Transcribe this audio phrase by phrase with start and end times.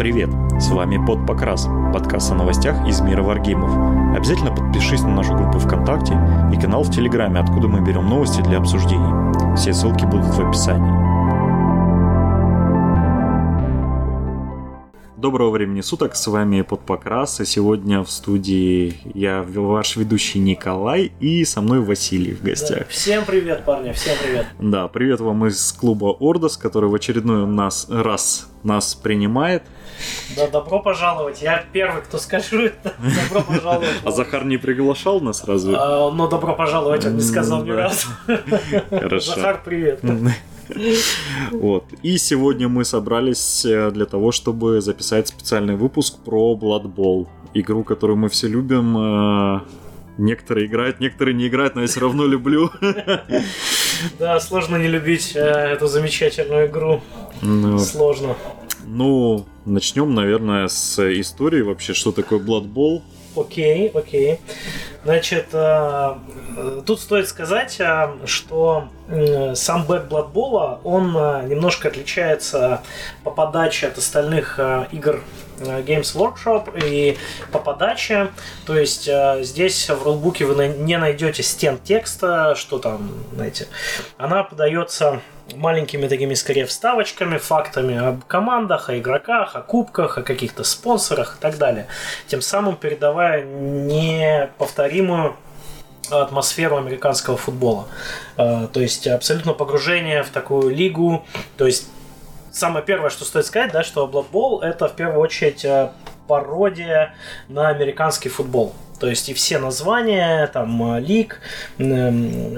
[0.00, 0.30] Привет!
[0.58, 4.16] С вами Под Покрас, подкаст о новостях из мира варгеймов.
[4.16, 6.14] Обязательно подпишись на нашу группу ВКонтакте
[6.54, 9.54] и канал в Телеграме, откуда мы берем новости для обсуждений.
[9.56, 10.90] Все ссылки будут в описании.
[15.18, 21.12] Доброго времени суток, с вами Под Покрас, и сегодня в студии я ваш ведущий Николай
[21.20, 22.78] и со мной Василий в гостях.
[22.78, 24.46] Да, всем привет, парни, всем привет.
[24.58, 29.62] Да, привет вам из клуба Ордос, который в очередной нас, раз нас принимает.
[30.36, 31.42] Да, добро пожаловать.
[31.42, 32.94] Я первый, кто скажу это.
[32.98, 33.88] Добро пожаловать.
[34.04, 35.74] А Захар не приглашал нас сразу?
[35.76, 38.08] А, ну, добро пожаловать, он не сказал ни разу.
[38.90, 39.34] Хорошо.
[39.34, 40.00] Захар, привет.
[41.50, 41.84] Вот.
[42.02, 47.26] И сегодня мы собрались э, для того, чтобы записать специальный выпуск про Blood Bowl.
[47.54, 48.96] Игру, которую мы все любим.
[48.96, 49.60] Э,
[50.18, 52.70] некоторые играют, некоторые не играют, но я все равно люблю.
[54.18, 57.02] Да, сложно не любить э, эту замечательную игру.
[57.42, 58.36] Ну, сложно.
[58.92, 63.02] Ну, начнем, наверное, с истории вообще, что такое Blood Bowl.
[63.36, 64.40] Окей, окей.
[65.04, 66.16] Значит, э,
[66.84, 68.88] тут стоит сказать, э, что
[69.54, 72.82] сам бэк Blood он э, немножко отличается
[73.22, 74.58] по подаче от остальных
[74.90, 75.22] игр
[75.60, 77.16] Games Workshop и
[77.52, 78.30] по подаче.
[78.66, 79.08] То есть
[79.40, 83.68] здесь в рулбуке вы не найдете стен текста, что там, знаете.
[84.18, 85.20] Она подается
[85.56, 91.40] маленькими такими скорее вставочками, фактами об командах, о игроках, о кубках, о каких-то спонсорах и
[91.40, 91.86] так далее.
[92.26, 95.36] Тем самым передавая неповторимую
[96.10, 97.86] атмосферу американского футбола.
[98.36, 101.24] А, то есть абсолютно погружение в такую лигу.
[101.56, 101.88] То есть
[102.52, 105.92] самое первое, что стоит сказать, да, что Blood Bowl это в первую очередь а,
[106.26, 107.14] пародия
[107.48, 108.74] на американский футбол.
[109.00, 111.40] То есть и все названия, там, э, лиг,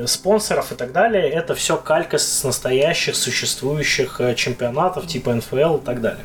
[0.07, 5.81] спонсоров и так далее, это все калька с настоящих существующих э, чемпионатов типа НФЛ и
[5.81, 6.25] так далее.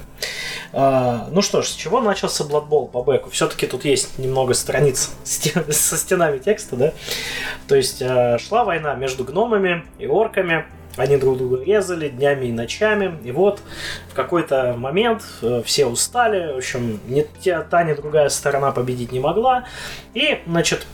[0.74, 3.30] А, ну что ж, с чего начался Blood по бэку?
[3.30, 6.94] Все-таки тут есть немного страниц со стенами текста, да?
[7.68, 10.66] То есть э, шла война между гномами и орками,
[10.98, 13.18] они друг друга резали днями и ночами.
[13.24, 13.62] И вот
[14.10, 16.54] в какой-то момент э, все устали.
[16.54, 17.26] В общем, ни
[17.70, 19.66] та, ни другая сторона победить не могла.
[20.14, 20.86] И, значит,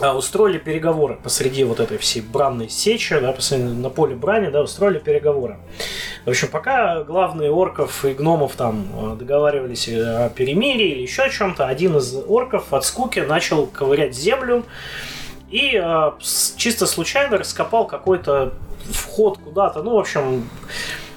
[0.00, 4.98] э, устроили переговоры посреди вот этой всей бранной сечи, да, на поле брани, да, устроили
[4.98, 5.58] переговоры.
[6.26, 11.30] В общем, пока главные орков и гномов там э, договаривались о перемирии или еще о
[11.30, 14.64] чем-то, один из орков от скуки начал ковырять землю
[15.50, 16.12] и э,
[16.56, 18.54] чисто случайно раскопал какой-то
[18.92, 19.82] вход куда-то.
[19.82, 20.48] Ну, в общем,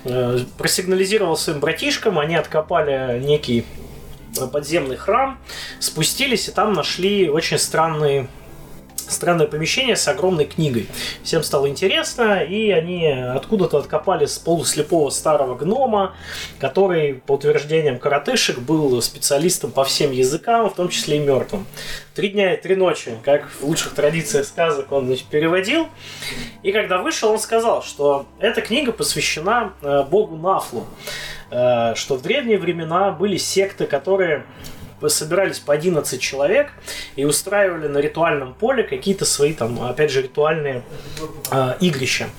[0.06, 3.66] э, просигнализировал своим братишкам, они откопали некий
[4.52, 5.38] подземный храм,
[5.80, 8.28] спустились и там нашли очень странный
[9.10, 10.88] странное помещение с огромной книгой.
[11.24, 16.16] Всем стало интересно, и они откуда-то откопали с полуслепого старого гнома,
[16.60, 21.66] который, по утверждениям коротышек, был специалистом по всем языкам, в том числе и мертвым.
[22.16, 25.88] Три дня и три ночи, как в лучших традициях сказок, он значит, переводил.
[26.62, 30.86] И когда вышел, он сказал, что эта книга посвящена э, богу Нафлу,
[31.50, 34.46] э, что в древние времена были секты, которые
[35.10, 36.72] собирались по 11 человек
[37.16, 40.84] и устраивали на ритуальном поле какие-то свои там, опять же, ритуальные
[41.52, 42.30] э, игрища.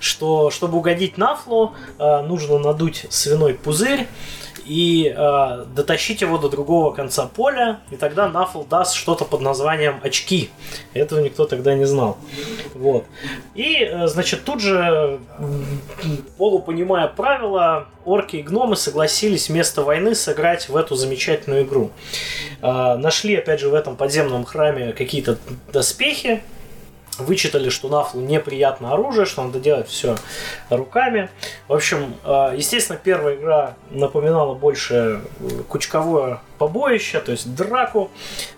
[0.00, 4.06] Что, чтобы угодить Нафлу, э, нужно надуть свиной пузырь,
[4.64, 10.00] и э, дотащить его до другого конца поля, и тогда Нафл даст что-то под названием
[10.02, 10.50] очки.
[10.92, 12.18] Этого никто тогда не знал.
[12.74, 13.04] Вот.
[13.54, 15.18] И, э, значит, тут же,
[16.38, 21.90] полупонимая правила, орки и гномы согласились вместо войны сыграть в эту замечательную игру.
[22.62, 25.38] Э, нашли, опять же, в этом подземном храме какие-то
[25.72, 26.42] доспехи,
[27.18, 30.16] вычитали, что Нафлу неприятно оружие, что надо делать все
[30.70, 31.28] руками.
[31.68, 38.10] В общем, э, естественно, первая игра напоминала больше э, кучковое побоище, то есть драку,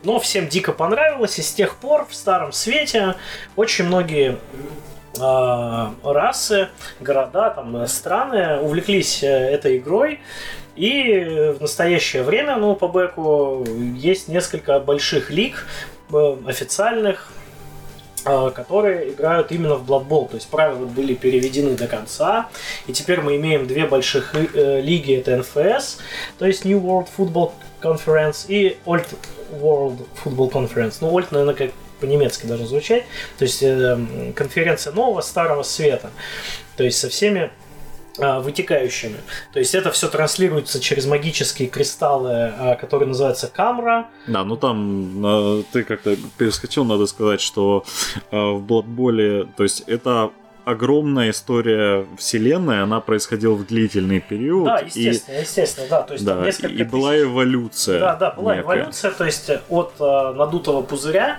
[0.02, 3.14] но всем дико понравилось, и с тех пор в Старом Свете
[3.56, 4.38] очень многие
[5.18, 6.68] э, расы,
[7.00, 10.20] города, там, страны увлеклись этой игрой,
[10.76, 13.64] и в настоящее время, ну, по бэку
[13.96, 15.66] есть несколько больших лиг
[16.46, 17.32] официальных,
[18.54, 20.28] которые играют именно в Blood Bowl.
[20.28, 22.48] То есть правила были переведены до конца.
[22.86, 25.14] И теперь мы имеем две больших э, лиги.
[25.14, 25.98] Это НФС,
[26.38, 29.06] то есть New World Football Conference и Old
[29.52, 30.96] World Football Conference.
[31.00, 31.70] Ну, Old, наверное, как
[32.00, 33.04] по-немецки должно звучать.
[33.38, 36.10] То есть э, конференция нового старого света.
[36.76, 37.50] То есть со всеми а,
[38.18, 39.16] вытекающими.
[39.52, 44.08] То есть это все транслируется через магические кристаллы, а, которые называются камра.
[44.26, 47.84] Да, ну там ты как-то перескочил, надо сказать, что
[48.30, 50.30] а, в Blood Bowl, то есть это
[50.66, 54.64] огромная история вселенной, она происходила в длительный период.
[54.64, 56.02] Да, естественно, и, естественно, да.
[56.02, 58.00] То есть, да, несколько и была эволюция.
[58.00, 58.64] Да, да, была некая.
[58.64, 61.38] эволюция, то есть от э, надутого пузыря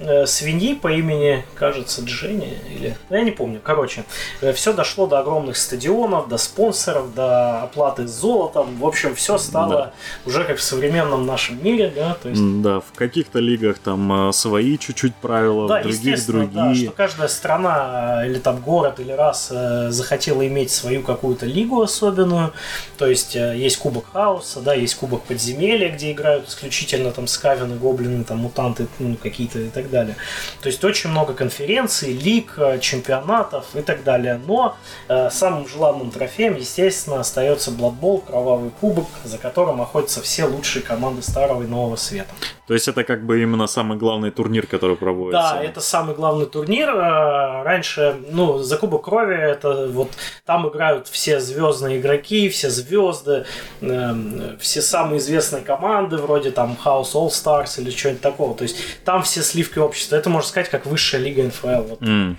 [0.00, 2.96] э, свиньи по имени, кажется, Дженни, или...
[3.10, 4.04] Я не помню, короче.
[4.40, 8.74] Э, все дошло до огромных стадионов, до спонсоров, до оплаты золотом.
[8.76, 9.92] В общем, все стало да.
[10.26, 12.42] уже как в современном нашем мире, да, то есть...
[12.62, 16.50] Да, в каких-то лигах там э, свои чуть-чуть правила, да, в других другие.
[16.50, 19.52] Да, что каждая страна э, или там город или раз
[19.88, 22.52] захотела иметь свою какую-то лигу особенную.
[22.98, 28.24] То есть есть Кубок Хаоса, да, есть Кубок Подземелья, где играют исключительно там скавины, гоблины,
[28.24, 30.16] там мутанты, ну, какие-то и так далее.
[30.60, 34.40] То есть очень много конференций, лиг, чемпионатов и так далее.
[34.46, 34.76] Но
[35.08, 40.82] э, самым желанным трофеем, естественно, остается Blood Bowl, кровавый кубок, за которым охотятся все лучшие
[40.82, 42.30] команды старого и нового света.
[42.66, 45.54] То есть это как бы именно самый главный турнир, который проводится?
[45.54, 46.88] Да, это самый главный турнир.
[46.88, 50.10] Э, раньше, ну, за Кубок Крови, это вот
[50.44, 53.44] там играют все звездные игроки, все звезды,
[53.80, 54.14] э,
[54.58, 58.54] все самые известные команды, вроде там House All Stars или что-нибудь такого.
[58.54, 60.16] То есть там все сливки общества.
[60.16, 61.82] Это, можно сказать, как высшая лига НФЛ.
[61.82, 62.02] Вот.
[62.02, 62.36] Mm.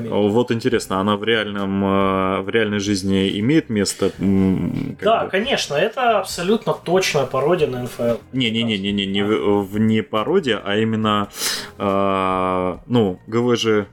[0.00, 4.12] Вот интересно, она в реальном э, в реальной жизни имеет место?
[4.18, 5.30] Да, бы?
[5.30, 8.16] конечно, это абсолютно точная пародия на НФЛ.
[8.32, 11.28] Не, не, не, не, не, не в не пародия, а именно,
[11.78, 13.86] э, ну, ГВ же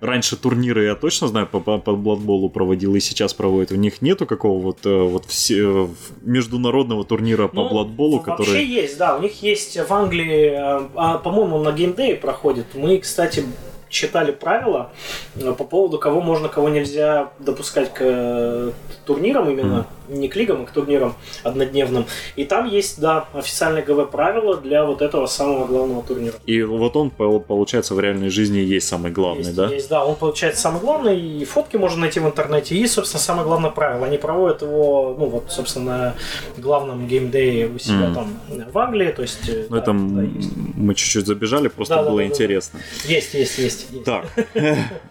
[0.00, 3.70] раньше турниры, я точно знаю, по, по, по Бладболу проводил и сейчас проводят.
[3.70, 5.90] В них нету какого вот, э, вот все,
[6.22, 8.48] международного турнира по ну, Бладболу, который...
[8.48, 9.16] Вообще есть, да.
[9.16, 12.66] У них есть в Англии, а, по-моему, на геймдее проходит.
[12.74, 13.44] Мы, кстати,
[13.88, 14.90] читали правила
[15.36, 18.72] э, по поводу кого можно, кого нельзя допускать к э,
[19.04, 20.16] турнирам именно, mm.
[20.16, 22.06] не к лигам, а к турнирам однодневным.
[22.36, 26.34] И там есть, да, официальное ГВ правила для вот этого самого главного турнира.
[26.46, 29.68] И вот он, получается, в реальной жизни есть самый главный, есть, да?
[29.68, 33.46] Есть, да, он получается самый главный, и фотки можно найти в интернете, и, собственно, самое
[33.46, 34.06] главное правило.
[34.06, 36.14] Они проводят его, ну, вот, собственно, на
[36.56, 38.14] главном геймдее у себя mm.
[38.14, 38.40] там
[38.72, 39.40] в Англии, то есть...
[39.46, 42.80] Ну, да, это да, мы чуть-чуть забежали, просто да, было да, да, интересно.
[43.04, 43.12] Да.
[43.12, 44.04] Есть, есть, есть есть.
[44.04, 44.26] Так.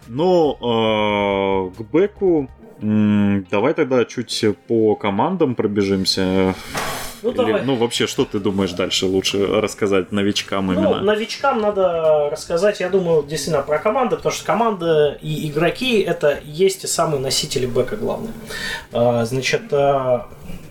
[0.07, 2.49] Но ну, э, к Беку
[2.79, 6.53] давай тогда чуть по командам пробежимся.
[7.23, 7.63] Ну, Или, давай.
[7.63, 10.99] ну, вообще, что ты думаешь дальше лучше рассказать новичкам ну, именно?
[10.99, 16.39] Ну, новичкам надо рассказать, я думаю, действительно про команды, потому что команда и игроки это
[16.43, 18.33] есть и самые носители бэка главные.
[18.93, 19.75] А, значит, э,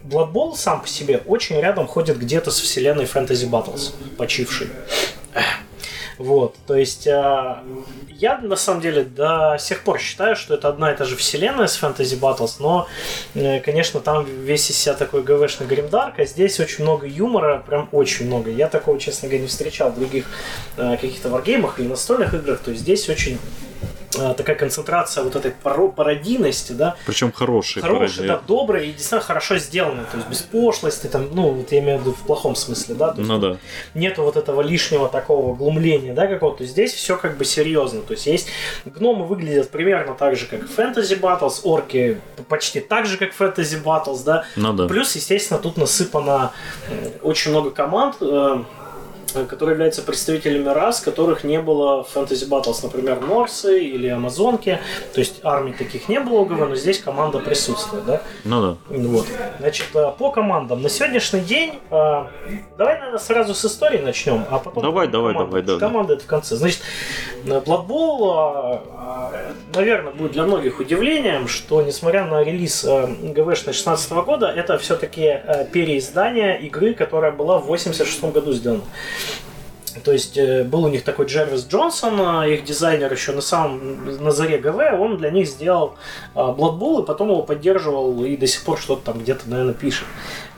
[0.04, 4.68] Blood Bowl сам по себе очень рядом ходит где-то с вселенной Fantasy Battles, почившей.
[6.18, 7.56] Вот, то есть э,
[8.08, 11.66] я на самом деле до сих пор считаю, что это одна и та же вселенная
[11.66, 12.88] с Fantasy Battles, но,
[13.34, 17.90] э, конечно, там весь из себя такой ГВшный гримдарк, а здесь очень много юмора, прям
[17.92, 18.50] очень много.
[18.50, 20.26] Я такого, честно говоря, не встречал в других
[20.78, 23.38] э, каких-то варгеймах или настольных играх, то есть здесь очень
[24.10, 26.96] такая концентрация вот этой пародийности, да.
[27.06, 27.82] Причем хорошие.
[27.82, 31.80] Хорошие, да, добрые и действительно хорошо сделанные, то есть без пошлости, там, ну, вот я
[31.80, 33.12] имею в виду в плохом смысле, да.
[33.12, 33.56] То есть, ну да.
[33.94, 36.64] Нету вот этого лишнего такого глумления, да, какого-то.
[36.64, 38.02] Здесь все как бы серьезно.
[38.02, 38.48] То есть есть
[38.84, 43.40] гномы выглядят примерно так же, как в Fantasy Battles, орки почти так же, как в
[43.40, 44.44] Fantasy Battles, да.
[44.56, 44.86] Ну да.
[44.86, 46.52] Плюс, естественно, тут насыпано
[47.22, 48.16] очень много команд,
[49.36, 54.08] э, Э, которые являются представителями рас, которых не было в Fantasy Battles, например, Норсы или
[54.08, 54.78] Амазонки.
[55.12, 58.22] То есть армий таких не было у ГВ, но здесь команда присутствует, да?
[58.44, 58.76] Ну да.
[58.88, 59.26] Вот.
[59.60, 60.82] Значит, э, по командам.
[60.82, 62.24] На сегодняшний день, э,
[62.78, 64.82] давай, наверное, сразу с истории начнем, а потом...
[64.82, 65.80] Давай, давай, давай, давай.
[65.80, 66.56] Команда это в конце.
[66.56, 66.80] Значит,
[67.44, 68.80] Blood Bowl,
[69.74, 75.40] наверное, будет для многих удивлением, что, несмотря на релиз ГВшной 16 года, это все-таки
[75.72, 78.82] переиздание игры, которая была в 86 году сделана.
[80.04, 84.22] То есть э, был у них такой Джервис Джонсон, а, их дизайнер еще на самом
[84.22, 85.96] на заре ГВ, он для них сделал
[86.34, 90.06] а, Blood и потом его поддерживал и до сих пор что-то там где-то, наверное, пишет.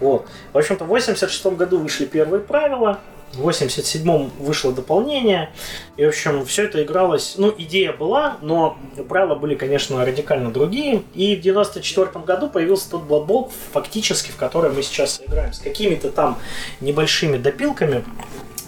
[0.01, 0.27] Вот.
[0.53, 2.99] В общем-то, в 86 году вышли первые правила,
[3.35, 5.51] в 87-м вышло дополнение.
[5.97, 7.35] И, в общем, все это игралось...
[7.37, 11.03] Ну, идея была, но правила были, конечно, радикально другие.
[11.15, 15.53] И в 94 году появился тот Blood Bowl, фактически, в который мы сейчас играем.
[15.53, 16.39] С какими-то там
[16.81, 18.03] небольшими допилками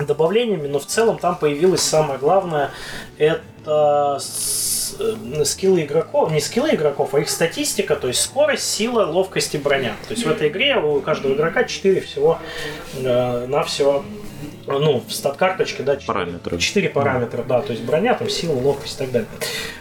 [0.06, 2.70] добавлениями, но в целом там появилось самое главное,
[3.18, 9.54] это э, скиллы игроков, не скиллы игроков, а их статистика, то есть скорость, сила, ловкость
[9.54, 9.94] и броня.
[10.08, 12.38] То есть в этой игре у каждого игрока 4 всего
[12.96, 14.02] э, на все
[14.66, 16.58] ну, в стат-карточке, да, 4 параметра.
[16.58, 19.28] 4 параметра, да, то есть броня, там, сила, ловкость и так далее.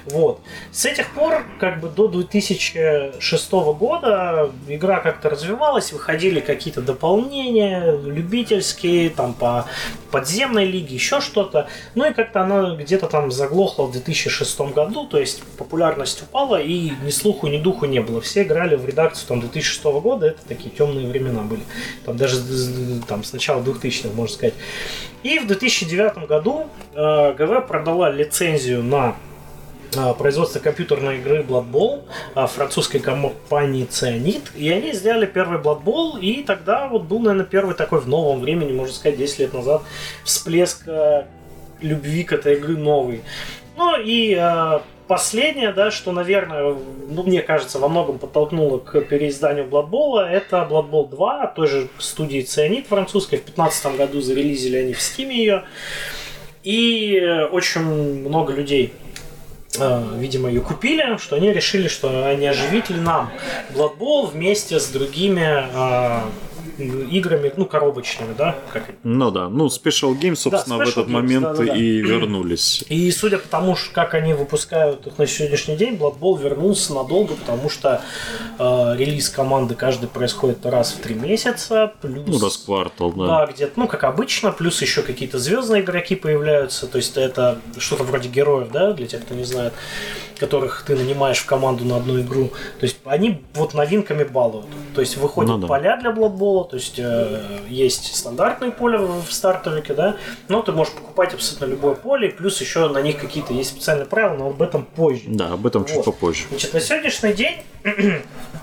[0.06, 0.40] Вот.
[0.72, 9.10] С этих пор, как бы до 2006 года, игра как-то развивалась, выходили какие-то дополнения, любительские,
[9.10, 9.66] там по
[10.12, 11.68] подземной лиге, еще что-то.
[11.96, 16.92] Ну и как-то она где-то там заглохла в 2006 году, то есть популярность упала и
[17.04, 18.22] ни слуху, ни духу не было.
[18.22, 21.62] Все играли в редакцию там 2006 года, это такие темные времена были.
[22.06, 22.38] Там даже
[23.08, 24.56] там с начала 2000-х, можно сказать.
[25.24, 29.16] И в 2009 году э, ГВ продала лицензию на
[29.96, 32.04] э, производство компьютерной игры Blood Bowl
[32.36, 34.52] э, французской компании Цианид.
[34.56, 38.40] И они сделали первый Blood Bowl, и тогда вот был, наверное, первый такой в новом
[38.40, 39.82] времени, можно сказать, 10 лет назад,
[40.24, 41.26] всплеск э,
[41.82, 43.22] любви к этой игры новый.
[43.76, 46.76] Ну и э, последнее, да, что, наверное,
[47.10, 49.90] ну, мне кажется, во многом подтолкнуло к переизданию Blood
[50.30, 53.40] это Blood Bowl 2, той же студии Цианид французской.
[53.40, 55.64] В 2015 году зарелизили они в Steam ее.
[56.64, 57.20] И
[57.52, 58.94] очень много людей
[59.80, 63.32] э, видимо, ее купили, что они решили, что они оживить ли нам
[63.74, 66.22] Blood вместе с другими э,
[66.80, 68.56] играми, ну, коробочными, да?
[68.72, 68.84] Как...
[69.04, 71.76] Ну да, ну, Special Games, собственно, да, Special в этот Games, момент да, да, да.
[71.76, 72.84] и вернулись.
[72.90, 77.36] И судя по тому, как они выпускают их на сегодняшний день, Blood Bowl вернулся надолго,
[77.36, 78.02] потому что
[78.58, 82.28] э, релиз команды каждый происходит раз в три месяца, плюс...
[82.28, 83.28] Ну, раз квартал, да.
[83.28, 88.04] Да, где-то, ну, как обычно, плюс еще какие-то звездные игроки появляются, то есть это что-то
[88.04, 89.74] вроде героев, да, для тех, кто не знает
[90.40, 92.50] которых ты нанимаешь в команду на одну игру.
[92.80, 94.68] То есть они вот новинками балуют.
[94.96, 95.68] То есть выходят ну, да.
[95.68, 100.16] поля для Blood то есть э, есть стандартные поля в стартовике, да,
[100.48, 104.36] но ты можешь покупать абсолютно любое поле, плюс еще на них какие-то есть специальные правила,
[104.38, 105.24] но об этом позже.
[105.28, 105.92] Да, об этом вот.
[105.92, 106.46] чуть попозже.
[106.50, 107.58] Значит, на сегодняшний день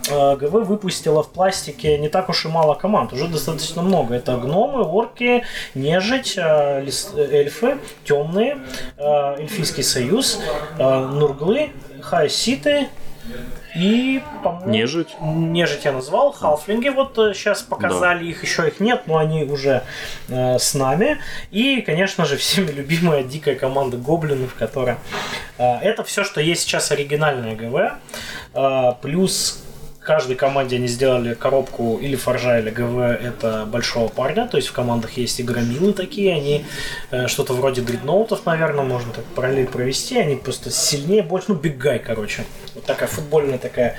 [0.09, 4.15] ГВ выпустила в пластике не так уж и мало команд, уже достаточно много.
[4.15, 5.45] Это гномы, орки,
[5.75, 6.87] нежить, э,
[7.17, 8.59] эльфы, темные,
[8.97, 10.41] э, эльфийский союз,
[10.79, 11.71] нурглы,
[12.01, 12.89] хайситы,
[13.77, 14.71] и, по-моему...
[14.71, 15.17] Нежить.
[15.21, 16.33] Нежить я назвал.
[16.33, 18.31] Халфлинги вот сейчас показали, да.
[18.31, 19.83] их еще их нет, но они уже
[20.29, 21.19] э, с нами.
[21.51, 24.99] И, конечно же, всеми любимая дикая команда гоблинов, которая...
[25.59, 27.99] Э, это все, что есть сейчас оригинальное ГВ.
[28.55, 29.63] Э, плюс
[30.07, 34.47] каждой команде они сделали коробку или форжа, или ГВ это большого парня.
[34.47, 36.65] То есть в командах есть игромилы такие, они
[37.11, 40.17] э, что-то вроде дредноутов, наверное, можно так параллель провести.
[40.17, 42.45] Они просто сильнее, больше, ну, биггай, короче.
[42.77, 43.97] Вот такая футбольная такая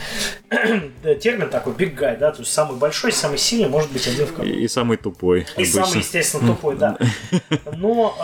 [1.22, 4.54] термин такой, биггай, да, то есть самый большой, самый сильный может быть один в команде.
[4.54, 5.42] И, и самый тупой.
[5.42, 5.86] И обычно.
[5.86, 6.98] самый, естественно, тупой, да.
[7.76, 8.16] Но,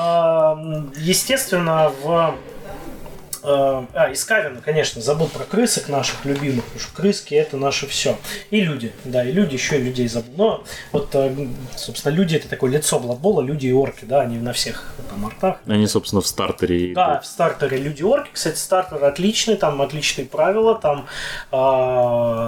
[0.95, 2.37] э, естественно, в
[3.43, 8.17] а, из Кавина, конечно, забыл про крысок наших любимых, потому что крыски это наше все.
[8.49, 10.33] И люди, да, и люди, еще и людей забыл.
[10.35, 14.53] Но вот, э, собственно, люди это такое лицо Бладбола, люди и орки, да, они на
[14.53, 15.57] всех там артах.
[15.67, 16.93] Они, собственно, в стартере.
[16.93, 18.29] Да, в стартере люди-орки.
[18.33, 21.07] Кстати, стартер отличный, там отличные правила, там
[21.51, 21.55] э,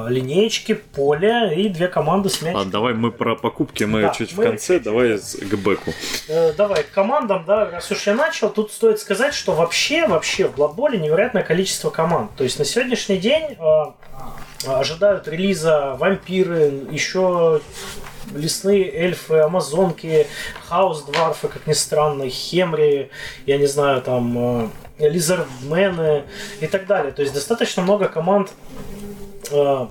[0.09, 2.61] линеечки, поле и две команды с мячиком.
[2.61, 4.83] А давай мы про покупки, мы да, чуть мы в конце, чуть...
[4.83, 5.93] давай к бэку.
[6.27, 10.47] Э, давай, к командам, да, раз уж я начал, тут стоит сказать, что вообще, вообще
[10.47, 12.29] в Blood более невероятное количество команд.
[12.37, 17.59] То есть на сегодняшний день э, ожидают релиза вампиры, еще
[18.35, 20.27] лесные эльфы, амазонки,
[20.67, 23.09] хаос дварфы, как ни странно, хемри,
[23.47, 26.25] я не знаю, там э, лизардмены
[26.61, 27.11] и так далее.
[27.11, 28.51] То есть достаточно много команд
[29.49, 29.87] э,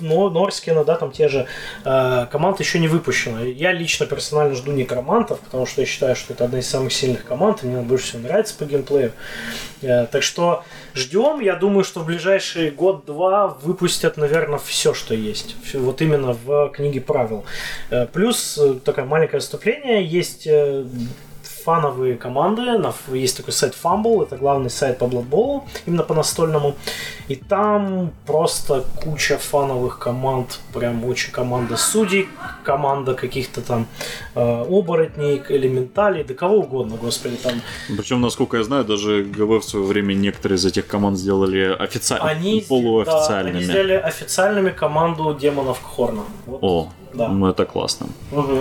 [0.00, 1.46] но Норскина, да, там те же
[1.84, 3.44] э, команд еще не выпущено.
[3.44, 7.24] Я лично персонально жду некромантов, потому что я считаю, что это одна из самых сильных
[7.24, 9.12] команд, и мне больше всего нравится по геймплею.
[9.82, 10.64] Э, так что
[10.94, 15.56] ждем, я думаю, что в ближайший год-два выпустят, наверное, все, что есть.
[15.74, 17.44] Вот именно в книге правил.
[17.90, 20.84] Э, плюс э, такое маленькое вступление, есть э,
[21.66, 22.62] фановые команды.
[23.12, 26.76] Есть такой сайт Fumble, это главный сайт по Blood именно по настольному.
[27.26, 32.28] И там просто куча фановых команд, прям очень команда судей,
[32.62, 33.86] команда каких-то там
[34.36, 37.54] э, оборотней, элементалей, да кого угодно, господи, там.
[37.96, 42.30] Причем, насколько я знаю, даже ГВ в свое время некоторые из этих команд сделали официально,
[42.30, 43.54] они, полуофициальными.
[43.54, 46.22] Да, они сделали официальными команду демонов Кхорна.
[46.46, 46.60] Вот.
[46.62, 47.28] О, да.
[47.28, 48.06] ну это классно.
[48.30, 48.58] Угу.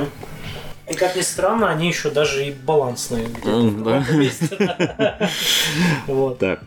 [0.89, 3.27] И как ни странно, они еще даже и балансные.
[6.07, 6.39] Вот.
[6.39, 6.59] Так.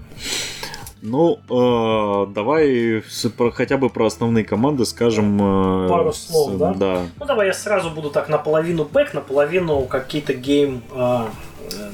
[1.01, 3.03] Ну, э, давай
[3.37, 5.87] про, хотя бы про основные команды скажем.
[5.87, 6.75] Э, Пару слов, с, да?
[6.75, 7.03] Да.
[7.21, 10.83] Ну, давай я сразу буду так наполовину бэк, наполовину какие-то гейм...
[10.93, 11.27] Э,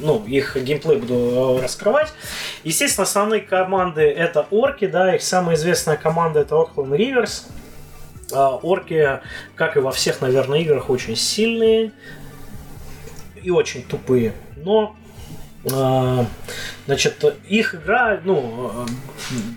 [0.00, 2.12] ну, их геймплей буду э, раскрывать.
[2.62, 7.42] Естественно, основные команды это орки, да, их самая известная команда это Orkland Rivers.
[8.32, 9.20] А, орки,
[9.54, 11.92] как и во всех, наверное, играх, очень сильные
[13.42, 14.32] и очень тупые.
[14.56, 14.96] Но
[15.72, 16.26] А,
[16.86, 18.86] значит, их игра, ну,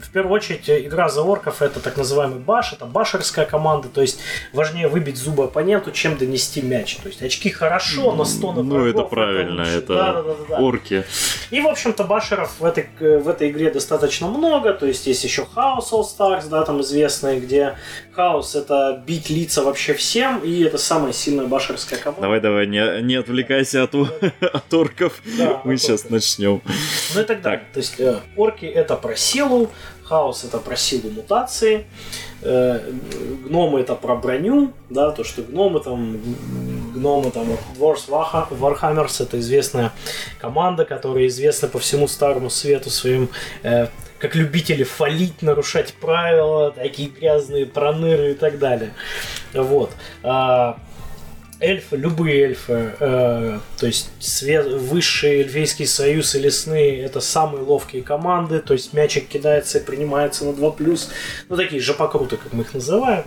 [0.01, 4.19] в первую очередь, игра за орков это так называемый баш, это башерская команда, то есть
[4.53, 6.95] важнее выбить зубы оппоненту, чем донести мяч.
[6.97, 10.57] То есть очки хорошо, но 100 на Ну, это правильно, это, это да, да, да,
[10.59, 11.03] орки.
[11.51, 15.45] И, в общем-то, башеров в этой, в этой игре достаточно много, то есть есть еще
[15.55, 17.75] House All Stars, да, там известные, где
[18.13, 22.21] Хаос это бить лица вообще всем, и это самая сильная башерская команда.
[22.21, 23.93] Давай, давай, не, не отвлекайся от,
[24.41, 25.21] от орков.
[25.37, 26.61] Да, Мы сейчас сейчас начнем.
[27.17, 27.59] Ну и так далее.
[27.59, 27.73] Так.
[27.73, 29.69] То есть э, орки это про силу,
[30.03, 31.85] хаос это про силу мутации,
[32.41, 32.91] э,
[33.45, 36.17] гномы это про броню, да, то, что гномы там,
[36.93, 37.47] гномы там,
[37.77, 39.91] Dwarves Warhammers это известная
[40.39, 43.29] команда, которая известна по всему старому свету своим
[43.63, 43.87] э,
[44.19, 48.93] как любители фалить, нарушать правила, такие грязные проныры и так далее.
[49.53, 49.91] Вот.
[50.23, 50.79] А,
[51.59, 58.03] эльфы, любые эльфы, э, то есть свет, высший эльфийский союз и лесные, это самые ловкие
[58.03, 61.09] команды, то есть мячик кидается и принимается на 2+,
[61.49, 63.23] ну такие жопокруты, как мы их называем.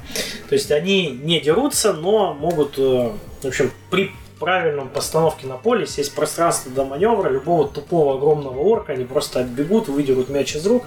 [0.49, 3.11] То есть они не дерутся, но могут, э,
[3.43, 8.59] в общем, при правильном постановке на поле, если есть пространство до маневра, любого тупого огромного
[8.59, 10.85] орка, они просто отбегут, выдерут мяч из рук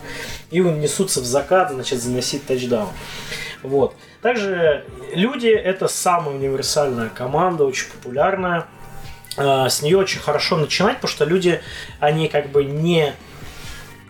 [0.52, 2.90] и несутся в закат, значит, заносить тачдаун.
[3.64, 3.96] Вот.
[4.22, 8.68] Также люди это самая универсальная команда, очень популярная.
[9.38, 11.62] А, с нее очень хорошо начинать, потому что люди,
[12.00, 13.14] они как бы не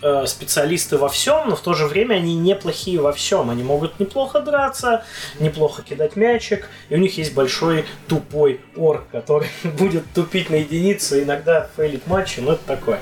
[0.02, 3.50] э, специалисты во всем, но в то же время они неплохие во всем.
[3.50, 5.06] Они могут неплохо драться,
[5.40, 11.22] неплохо кидать мячик, и у них есть большой тупой орк, который будет тупить на единицу,
[11.22, 13.00] иногда фейлить матчи, но это такое.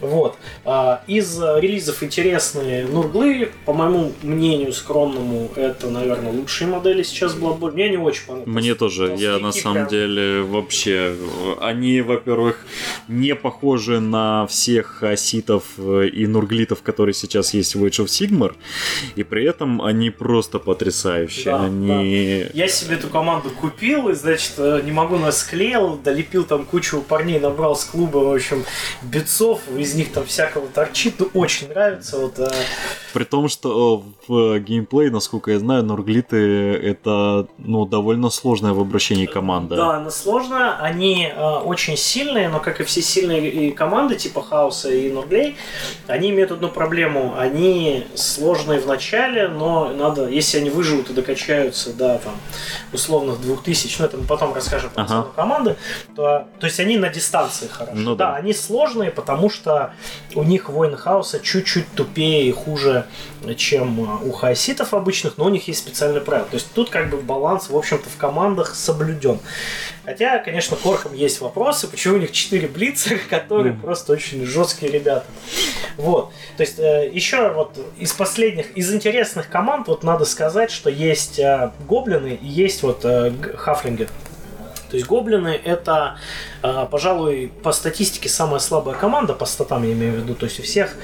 [0.00, 0.36] Вот.
[0.64, 7.72] А, из релизов интересные Нурглы, по моему мнению скромному, это, наверное, лучшие модели сейчас Bloodborne.
[7.72, 8.54] Мне не очень понравилось.
[8.54, 9.14] Мне тоже.
[9.18, 9.88] Я на самом прям...
[9.88, 11.14] деле вообще...
[11.60, 12.64] Они, во-первых,
[13.08, 18.54] не похожи на всех оситов и нурглитов, которые сейчас есть в Age of Sigmar,
[19.16, 21.44] и при этом они просто потрясающие.
[21.46, 22.44] Да, они...
[22.44, 22.50] да.
[22.54, 27.00] Я себе эту команду купил, и, значит, э, не могу нас склеил, долепил там кучу
[27.00, 28.64] парней, набрал с клуба, в общем,
[29.02, 32.18] бецов, из них там всякого торчит, ну, очень нравится.
[32.18, 32.50] Вот, а...
[33.12, 38.80] При том, что э, в геймплей, насколько я знаю, нурглиты это ну, довольно сложная в
[38.80, 39.76] обращении команда.
[39.76, 44.90] Да, она сложная, они э, очень сильные, но как и все сильные команды типа Хаоса
[44.90, 45.56] и Нурглей,
[46.06, 47.34] они имеют одну проблему.
[47.38, 52.34] Они сложные в начале, но надо, если они выживут и докачаются до там,
[52.92, 55.28] условных 2000, ну это мы потом расскажем про ага.
[55.34, 55.76] команды,
[56.14, 57.96] то, то есть они на дистанции хорошо.
[57.96, 58.32] Ну, да.
[58.32, 59.77] да, они сложные, потому что
[60.34, 63.06] у них воины хаоса чуть-чуть тупее и хуже,
[63.56, 66.48] чем у хаоситов обычных, но у них есть специальные правила.
[66.48, 69.38] То есть тут как бы баланс, в общем-то, в командах соблюден.
[70.04, 73.80] Хотя, конечно, Корком есть вопросы, почему у них 4 блица, которые mm.
[73.80, 75.26] просто очень жесткие ребята.
[75.98, 76.32] Вот.
[76.56, 81.38] То есть, э, еще вот из последних, из интересных команд, вот надо сказать, что есть
[81.38, 84.08] э, гоблины и есть вот э, хафлинги.
[84.90, 86.18] То есть гоблины это,
[86.62, 90.34] а, пожалуй, по статистике самая слабая команда, по статам я имею в виду.
[90.34, 90.96] То есть у всех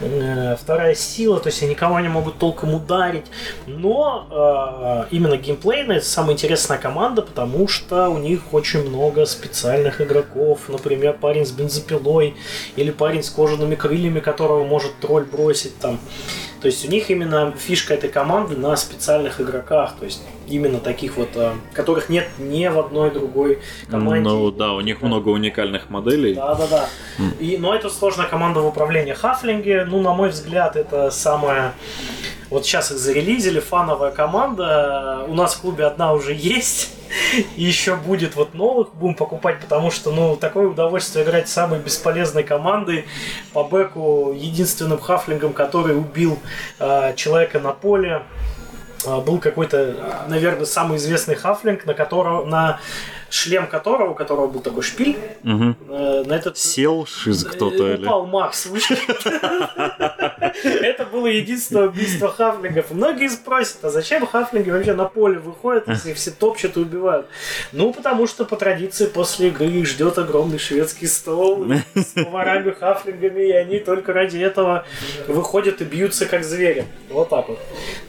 [0.00, 3.26] э, вторая сила, то есть они никого не могут толком ударить.
[3.66, 10.00] Но а, именно геймплейная это самая интересная команда, потому что у них очень много специальных
[10.00, 10.60] игроков.
[10.68, 12.36] Например, парень с бензопилой
[12.76, 15.98] или парень с кожаными крыльями, которого может тролль бросить там.
[16.60, 21.16] То есть у них именно фишка этой команды на специальных игроках, то есть именно таких
[21.16, 24.28] вот, э, которых нет ни в одной другой команде.
[24.28, 25.06] Ну да, у них да.
[25.06, 26.34] много уникальных моделей.
[26.34, 26.88] Да, да, да.
[27.18, 27.38] Mm.
[27.38, 29.84] И, но это сложная команда в управлении Хафлинге.
[29.84, 31.74] Ну, на мой взгляд, это самая
[32.50, 35.24] вот сейчас их зарелизили, фановая команда.
[35.28, 36.90] У нас в клубе одна уже есть.
[37.56, 41.80] И еще будет вот новых будем покупать, потому что, ну, такое удовольствие играть с самой
[41.80, 43.04] бесполезной командой
[43.52, 46.38] по бэку, единственным хафлингом, который убил
[46.78, 48.22] э, человека на поле.
[49.06, 52.80] Э, был какой-то, наверное, самый известный хафлинг, на которого на
[53.30, 55.74] шлем которого, у которого был такой шпиль, угу.
[55.88, 56.58] э, на этот...
[56.58, 58.30] Сел шиз кто-то э, Упал или...
[58.30, 58.68] Макс,
[60.64, 62.90] Это было единственное убийство хафлингов.
[62.90, 67.26] Многие спросят, а зачем хафлинги вообще на поле выходят, если все топчут и убивают?
[67.72, 73.48] Ну, потому что по традиции после игры их ждет огромный шведский стол с поварами хафлингами,
[73.48, 74.84] и они только ради этого
[75.28, 76.86] выходят и бьются как звери.
[77.08, 77.58] Вот так вот.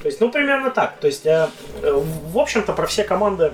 [0.02, 0.98] То есть, ну, примерно так.
[1.00, 1.48] То есть, э,
[1.82, 3.52] в общем-то, про все команды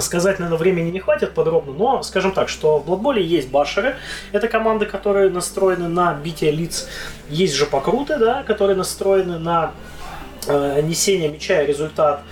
[0.00, 3.96] Сказать, наверное, времени не хватит подробно, но скажем так, что в Blood есть башеры,
[4.32, 6.88] это команды, которые настроены на битие лиц,
[7.30, 9.72] есть же покруты, да, которые настроены на
[10.46, 12.22] э, несения мяча и результат.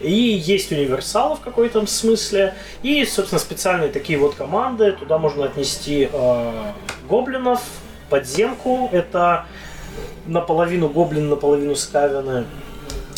[0.00, 2.54] И есть универсалы в какой-то смысле.
[2.82, 4.92] И, собственно, специальные такие вот команды.
[4.92, 6.52] Туда можно отнести э,
[7.08, 7.62] гоблинов,
[8.10, 8.88] подземку.
[8.92, 9.46] Это
[10.26, 12.44] наполовину гоблин, наполовину скавины.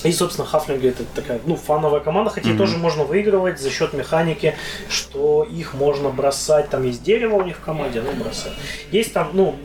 [0.07, 2.59] И, собственно, Хафлинги это такая, ну, фановая команда, хотя mm-hmm.
[2.59, 4.55] тоже можно выигрывать за счет механики,
[4.89, 8.53] что их можно бросать, там есть дерево у них в команде, ну, бросать.
[8.91, 9.57] Есть там, ну,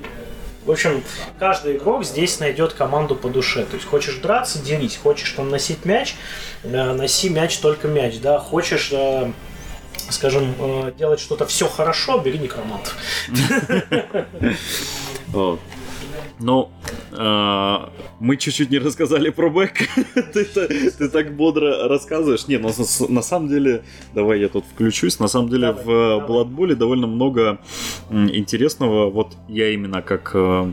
[0.66, 1.04] в общем,
[1.40, 3.66] каждый игрок здесь найдет команду по душе.
[3.66, 4.96] То есть хочешь драться, делись.
[4.96, 6.16] Хочешь там носить мяч,
[6.64, 8.38] э, носи мяч только мяч, да.
[8.38, 9.32] Хочешь э,
[10.10, 12.94] скажем, э, делать что-то все хорошо, бери некромант.
[16.42, 16.70] Ну,
[17.12, 17.78] э,
[18.20, 19.74] мы чуть-чуть не рассказали про бэк.
[20.34, 22.48] ты, ты так бодро рассказываешь.
[22.48, 25.20] Не, но ну, на, на самом деле, давай я тут включусь.
[25.20, 26.28] На самом деле давай, в давай.
[26.28, 27.60] Blood Bowl довольно много
[28.10, 29.10] интересного.
[29.10, 30.72] Вот я именно как э,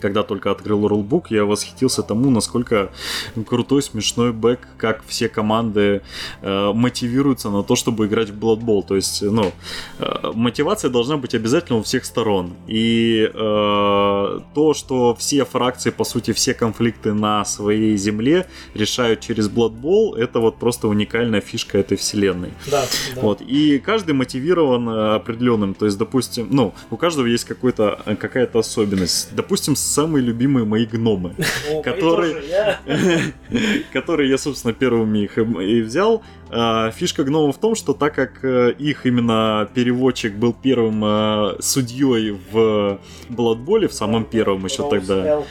[0.00, 2.90] когда только открыл рулбук, я восхитился тому, насколько
[3.46, 6.02] крутой, смешной бэк, как все команды
[6.42, 8.84] э, мотивируются на то, чтобы играть в Blood Bowl.
[8.86, 9.52] То есть, ну,
[9.98, 12.54] э, мотивация должна быть обязательно у всех сторон.
[12.66, 19.48] И э, то, что все фракции, по сути, все конфликты на своей земле решают через
[19.48, 22.50] Blood Bowl, это вот просто уникальная фишка этой вселенной.
[22.70, 23.20] Да, да.
[23.20, 23.40] Вот.
[23.40, 25.74] И каждый мотивирован э, определенным.
[25.74, 29.34] То есть, допустим, ну, у каждого есть какой-то, э, какая-то особенность.
[29.34, 31.34] Допустим, самые любимые мои гномы,
[31.82, 32.36] которые,
[33.92, 36.22] которые я, собственно, первыми их и взял.
[36.50, 41.56] А, фишка гномов в том, что так как э, их именно переводчик был первым э,
[41.60, 45.42] судьей в Бладболе, в самом первом еще тогда.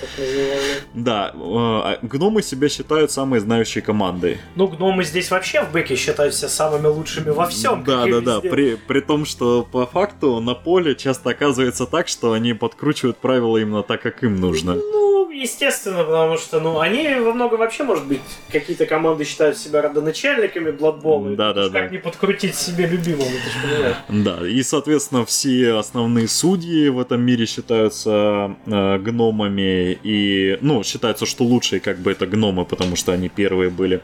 [0.93, 4.39] Да, э, а гномы себя считают самой знающей командой.
[4.55, 7.83] Ну, гномы здесь вообще в бэке считаются самыми лучшими во всем.
[7.83, 8.39] Да, да, да.
[8.39, 13.57] При, при том, что по факту на поле часто оказывается так, что они подкручивают правила
[13.57, 14.75] именно так, как им нужно.
[14.75, 15.05] Ну,
[15.35, 20.71] естественно, потому что, ну, они во много вообще, может быть, какие-то команды считают себя родоначальниками,
[20.93, 21.81] Blood Да, да, да.
[21.81, 23.97] Как не подкрутить себе любимого, ты понимаешь.
[24.09, 31.25] Да, и, соответственно, все основные судьи в этом мире считаются э, гномами, и, ну, считается,
[31.25, 34.01] что лучшие как бы это гномы, потому что они первые были.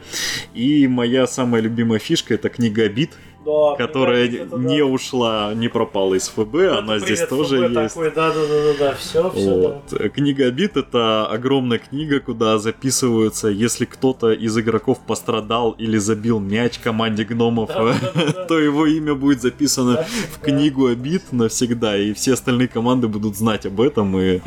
[0.54, 3.12] И моя самая любимая фишка это книга обид,
[3.44, 4.84] да, которая это, не да.
[4.84, 7.94] ушла, не пропала из ФБ, это она здесь тоже ФБ есть.
[7.94, 9.50] Такой, да, да, да, да, да, все, все.
[9.50, 9.82] Вот.
[9.90, 10.08] Да.
[10.08, 16.78] Книга обид это огромная книга, куда записываются, если кто-то из игроков пострадал или забил мяч
[16.78, 18.44] команде гномов, да, да, да, да.
[18.48, 23.36] то его имя будет записано да, в книгу обид навсегда, и все остальные команды будут
[23.36, 24.40] знать об этом и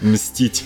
[0.00, 0.64] мстить.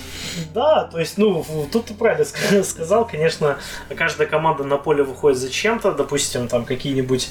[0.55, 2.25] Да, то есть, ну, тут ты правильно
[2.65, 3.59] сказал, конечно,
[3.97, 7.31] каждая команда на поле выходит за чем-то, допустим, там какие-нибудь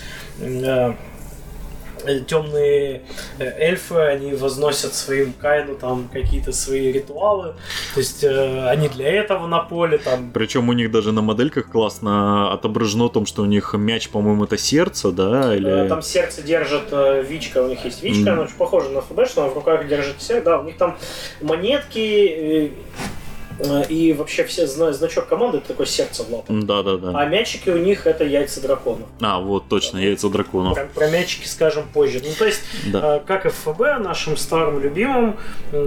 [2.28, 3.02] темные
[3.40, 7.56] э, эльфы, они возносят своим Кайну там какие-то свои ритуалы,
[7.94, 10.32] то есть э, они для этого на поле там.
[10.34, 14.46] Причем у них даже на модельках классно отображено о том, что у них мяч, по-моему,
[14.46, 15.88] это сердце, да, или...
[15.88, 18.34] Там сердце держит э, Вичка, у них есть Вичка, mm.
[18.34, 20.98] она очень похожа на ФБ, что она в руках держит сердце, да, у них там
[21.42, 23.23] монетки, э, Э,
[23.90, 26.64] и вообще все знают, значок команды это такое сердце в лапах.
[26.64, 27.12] Да, да, да.
[27.14, 29.08] А мячики у них это яйца драконов.
[29.22, 30.06] А, вот точно, да.
[30.06, 30.76] яйца драконов.
[30.76, 32.22] Про, про мячики скажем позже.
[32.24, 33.18] Ну, то есть, да.
[33.18, 35.38] э, как и в ФБ, нашим старым любимым,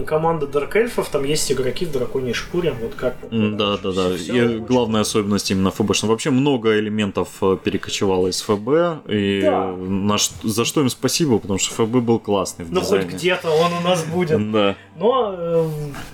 [0.06, 2.74] команда Дарк Эльфов, там есть игроки в драконьей шкуре.
[2.80, 3.16] Вот как.
[3.30, 4.14] Да, да, да.
[4.14, 9.08] И главная особенность именно ФБ, что вообще много элементов э, перекочевало из ФБ.
[9.08, 9.66] И да.
[9.72, 13.72] на, за что им спасибо, потому что ФБ был классный в Ну, хоть где-то он
[13.72, 14.52] у нас будет.
[14.52, 14.76] Да.
[14.98, 15.68] Но э,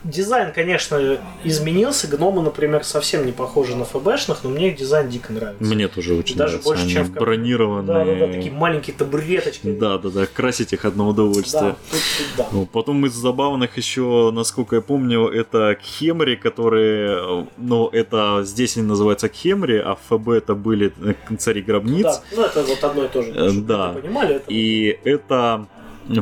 [0.04, 2.06] дизайн, конечно, изменился.
[2.08, 5.64] Гномы, например, совсем не похожи на ФБшных, но мне их дизайн дико нравится.
[5.64, 6.68] Мне тоже очень Даже нравится.
[6.68, 7.86] больше, Они чем в бронированные.
[7.86, 9.72] Да, да, да, такие маленькие табуреточки.
[9.72, 11.62] Да, да, да, красить их одно удовольствие.
[11.62, 12.48] Да, тут, тут, да.
[12.52, 18.86] Ну, потом из забавных еще, насколько я помню, это Кхемри, которые, ну, это здесь они
[18.86, 20.92] называются Кхемри, а в ФБ это были
[21.38, 22.04] цари гробниц.
[22.04, 23.52] Да, ну это вот одно и то же.
[23.62, 23.92] Да.
[23.92, 24.44] Понимали это?
[24.48, 25.66] И это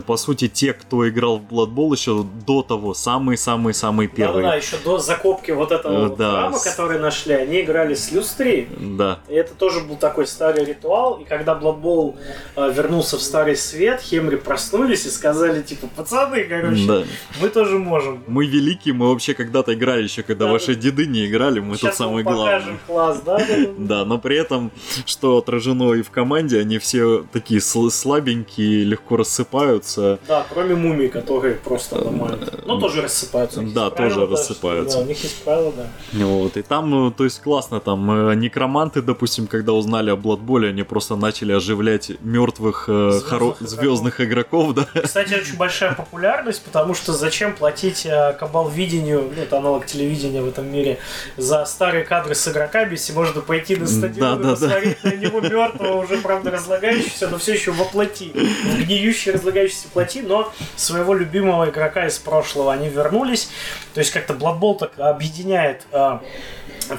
[0.07, 4.45] по сути, те, кто играл в Blood Bowl еще до того, самые-самые-самые первые.
[4.45, 6.31] Да, да, еще до закопки вот этого э, да.
[6.33, 8.69] храма, который нашли, они играли с люстри.
[8.79, 9.21] Да.
[9.29, 11.15] И это тоже был такой старый ритуал.
[11.17, 12.17] И когда Blood Bowl
[12.57, 17.03] э, вернулся в старый свет, Хемри проснулись и сказали, типа, пацаны, короче, да.
[17.41, 18.23] мы тоже можем.
[18.27, 20.81] Мы великие, мы вообще когда-то играли еще, когда да, ваши да.
[20.83, 22.79] деды не играли, мы Сейчас тут самые главные.
[22.87, 23.39] класс, да?
[23.79, 24.71] Да, но при этом,
[25.07, 30.19] что отражено и в команде, они все такие слабенькие, легко рассыпаются рассыпаются.
[30.27, 32.67] Да, кроме мумий, которые просто ломают.
[32.67, 33.63] Но тоже рассыпаются.
[33.63, 34.99] Да, тоже рассыпаются.
[34.99, 36.25] Да, у них есть правила, да.
[36.25, 40.69] Вот, и там, ну, то есть классно, там э, некроманты, допустим, когда узнали о Бладболе,
[40.71, 44.87] они просто начали оживлять мертвых э, хоро- звездных игроков, да.
[45.03, 50.43] Кстати, очень большая популярность, потому что зачем платить э, кабал видению, ну, это аналог телевидения
[50.43, 50.99] в этом мире,
[51.37, 55.17] за старые кадры с игроками, если можно пойти на стадион Да, да, и посмотреть на
[55.17, 58.33] него мертвого, уже, правда, разлагающегося, но все еще воплоти.
[58.35, 63.51] В гниющей разлагающейся плоти, но своего любимого игрока из прошлого они вернулись.
[63.95, 66.19] То есть как-то Blood так объединяет э,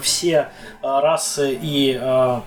[0.01, 0.49] все
[0.81, 2.39] расы и э,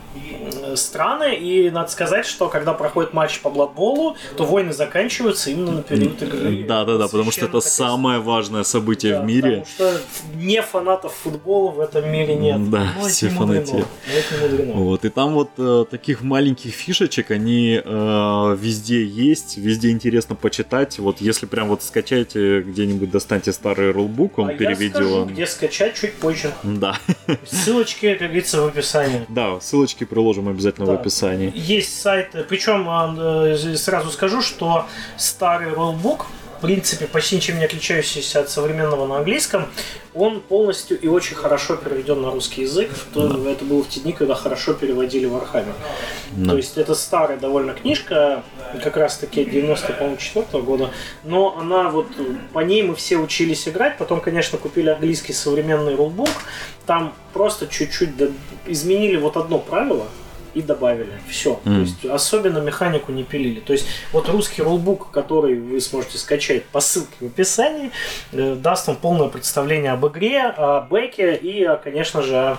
[0.62, 1.34] э, страны.
[1.34, 6.20] И надо сказать, что когда проходит матч по Бладболу, то войны заканчиваются именно на период
[6.22, 6.64] игры.
[6.66, 9.64] Да, да, да, потому что это самое важное событие Да, в мире.
[9.76, 10.00] Потому что
[10.36, 12.70] не фанатов футбола в этом мире нет.
[12.70, 13.86] Да, Но это все фанатеют.
[14.06, 14.72] Не мудрено.
[14.74, 20.98] Вот, и там вот э, таких маленьких фишечек, они э, везде есть, везде интересно почитать.
[20.98, 24.94] Вот если прям вот скачаете где-нибудь, достаньте старый рулбук, он а я переведен.
[24.94, 26.52] скажу, где скачать чуть позже.
[26.62, 26.98] Да,
[27.46, 29.24] Ссылочки, как говорится, в описании.
[29.28, 30.94] да, ссылочки приложим обязательно в Да.
[30.94, 31.52] описании.
[31.54, 36.26] Есть сайты, причем э, сразу скажу, что старый rulebook,
[36.58, 39.66] в принципе, почти ничем не отличающийся от современного на английском,
[40.14, 42.90] он полностью и очень хорошо переведен на русский язык.
[43.12, 45.74] То Это было в те дни, когда хорошо переводили Warhammer.
[46.32, 46.50] Да.
[46.50, 48.42] То есть это старая довольно книжка,
[48.82, 50.90] как раз таки 94 года,
[51.24, 52.06] но она вот,
[52.52, 56.28] по ней мы все учились играть, потом, конечно, купили английский современный рулбук,
[56.86, 58.10] там просто чуть-чуть
[58.66, 60.06] изменили вот одно правило,
[60.54, 61.12] и добавили.
[61.28, 61.60] Все.
[61.64, 61.80] То Мгм.
[61.82, 63.60] есть особенно механику не пилили.
[63.60, 67.90] То есть вот русский рулбук, который вы сможете скачать по ссылке в описании,
[68.32, 72.56] э, даст вам полное представление об игре, о бэке и, конечно же, о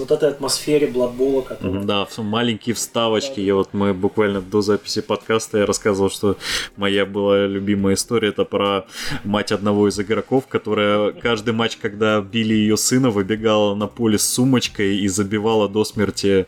[0.00, 3.40] вот этой атмосфере Бладбола, которая Мгм, Да, маленькие вставочки.
[3.40, 6.36] Я вот мы буквально до записи подкаста я рассказывал, что
[6.76, 8.86] моя была любимая история это про
[9.24, 14.28] мать одного из игроков, которая каждый матч, когда били ее сына, выбегала на поле с
[14.28, 16.46] сумочкой и забивала до смерти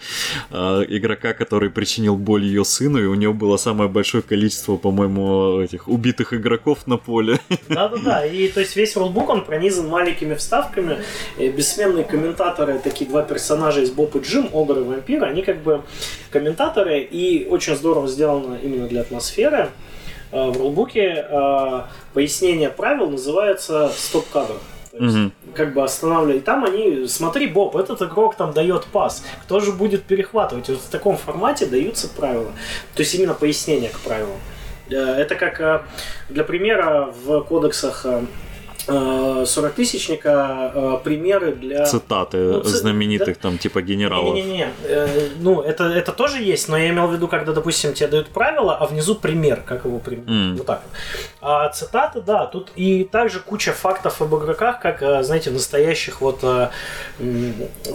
[0.51, 5.61] э, игрока, который причинил боль ее сыну, и у нее было самое большое количество, по-моему,
[5.61, 7.39] этих убитых игроков на поле.
[7.69, 10.99] Да-да-да, и то есть весь рулбук, он пронизан маленькими вставками.
[11.39, 13.42] И бессменные комментаторы, такие два персонажа
[13.83, 15.83] из Боб и Джим, Огр и Вампир, они как бы
[16.31, 19.69] комментаторы, и очень здорово сделано именно для атмосферы.
[20.31, 21.81] Э, В рулбуке э,
[22.15, 24.55] пояснение правил называется стоп-кадр.
[24.93, 25.33] То есть, Мгм.
[25.55, 26.37] как бы останавливать.
[26.43, 29.25] И там они, смотри, Боб, этот игрок там дает пас.
[29.45, 30.69] Кто же будет перехватывать?
[30.69, 32.53] Вот в таком формате даются правила.
[32.95, 34.37] То есть именно пояснение к правилам.
[34.91, 35.87] Э, Это как,
[36.29, 38.05] для примера, в кодексах
[38.89, 41.85] э, э, 40 тысячника э, примеры для...
[41.85, 44.35] Цитаты Ну, ци- знаменитых там типа генералов.
[44.35, 48.09] Не-не-не, э, ну это, это тоже есть, но я имел в виду, когда, допустим, тебе
[48.09, 50.25] дают правила, а внизу пример, как его пример.
[50.29, 50.57] М.
[50.57, 50.83] Вот так.
[51.45, 56.21] А цитаты, да, тут и также куча фактов об игроках, как, э, знаете, в настоящих
[56.21, 56.71] вот э,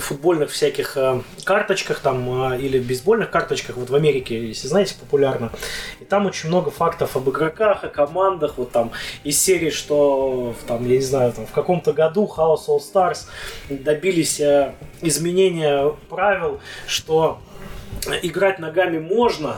[0.01, 5.49] футбольных всяких э, карточках там или бейсбольных карточках, вот в Америке, если знаете, популярно.
[6.01, 8.91] И там очень много фактов об игроках, о командах, вот там
[9.23, 13.27] из серии, что там, я не знаю, там, в каком-то году House All Stars
[13.69, 14.41] добились
[15.01, 17.39] изменения правил, что
[18.21, 19.55] играть ногами можно,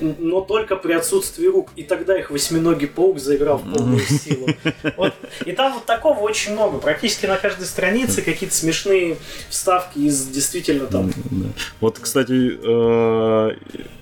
[0.00, 1.70] но только при отсутствии рук.
[1.76, 4.48] И тогда их восьминогий паук заиграл в полную силу.
[4.96, 5.14] Вот.
[5.44, 6.78] И там вот такого очень много.
[6.78, 9.16] Практически на каждой странице какие-то смешные
[9.48, 11.12] вставки из действительно там.
[11.80, 13.56] Вот, кстати, э,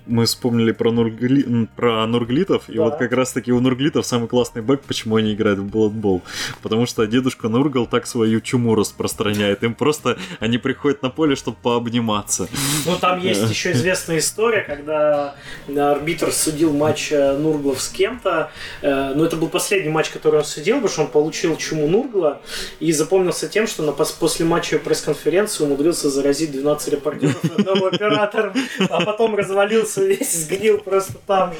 [0.07, 1.69] мы вспомнили про, нургли...
[1.77, 2.85] про нурглитов, и Да.
[2.85, 6.23] вот как раз-таки у нурглитов самый классный бэк, почему они играют в Blood Bowl.
[6.63, 9.63] Потому что дедушка Нургал так свою чуму распространяет.
[9.63, 12.49] Им просто, они приходят на поле, чтобы пообниматься.
[12.87, 15.35] Ну, там есть еще известная история, когда
[15.69, 18.51] э, арбитр судил матч э, Нурглов с кем-то.
[18.83, 22.41] Э, Но это был последний матч, который он судил, потому что он получил чуму Нургла
[22.81, 27.87] и запомнился тем, что на пос- после матча пресс-конференции умудрился заразить 12 репортеров и одного
[27.87, 28.55] оператора,
[28.89, 31.53] а потом развалился весь, сгнил просто там.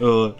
[0.00, 0.38] Вот.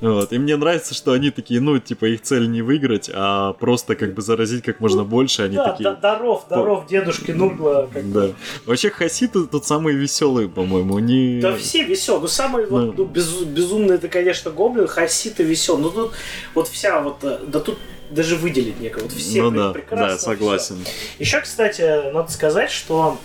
[0.00, 0.32] Вот.
[0.32, 4.14] И мне нравится, что они такие, ну, типа, их цель не выиграть, а просто как
[4.14, 5.42] бы заразить как можно больше.
[5.42, 5.84] Они Да, такие...
[5.84, 7.88] да, даров, даров дедушки Нургла.
[7.92, 8.10] как.
[8.12, 8.28] Да.
[8.66, 10.96] Вообще хаситы тут самые веселые, по-моему.
[10.96, 11.40] Они...
[11.40, 12.22] Да все веселые.
[12.22, 12.94] Ну, самый вот, Ну.
[12.96, 15.78] ну, без- безумный это, конечно, гоблин, хаситы весел.
[15.78, 16.12] Но тут
[16.54, 17.78] вот вся вот, э, да тут
[18.10, 19.02] даже выделить некого.
[19.04, 20.08] Вот все ну да, прекрасно.
[20.08, 20.78] да, согласен.
[21.18, 23.18] Еще, кстати, надо сказать, что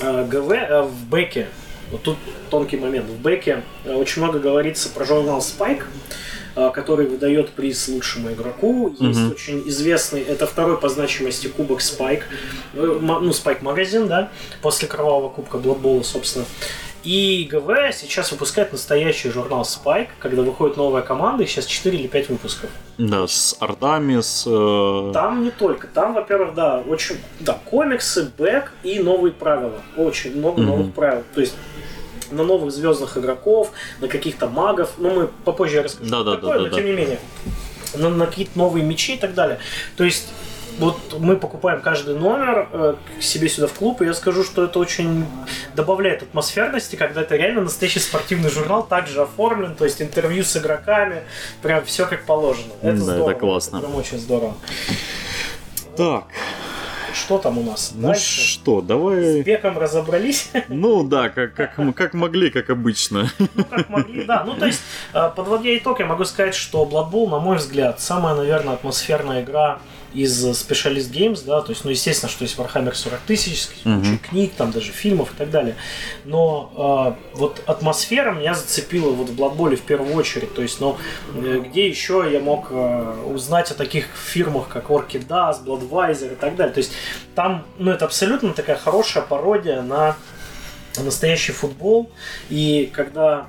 [0.00, 1.48] э, ГВ э, в бэке,
[1.92, 2.16] вот тут
[2.50, 5.84] тонкий момент, в бэке э, очень много говорится про журнал Spike,
[6.56, 8.94] э, который выдает приз лучшему игроку.
[8.98, 9.30] Есть Мгм.
[9.32, 12.22] очень известный, это второй по значимости кубок Spike,
[12.74, 14.30] э, ну, Spike магазин, да,
[14.62, 16.44] после кровавого кубка Blood собственно.
[17.04, 22.06] И ГВ сейчас выпускает настоящий журнал Spike, когда выходит новая команда, и сейчас 4 или
[22.06, 22.70] 5 выпусков.
[22.96, 24.44] Да, с артами, с...
[24.46, 25.88] э, Там не только.
[25.88, 27.16] Там, во-первых, да, очень...
[27.40, 29.80] Да, комиксы, бэк и новые правила.
[29.96, 30.70] Очень много Мгм.
[30.70, 31.24] новых правил.
[31.34, 31.54] То есть
[32.32, 34.90] на новых звездных игроков, на каких-то магов.
[34.98, 36.52] Ну, мы попозже я расскажу, что Да-да-да-да-да.
[36.54, 37.18] такое, но тем не менее.
[37.94, 39.58] На, на какие-то новые мечи и так далее.
[39.96, 40.28] То есть
[40.78, 44.78] вот мы покупаем каждый номер э, себе сюда в клуб, и я скажу, что это
[44.78, 45.26] очень
[45.74, 51.24] добавляет атмосферности, когда это реально настоящий спортивный журнал, также оформлен, то есть интервью с игроками,
[51.60, 52.72] прям все как положено.
[52.80, 53.32] Это Да, это здорово.
[53.34, 53.80] классно.
[53.80, 54.54] Прям очень здорово.
[55.96, 56.24] Так,
[57.14, 58.40] Что там у нас ну дальше?
[58.40, 59.42] что, С давай...
[59.42, 63.30] Беком разобрались, Ну да, как, как, как могли, как обычно.
[63.54, 64.44] ну как могли, да.
[64.44, 64.80] Ну то есть,
[65.12, 69.42] э, подводя итог, я могу сказать, что Blood Bowl, на мой взгляд, самая, наверное, атмосферная
[69.42, 69.78] игра
[70.14, 74.52] из Specialist Games, да, то есть, ну, естественно, что есть Warhammer 40 тысяч, куча книг,
[74.56, 75.76] там даже фильмов и так далее,
[76.24, 80.80] но э, вот атмосфера меня зацепила вот в Blood Bowl в первую очередь, то есть,
[80.80, 80.98] ну,
[81.34, 86.36] э, где еще я мог э, узнать о таких фирмах, как Orchid Dust, Bloodweiser и
[86.36, 86.92] так далее, то есть,
[87.34, 90.16] там, ну, это абсолютно такая хорошая пародия на
[90.98, 92.10] настоящий футбол,
[92.50, 93.48] и когда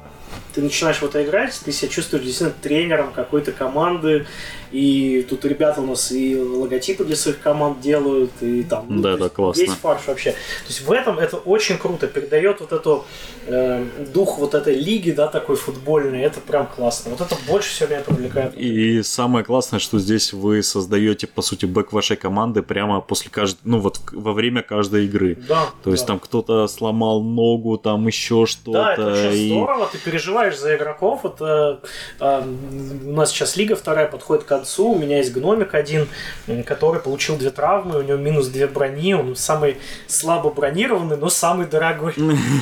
[0.54, 4.26] ты начинаешь в это играть, ты себя чувствуешь действительно тренером какой-то команды,
[4.73, 9.17] и тут ребята у нас и логотипы для своих команд делают, и там ну, Да,
[9.17, 9.62] да, классно.
[9.62, 10.31] весь фарш вообще.
[10.31, 13.05] То есть в этом это очень круто, передает вот эту
[13.45, 17.12] э, дух вот этой лиги, да, такой футбольной, это прям классно.
[17.12, 18.57] Вот это больше всего меня привлекает.
[18.57, 23.59] И самое классное, что здесь вы создаете, по сути, бэк вашей команды прямо после каждой,
[23.63, 25.38] ну вот во время каждой игры.
[25.47, 26.07] Да, То есть да.
[26.07, 28.71] там кто-то сломал ногу, там еще что-то.
[28.71, 31.19] Да, это очень и- здорово, ты переживаешь за игроков.
[31.23, 31.77] Вот, э,
[32.19, 32.43] э,
[33.05, 36.08] у нас сейчас лига вторая подходит к концу, у меня есть гномик один,
[36.65, 41.67] который получил две травмы, у него минус две брони, он самый слабо бронированный, но самый
[41.67, 42.15] дорогой.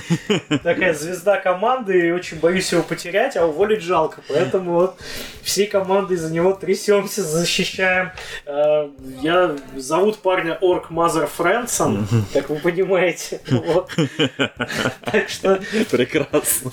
[0.64, 4.22] Такая звезда команды, и очень боюсь его потерять, а уволить жалко.
[4.28, 4.96] Поэтому вот
[5.44, 8.12] всей командой за него трясемся, защищаем.
[8.46, 8.90] Э,
[9.22, 13.42] Я зовут парня Орк Мазер Фрэнсон, как вы понимаете.
[15.12, 15.60] Так что
[15.90, 16.72] Прекрасно.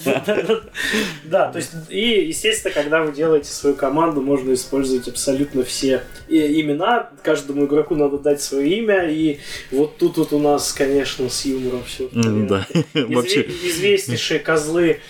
[1.24, 7.10] да, то есть, и, естественно, когда вы делаете свою команду, можно использовать абсолютно все имена.
[7.24, 9.10] Каждому игроку надо дать свое имя.
[9.10, 9.40] И
[9.72, 12.08] вот тут вот у нас, конечно, с юмором все.
[12.12, 13.42] Да, вообще.
[13.42, 15.00] Известнейшие козлы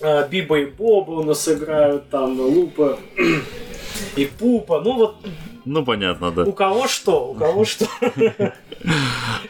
[0.00, 2.98] э, Биба и Боба у нас играют, там Лупа
[4.16, 4.80] и Пупа.
[4.84, 5.16] Ну вот
[5.64, 6.42] Ну понятно, да.
[6.42, 7.86] у кого что, у кого что.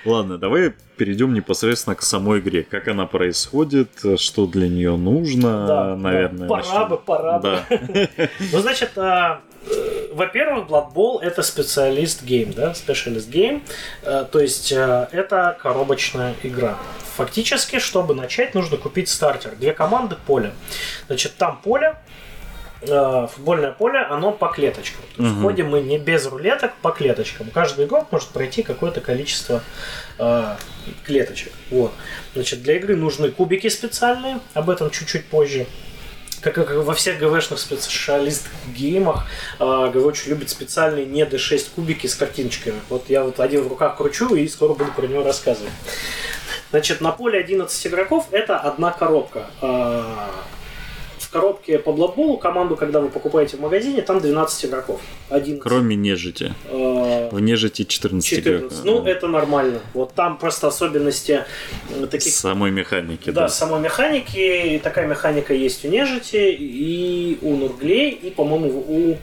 [0.04, 2.62] Ладно, давай перейдем непосредственно к самой игре.
[2.62, 6.40] Как она происходит, что для нее нужно, Да, наверное.
[6.40, 6.46] да.
[6.48, 6.88] Пора начнем.
[6.88, 7.42] бы, пора бы.
[7.42, 8.18] Да.
[8.52, 9.42] Ну, значит, а,
[10.12, 13.62] во-первых, Blood Bowl это специалист гейм, да, specialist game,
[14.02, 16.78] Э, то есть э, это коробочная игра.
[17.16, 19.56] Фактически, чтобы начать, нужно купить стартер.
[19.56, 20.52] Две команды, поле.
[21.08, 21.96] Значит, там поле,
[22.82, 25.02] э, футбольное поле, оно по клеточкам.
[25.16, 27.50] То есть ходим мы не без рулеток, по клеточкам.
[27.50, 29.62] Каждый игрок может пройти какое-то количество
[30.18, 30.56] э,
[31.04, 31.52] клеточек.
[31.70, 31.92] Вот.
[32.34, 35.66] Значит, для игры нужны кубики специальные, об этом чуть-чуть позже.
[36.52, 39.26] Как, как во всех ГВшных специалист геймах,
[39.58, 42.80] э, ГВ очень любит специальные не D6 кубики с картиночками.
[42.88, 45.72] Вот я вот один в руках кручу и скоро буду про него рассказывать.
[46.70, 49.50] Значит, на поле 11 игроков это одна коробка.
[51.28, 54.98] В коробке по Бладболу команду, когда вы покупаете в магазине, там 12 игроков.
[55.28, 55.62] 11.
[55.62, 56.54] Кроме нежити.
[56.70, 58.46] Э, В нежити 14, 14.
[58.48, 58.78] игроков.
[58.84, 59.80] Ну, это нормально.
[59.92, 61.44] Вот там просто особенности
[61.90, 63.48] э, таких Самой механики, да, да.
[63.48, 64.76] самой механики.
[64.76, 69.16] И такая механика есть у нежити, и у нурглей, и, по-моему, у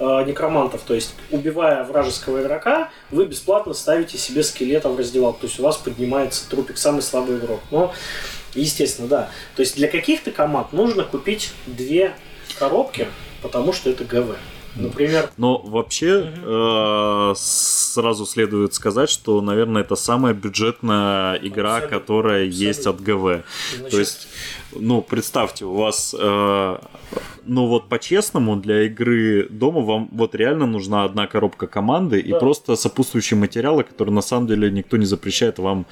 [0.00, 0.80] э, некромантов.
[0.82, 5.42] То есть, убивая вражеского игрока, вы бесплатно ставите себе скелета в раздевалку.
[5.42, 7.60] То есть, у вас поднимается трупик, самый слабый игрок.
[7.70, 7.92] Но,
[8.54, 9.30] естественно, да.
[9.56, 12.14] То есть, для каких-то команд нужно купить две
[12.58, 13.08] коробки,
[13.42, 14.36] потому что это ГВ.
[14.76, 21.98] Например, Но вообще э, сразу следует сказать, что, наверное, это самая бюджетная игра, Абсолютно.
[21.98, 23.42] которая есть от ГВ.
[23.76, 24.28] значит, То есть,
[24.78, 26.76] ну, представьте, у вас, э,
[27.44, 32.38] ну вот по-честному, для игры дома вам вот реально нужна одна коробка команды и Да.
[32.38, 35.86] просто сопутствующие материалы, которые на самом деле никто не запрещает вам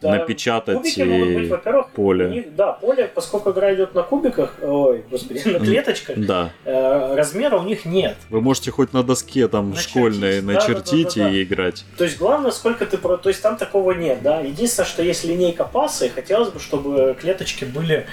[0.00, 2.28] Да, напечатать Кубики могут быть, и во-первых, поле.
[2.30, 6.50] них- да, поле, поскольку игра идет на кубиках, ой, господи, на клеточках, Да.
[6.64, 8.16] э, размера у них нет.
[8.30, 9.90] Вы можете хоть на доске там Начертить.
[9.90, 11.36] школьной Да, да, начертить да, да, да.
[11.36, 11.84] и играть.
[11.98, 13.16] То есть главное, сколько ты про...
[13.16, 14.40] То есть там такого нет, да.
[14.40, 18.06] Единственное, что есть линейка паса, и хотелось бы, чтобы клеточки были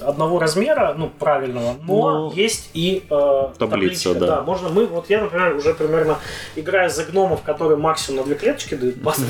[0.00, 2.32] одного размера, ну, правильного, но, но...
[2.34, 4.14] есть и э, таблица, табличка.
[4.14, 4.26] да.
[4.26, 4.42] да.
[4.42, 6.18] Можно мы, вот я, например, уже примерно
[6.54, 9.20] играю за гномов, которые максимум на две клеточки дают пас,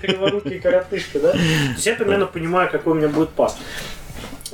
[0.00, 1.32] криворукие коротышки, да.
[1.32, 3.56] То есть я примерно понимаю, какой у меня будет пас.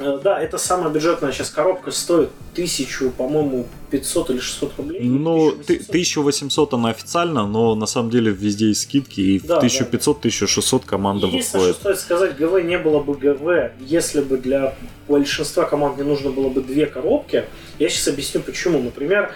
[0.01, 5.01] Э, да, это самая бюджетная сейчас коробка стоит тысячу, по-моему, 500 или 600 рублей.
[5.03, 10.87] Ну, 1800 она официально, но на самом деле везде есть скидки, и да, в 1500-1600
[10.87, 11.77] команда Единственное, выходит.
[11.77, 14.75] что стоит сказать, ГВ не было бы ГВ, если бы для
[15.07, 17.45] большинства команд не нужно было бы две коробки.
[17.79, 18.81] Я сейчас объясню почему.
[18.81, 19.33] Например,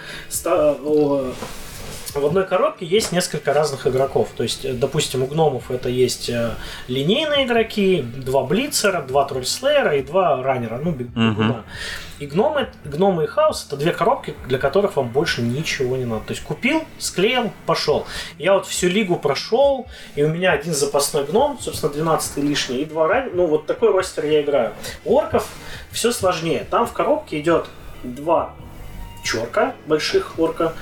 [2.15, 4.29] в одной коробке есть несколько разных игроков.
[4.37, 6.55] То есть, э, допустим, у гномов это есть э,
[6.89, 11.13] линейные игроки, два блицера, два тролльслеера и два раннера, ну, бегуна.
[11.21, 11.63] Uh-huh.
[12.21, 16.27] И гномы, гномы и хаос это две коробки, для которых вам больше ничего не надо.
[16.27, 18.07] То есть купил, склеил, пошел.
[18.39, 22.85] Я вот всю лигу прошел, и у меня один запасной гном, собственно, 12 лишний, и
[22.85, 23.35] два раннера.
[23.35, 24.75] Ну, вот такой ростер я играю.
[25.05, 25.49] У орков
[25.91, 26.67] все сложнее.
[26.71, 27.67] Там в коробке идет
[28.05, 28.55] два
[29.25, 30.75] черка, больших орка,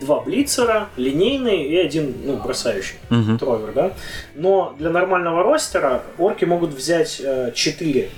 [0.00, 3.38] два блицера, линейный и один, ну, бросающий, угу.
[3.38, 3.92] тровер, да.
[4.34, 8.10] Но для нормального ростера орки могут взять э, 4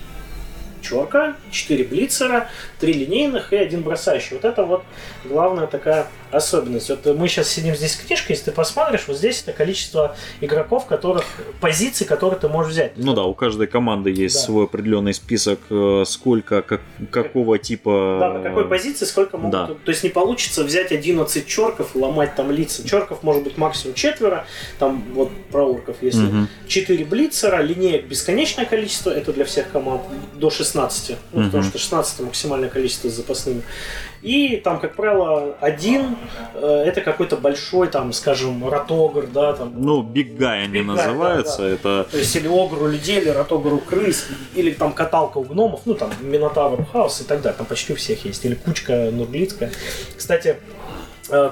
[0.80, 2.48] черка, 4 блицера,
[2.80, 4.36] 3 линейных и один бросающий.
[4.36, 4.84] Вот это вот
[5.24, 6.88] главная такая особенность.
[6.90, 10.86] Вот мы сейчас сидим здесь с книжкой, если ты посмотришь, вот здесь это количество игроков,
[10.86, 11.24] которых,
[11.60, 12.92] позиций, которые ты можешь взять.
[12.96, 14.40] Ну да, у каждой команды есть да.
[14.42, 18.18] свой определенный список, э, сколько, как, какого типа...
[18.20, 19.52] Да, на какой позиции сколько могут...
[19.52, 19.66] Да.
[19.66, 22.86] То есть не получится взять 11 черков и ломать там лица.
[22.86, 24.46] Черков может быть максимум четверо,
[24.78, 26.46] там вот про орков, если угу.
[26.66, 30.02] 4 блицера, линеек бесконечное количество, это для всех команд,
[30.34, 31.46] до 16, ну, угу.
[31.46, 33.62] потому что 16 максимальное количество с запасными.
[34.22, 36.16] И там, как правило, один
[36.54, 39.72] э, это какой-то большой, там, скажем, ротогр, да, там.
[39.76, 41.58] Ну, биггай они называются.
[41.58, 41.74] Да, да.
[41.74, 42.08] Это...
[42.10, 45.82] То есть или огр у людей, или ротогр у крыс, или там каталка у гномов,
[45.84, 47.56] ну там Минотавр Хаус и так далее.
[47.56, 48.44] Там почти у всех есть.
[48.44, 49.70] Или кучка нурглицкая.
[50.16, 50.56] Кстати,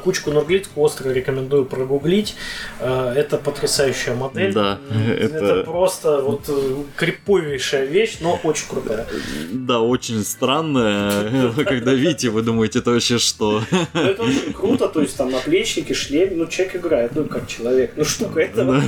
[0.05, 2.37] кучку Нурглитку остро рекомендую прогуглить.
[2.81, 4.53] Э, это потрясающая модель.
[4.53, 4.79] Да,
[5.19, 5.37] это...
[5.37, 9.07] это просто вот э, криповейшая вещь, но очень крутая.
[9.53, 11.53] Да, очень странная.
[11.57, 13.63] Когда видите, вы думаете, это вообще что?
[13.95, 17.93] Ну, это очень круто, то есть там наплечники, шлем, ну человек играет, ну как человек,
[17.97, 18.83] ну штука это.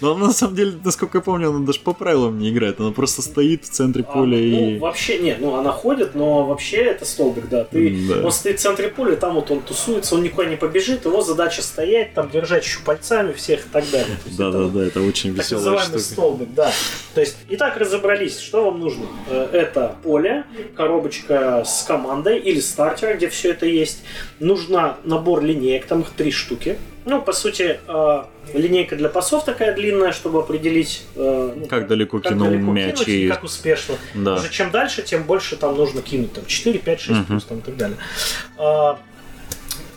[0.00, 3.22] Но на самом деле, насколько я помню, она даже по правилам не играет, она просто
[3.22, 4.74] стоит в центре а, поля и...
[4.74, 7.64] Ну, вообще, нет, ну она ходит, но вообще это столбик, да.
[7.64, 11.22] Ты, он стоит в центре поля, там вот он тусуется, он никуда не побежит, его
[11.22, 14.16] задача стоять, там держать щупальцами всех и так далее.
[14.38, 15.98] Да, да, да, это очень веселая штука.
[15.98, 16.72] столбик, да.
[17.14, 19.06] То есть, итак, разобрались, что вам нужно.
[19.28, 20.44] Э, это поле,
[20.76, 24.02] коробочка с командой или стартер, где все это есть.
[24.40, 26.78] Нужна набор линеек, там их три штуки.
[27.04, 32.18] Ну, по сути, э, линейка для пасов такая длинная, чтобы определить, э, ну, как, далеко
[32.18, 33.94] как кинул далеко мяч кинуть, и как успешно.
[34.14, 34.34] Да.
[34.34, 37.26] Уже чем дальше, тем больше там нужно кинуть, там 4, 5, 6 угу.
[37.26, 37.96] плюс там и так далее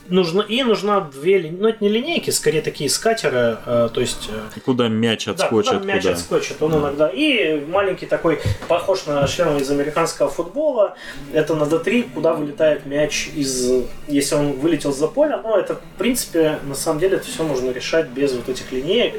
[0.10, 4.30] нужно, и нужна две, ну это не линейки, скорее такие скатеры, э, то есть...
[4.30, 5.72] Э, куда мяч отскочит.
[5.72, 6.14] Да, куда мяч куда?
[6.14, 7.08] отскочит, он иногда.
[7.08, 10.96] И маленький такой, похож на шлем из американского футбола,
[11.34, 13.84] это на D3, куда вылетает мяч из...
[14.08, 17.72] Если он вылетел за поля, но это, в принципе, на самом деле, это все можно
[17.72, 19.16] решать без вот этих линеек.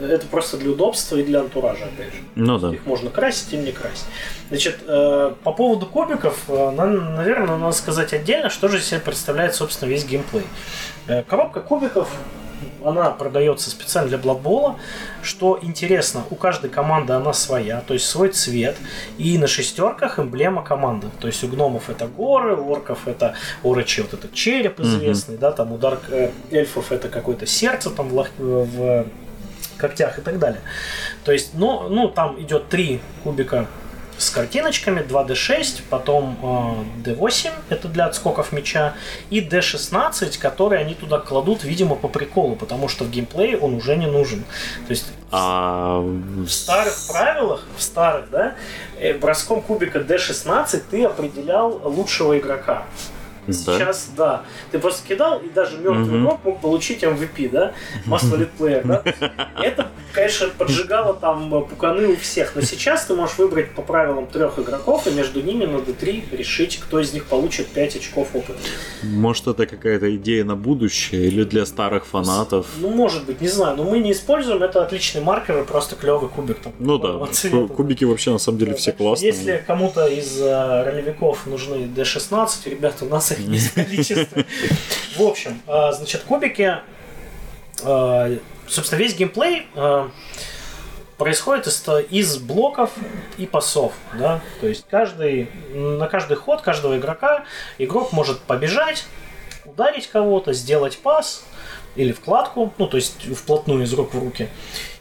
[0.00, 2.20] Это просто для удобства и для антуража, опять же.
[2.34, 2.74] Ну да.
[2.74, 4.06] Их можно красить или не красить.
[4.54, 9.88] Значит, э, по поводу кубиков, э, наверное, надо сказать отдельно, что же себе представляет, собственно,
[9.88, 10.46] весь геймплей.
[11.08, 12.08] Э, коробка кубиков
[12.84, 14.76] она продается специально для Бладбола.
[15.22, 18.76] Что интересно, у каждой команды она своя, то есть свой цвет.
[19.18, 21.08] И на шестерках эмблема команды.
[21.18, 23.34] То есть у гномов это горы, у орков это
[23.64, 25.40] орочи, вот этот череп известный, mm-hmm.
[25.40, 26.02] да, там у дарк
[26.52, 29.06] эльфов это какое-то сердце там в, в
[29.78, 30.60] когтях и так далее.
[31.24, 33.66] То есть, ну, ну там идет три кубика
[34.18, 38.94] с картиночками, 2D6, потом э, D8, это для отскоков мяча,
[39.30, 43.96] и D16, который они туда кладут, видимо, по приколу, потому что в геймплее он уже
[43.96, 44.44] не нужен.
[44.86, 45.98] То есть а...
[46.00, 48.54] в старых правилах, в старых, да,
[48.98, 52.84] э, броском кубика D16 ты определял лучшего игрока.
[53.48, 54.44] Сейчас, да.
[54.70, 57.72] Ты просто кидал, и даже мертвый игрок мог получить MVP, да?
[58.06, 59.02] Most литплеер, да?
[59.62, 62.54] Это, конечно, поджигало там пуканы у всех.
[62.54, 66.78] Но сейчас ты можешь выбрать по правилам трех игроков, и между ними на D3 решить,
[66.78, 68.58] кто из них получит 5 очков опыта.
[69.02, 72.66] Может, это какая-то идея на будущее или для старых фанатов?
[72.78, 73.76] Ну, может быть, не знаю.
[73.76, 74.62] Но мы не используем.
[74.62, 76.58] Это отличный маркер и просто клевый кубик.
[76.58, 77.26] Там, ну да,
[77.66, 79.32] кубики вообще на самом деле да, все классные.
[79.32, 83.32] Если кому-то из uh, ролевиков нужны D16, ребята, у нас
[83.70, 84.44] количество.
[85.16, 86.76] В общем, а, значит, кубики,
[87.82, 90.10] а, собственно, весь геймплей а,
[91.16, 92.90] происходит из, из блоков
[93.38, 97.44] и пасов, да, то есть каждый, на каждый ход каждого игрока
[97.78, 99.06] игрок может побежать,
[99.64, 101.44] ударить кого-то, сделать пас
[101.96, 104.48] или вкладку, ну, то есть вплотную из рук в руки,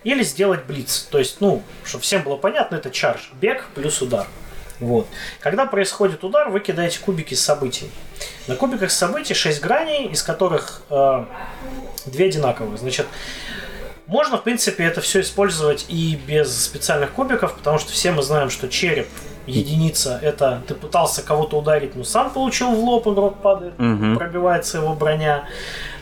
[0.04, 4.28] или сделать блиц, то есть, ну, чтобы всем было понятно, это чарж, бег плюс удар.
[4.84, 5.08] Вот.
[5.40, 7.90] Когда происходит удар, вы кидаете кубики событий.
[8.48, 11.26] На кубиках событий 6 граней, из которых э,
[12.06, 12.78] 2 одинаковые.
[12.78, 13.08] Значит,
[14.08, 18.50] можно, в принципе, это все использовать и без специальных кубиков, потому что все мы знаем,
[18.50, 19.08] что череп
[19.46, 24.18] единица это ты пытался кого-то ударить, но сам получил в лоб, игрок падает, угу.
[24.18, 25.46] пробивается его броня.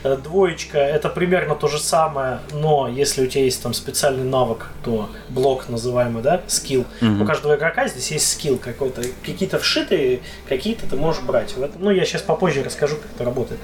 [0.04, 4.68] Э, двоечка это примерно то же самое, но если у тебя есть там специальный навык,
[4.84, 6.84] то блок называемый, да, скилл.
[7.00, 7.22] Угу.
[7.22, 11.54] У каждого игрока здесь есть скилл какой-то, какие-то вшитые, какие-то ты можешь брать.
[11.78, 13.60] Ну, я сейчас попозже расскажу, как это работает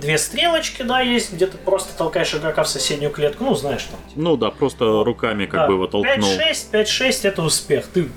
[0.00, 4.00] две стрелочки, да, есть, где ты просто толкаешь игрока в соседнюю клетку, ну, знаешь там.
[4.08, 4.20] Типа.
[4.20, 5.66] Ну да, просто руками как да.
[5.68, 6.14] бы его толкнул.
[6.14, 7.86] 5-6, 5-6 это успех.
[7.86, 8.08] Ты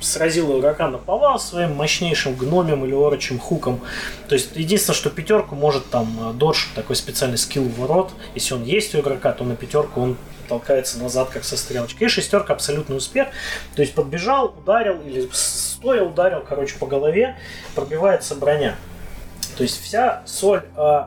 [0.00, 3.80] сразил игрока на повал своим мощнейшим гномем или орочим хуком.
[4.28, 8.12] То есть единственное, что пятерку может там э, додж, такой специальный скилл ворот.
[8.34, 10.16] Если он есть у игрока, то на пятерку он
[10.48, 12.06] толкается назад, как со стрелочкой.
[12.06, 13.28] И шестерка абсолютный успех.
[13.74, 17.36] То есть подбежал, ударил или стоя ударил, короче, по голове,
[17.74, 18.76] пробивается броня.
[19.56, 21.02] То есть вся соль э,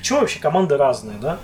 [0.00, 1.38] Почему вообще команды разные, да?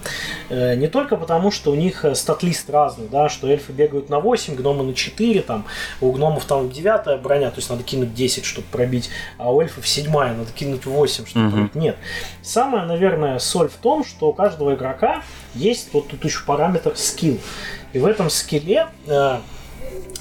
[0.49, 4.19] Э, не только потому, что у них э, стат-лист разный, да, что эльфы бегают на
[4.19, 5.67] 8, гномы на 4, там,
[6.01, 9.87] у гномов там 9 броня, то есть надо кинуть 10, чтобы пробить, а у эльфов
[9.87, 11.51] 7 надо кинуть 8, чтобы mm-hmm.
[11.51, 11.75] пробить.
[11.75, 11.97] Нет.
[12.43, 15.23] Самая, наверное, соль в том, что у каждого игрока
[15.55, 17.39] есть вот тут еще параметр скилл.
[17.93, 19.39] И в этом скилле э,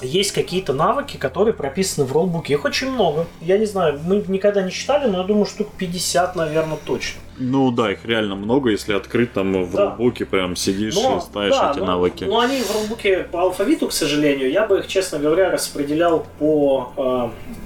[0.02, 2.54] есть какие-то навыки, которые прописаны в роллбуке.
[2.54, 3.26] Их очень много.
[3.40, 7.20] Я не знаю, мы никогда не считали, но я думаю, штук 50, наверное, точно.
[7.38, 9.86] Ну да, их реально много, если открыть там в да.
[9.86, 12.24] роллбуке, прям сидишь но, и ставишь да, эти но, навыки.
[12.24, 16.92] Но они в роллбуке по алфавиту, к сожалению, я бы их, честно говоря, распределял по,
[16.96, 17.56] э,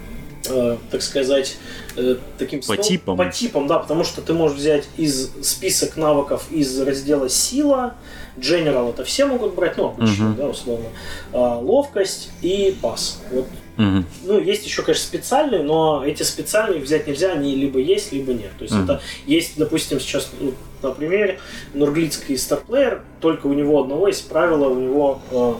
[0.49, 1.57] э, так сказать,
[1.97, 3.16] э, таким по стол, типам.
[3.16, 7.95] По типам, да, потому что ты можешь взять из список навыков из раздела сила,
[8.36, 10.36] General это все могут брать, ну, обычно, uh-huh.
[10.36, 10.86] да, условно.
[11.32, 13.20] А, ловкость и пас.
[13.30, 13.47] Вот.
[13.76, 14.05] Uh-huh.
[14.24, 18.51] Ну, есть еще, конечно, специальные, но эти специальные взять нельзя, они либо есть, либо нет.
[18.59, 18.84] То есть uh-huh.
[18.84, 21.41] это есть, допустим, сейчас, ну, на примере,
[21.74, 25.55] нурглицкий старплеер, только у него одного есть правило, у него э,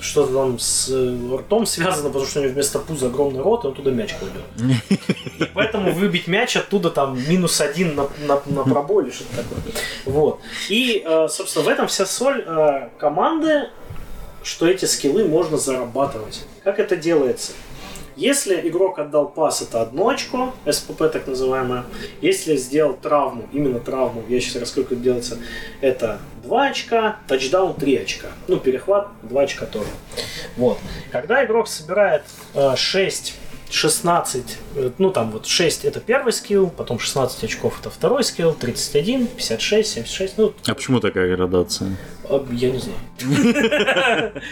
[0.00, 3.68] что-то там с э, ртом связано, потому что у него вместо пуза огромный рот, и
[3.68, 4.42] он туда мяч кладет.
[5.38, 9.58] И поэтому выбить мяч оттуда там минус один на, на, на пробой или что-то такое.
[10.04, 10.40] Вот.
[10.68, 13.70] И, э, собственно, в этом вся соль э, команды,
[14.42, 16.46] что эти скиллы можно зарабатывать.
[16.62, 17.52] Как это делается?
[18.16, 21.84] Если игрок отдал пас, это одно очко, СПП так называемое.
[22.22, 25.36] Если сделал травму, именно травму, я сейчас расскажу, как делается,
[25.82, 28.28] это 2 очка, тачдаун 3 очка.
[28.48, 29.90] Ну, перехват 2 очка тоже.
[30.56, 30.78] Вот.
[31.12, 32.22] Когда игрок собирает
[32.54, 33.34] э, 6
[33.70, 38.54] 16, э, ну там вот 6 это первый скилл, потом 16 очков это второй скилл,
[38.54, 40.38] 31, 56, 76.
[40.38, 41.96] Ну, а почему такая градация?
[42.24, 42.98] А, я не знаю.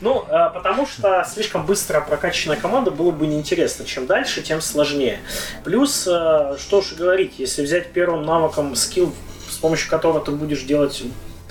[0.00, 3.84] Ну, а, потому что слишком быстро прокачанная команда было бы неинтересно.
[3.84, 5.20] Чем дальше, тем сложнее.
[5.64, 9.12] Плюс, э, что уж говорить, если взять первым навыком скилл,
[9.48, 11.02] с помощью которого ты будешь делать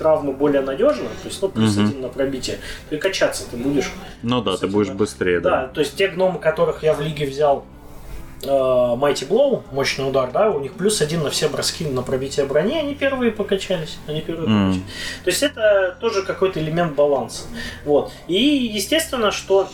[0.04, 1.86] травму более надежно, то есть, ну, плюс угу.
[1.86, 2.58] один на пробитие,
[2.90, 3.92] то и качаться ты будешь.
[4.22, 5.50] Ну да, ты будешь быстрее, да.
[5.50, 7.64] Да, то есть те гномы, которых я в лиге взял
[8.44, 12.46] э, Mighty Blow, мощный удар, да, у них плюс один на все броски на пробитие
[12.46, 14.68] брони, они первые покачались, они первые mm.
[14.68, 14.86] покачались.
[15.24, 17.44] То есть это тоже какой-то элемент баланса.
[17.86, 18.12] Вот.
[18.28, 19.70] И естественно, что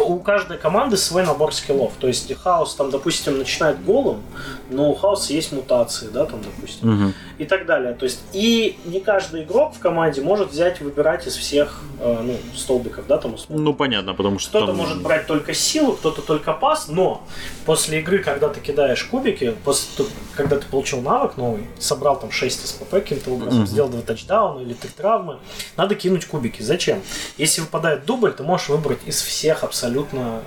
[0.00, 1.92] у каждой команды свой набор скиллов.
[1.98, 4.22] То есть хаос там, допустим, начинает голым,
[4.70, 7.12] но у хаоса есть мутации, да, там, допустим, угу.
[7.38, 7.94] и так далее.
[7.94, 12.36] То есть и не каждый игрок в команде может взять выбирать из всех э, ну,
[12.56, 13.64] столбиков, да, там условно.
[13.64, 14.76] Ну понятно, потому что кто-то там...
[14.76, 17.22] может брать только силу, кто-то только пас, но
[17.64, 22.66] после игры, когда ты кидаешь кубики, после, когда ты получил навык новый, собрал там 6
[22.66, 23.66] СПП каким-то образом, угу.
[23.66, 25.38] сделал 2 тачдауна или 3 травмы,
[25.76, 26.62] надо кинуть кубики.
[26.62, 27.02] Зачем?
[27.36, 30.42] Если выпадает дубль, ты можешь выбрать из всех абсолютно абсолютно...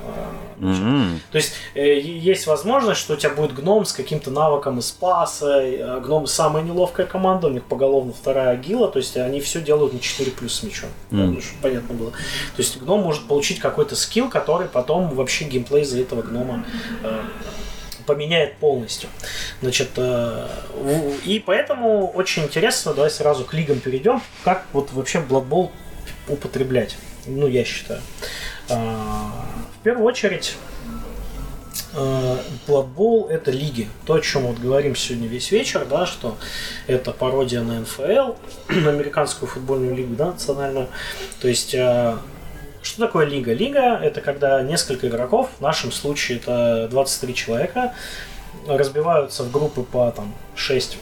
[0.60, 1.20] Mm-hmm.
[1.32, 5.62] То есть э, есть возможность, что у тебя будет гном с каким-то навыком из спаса.
[5.62, 9.94] Э, гном самая неловкая команда, у них поголовно вторая агила, то есть они все делают
[9.94, 10.90] на 4 плюс с мячом.
[11.12, 11.42] Mm-hmm.
[11.42, 12.12] Чтобы понятно было.
[12.12, 16.66] То есть гном может получить какой-то скилл, который потом вообще геймплей за этого гнома
[18.06, 19.10] поменяет полностью.
[19.62, 20.48] Значит, э,
[21.26, 25.72] и поэтому очень интересно, давай сразу к лигам перейдем, как вот вообще Blood Bowl
[26.28, 26.96] употреблять.
[27.28, 28.02] Ну, я считаю.
[28.70, 29.32] А,
[29.80, 30.57] в первую очередь,
[31.93, 32.38] э,
[32.68, 33.89] Blood это лиги.
[34.05, 36.38] То, о чем вот говорим сегодня весь вечер, да, что
[36.88, 38.34] это пародия на НФЛ,
[38.70, 40.88] на американскую футбольную лигу, да, национальную.
[41.41, 42.18] То есть э,
[42.82, 43.53] что такое лига?
[43.53, 47.93] Лига это когда несколько игроков, в нашем случае это 23 человека,
[48.68, 50.97] разбиваются в группы по там 6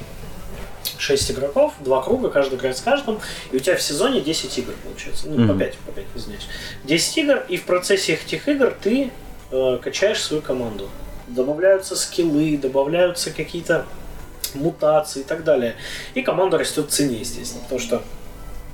[0.98, 3.20] 6 игроков, два круга, каждый играет с каждым,
[3.52, 5.28] и у тебя в сезоне 10 игр получается.
[5.30, 5.54] Ну, mm-hmm.
[5.54, 6.48] по 5, по 5, извиняюсь.
[6.84, 9.12] 10 игр, и в процессе этих игр ты
[9.52, 10.89] э, качаешь свою команду.
[11.28, 13.86] Добавляются скиллы, добавляются какие-то
[14.56, 15.76] мутации и так далее.
[16.14, 18.04] И команда растет в цене, естественно, потому что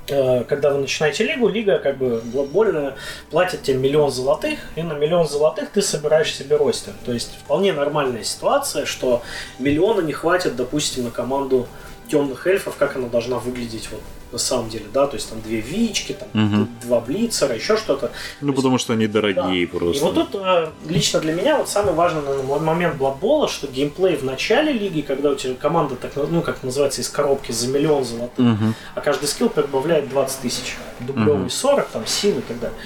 [0.07, 2.95] э, когда вы начинаете лигу, лига как бы глобальная
[3.29, 6.93] платит тебе миллион золотых, и на миллион золотых ты собираешь себе ростер.
[7.05, 9.21] То есть вполне нормальная ситуация, что
[9.57, 11.67] миллиона не хватит, допустим, на команду
[12.09, 14.01] темных эльфов, как она должна выглядеть вот
[14.31, 16.67] на самом деле, да, то есть там две вички, там угу.
[16.83, 18.11] два блицера, еще что-то.
[18.41, 19.77] Ну, то потому есть, что они дорогие да.
[19.77, 19.97] просто.
[19.97, 24.17] И вот тут э, лично для меня вот самый важный наверное, момент Бладбола, что геймплей
[24.17, 28.05] в начале лиги, когда у тебя команда, так, ну, как называется, из коробки за миллион
[28.05, 28.73] золотых, угу.
[28.93, 31.49] а каждый скилл прибавляет 20 тысяч, дублевый угу.
[31.49, 32.77] 40, там, силы и так далее.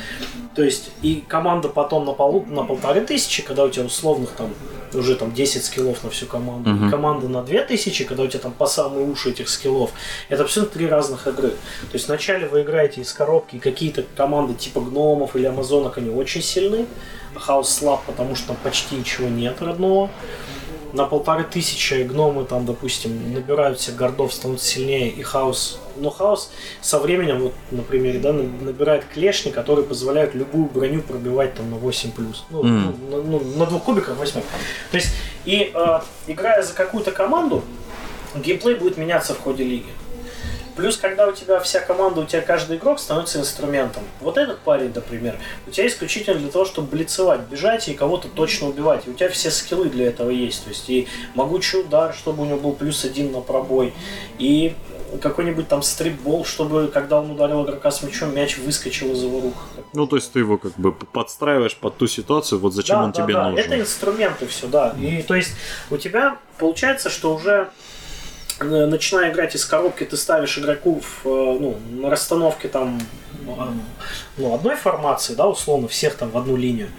[0.55, 4.53] То есть, и команда потом на, полу, на полторы тысячи, когда у тебя условных там
[4.93, 6.87] уже там 10 скиллов на всю команду, uh-huh.
[6.87, 9.91] и команда на 2000, когда у тебя там по самые уши этих скиллов,
[10.29, 11.49] это абсолютно три разных игры.
[11.49, 16.43] То есть вначале вы играете из коробки, какие-то команды типа гномов или амазонок, они очень
[16.43, 16.85] сильны,
[17.35, 20.11] хаос слаб, потому что там почти ничего нет родного
[20.93, 25.79] на полторы тысячи гномы там, допустим, набирают себе гордов, становятся сильнее, и хаос.
[25.95, 31.55] Но хаос со временем, вот на примере, да, набирает клешни, которые позволяют любую броню пробивать
[31.55, 32.45] там на 8 плюс.
[32.51, 32.95] Ну, mm.
[33.09, 34.41] ну, на, ну, на двух кубиках 8.
[34.91, 35.09] То есть,
[35.45, 37.63] и э, играя за какую-то команду,
[38.35, 39.89] геймплей будет меняться в ходе лиги.
[40.75, 44.03] Плюс, когда у тебя вся команда, у тебя каждый игрок становится инструментом.
[44.21, 48.69] Вот этот парень, например, у тебя исключительно для того, чтобы блицевать, бежать и кого-то точно
[48.69, 49.05] убивать.
[49.05, 50.63] И у тебя все скиллы для этого есть.
[50.63, 53.93] То есть и могучий удар, чтобы у него был плюс один на пробой.
[54.39, 54.75] И
[55.21, 59.55] какой-нибудь там стрипбол, чтобы когда он ударил игрока с мячом, мяч выскочил из его рук.
[59.93, 63.11] Ну, то есть ты его как бы подстраиваешь под ту ситуацию, вот зачем да, он
[63.11, 63.49] да, тебе да.
[63.49, 63.65] нужен.
[63.65, 64.95] Это инструменты все, да.
[64.99, 65.51] И то есть
[65.89, 67.69] у тебя получается, что уже
[68.59, 73.01] начиная играть из коробки, ты ставишь игроку в, э, ну, на расстановке там
[73.47, 73.51] э,
[74.37, 76.89] ну, одной формации, да, условно, всех там в одну линию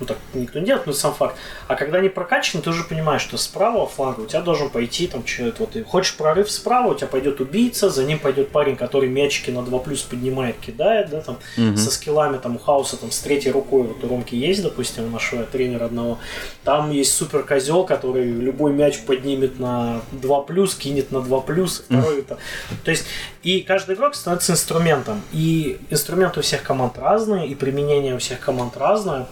[0.00, 1.36] ну так никто не делает, но сам факт.
[1.68, 5.06] А когда они прокачаны, ты уже понимаешь, что с правого фланга у тебя должен пойти
[5.06, 8.76] там человек, вот ты хочешь прорыв справа, у тебя пойдет убийца, за ним пойдет парень,
[8.76, 11.76] который мячики на 2 плюс поднимает, кидает, да, там, угу.
[11.76, 15.10] со скиллами там у Хауса там с третьей рукой, вот у Ромки есть, допустим, у
[15.10, 16.18] нашего тренера одного,
[16.64, 21.84] там есть супер козел, который любой мяч поднимет на 2 плюс, кинет на 2 плюс,
[21.86, 22.38] второй это.
[22.84, 23.06] То есть,
[23.42, 25.22] и каждый игрок становится инструментом.
[25.32, 29.26] И инструменты у всех команд разные, и применение у всех команд разное.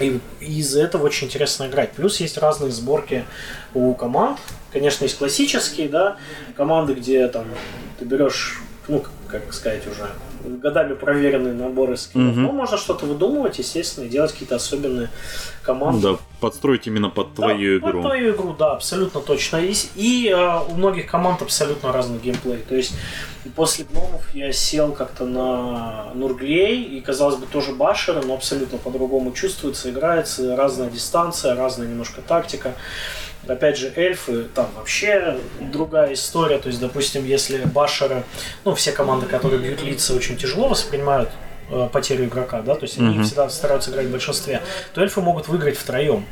[0.00, 1.92] И из-за этого очень интересно играть.
[1.92, 3.24] Плюс есть разные сборки
[3.74, 4.38] у команд.
[4.72, 6.16] Конечно, есть классические, да,
[6.56, 7.46] команды, где там
[7.98, 10.08] ты берешь, ну, как сказать уже,
[10.46, 12.32] годами проверенные наборы скиллов.
[12.32, 12.40] Угу.
[12.40, 15.10] Ну, можно что-то выдумывать, естественно, и делать какие-то особенные
[15.62, 16.12] команды.
[16.12, 18.02] Да, подстроить именно под твою да, игру.
[18.02, 19.56] Под твою игру, да, абсолютно точно.
[19.56, 22.58] И, и э, у многих команд абсолютно разный геймплей.
[22.58, 22.94] То есть
[23.54, 29.32] после гномов я сел как-то на Нурглей, и казалось бы тоже башеры, но абсолютно по-другому
[29.32, 32.74] чувствуется, играется, разная дистанция, разная немножко тактика.
[33.48, 36.58] Опять же, эльфы, там вообще другая история.
[36.58, 38.24] То есть, допустим, если башеры,
[38.64, 41.30] ну, все команды, которые бьют лица, очень тяжело воспринимают
[41.70, 43.08] э, потерю игрока, да, то есть mm-hmm.
[43.08, 44.62] они всегда стараются играть в большинстве,
[44.94, 46.24] то эльфы могут выиграть втроем.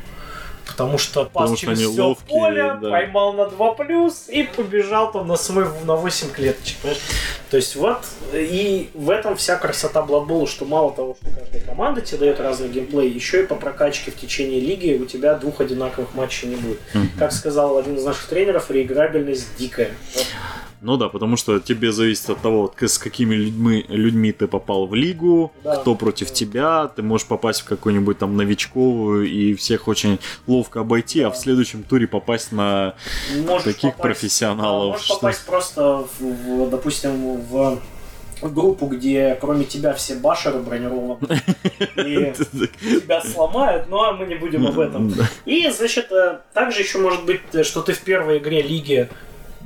[0.67, 2.89] Потому что пас Потому через все ловкие, поле, да.
[2.89, 6.77] поймал на 2 плюс и побежал там на свой на 8 клеточек.
[6.79, 7.01] Понимаешь?
[7.49, 7.99] То есть вот
[8.33, 12.69] и в этом вся красота Blood что мало того, что каждая команда тебе дает разный
[12.69, 16.79] геймплей, еще и по прокачке в течение лиги у тебя двух одинаковых матчей не будет.
[16.93, 17.19] Mm-hmm.
[17.19, 19.91] Как сказал один из наших тренеров, реиграбельность дикая.
[20.15, 20.25] Вот.
[20.85, 24.93] Ну да, потому что тебе зависит от того, с какими людьми, людьми ты попал в
[24.93, 25.77] лигу, да.
[25.77, 31.21] кто против тебя, ты можешь попасть в какую-нибудь там новичковую и всех очень ловко обойти,
[31.21, 31.27] да.
[31.27, 32.93] а в следующем туре попасть на
[33.47, 34.85] можешь таких попасть, профессионалов.
[34.85, 35.15] Да, можешь что...
[35.15, 37.79] попасть просто, в, в, допустим, в
[38.43, 41.41] группу, где кроме тебя все башеры бронированы,
[41.95, 42.31] и
[42.79, 45.11] тебя сломают, но мы не будем об этом.
[45.45, 49.09] И, значит, э, также еще может быть, что ты в первой игре лиги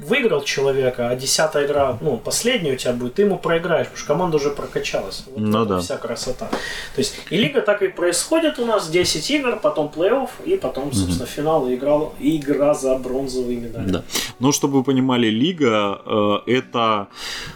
[0.07, 4.07] выиграл человека, а десятая игра, ну, последняя у тебя будет, ты ему проиграешь, потому что
[4.07, 5.23] команда уже прокачалась.
[5.27, 5.79] Вот ну да.
[5.79, 6.47] Вся красота.
[6.47, 10.93] То есть и лига так и происходит у нас, 10 игр, потом плей-офф, и потом,
[10.93, 11.35] собственно, mm-hmm.
[11.35, 13.89] финал и игра, и игра за бронзовые медали.
[13.89, 14.03] Да.
[14.39, 17.07] Ну, чтобы вы понимали, лига э, это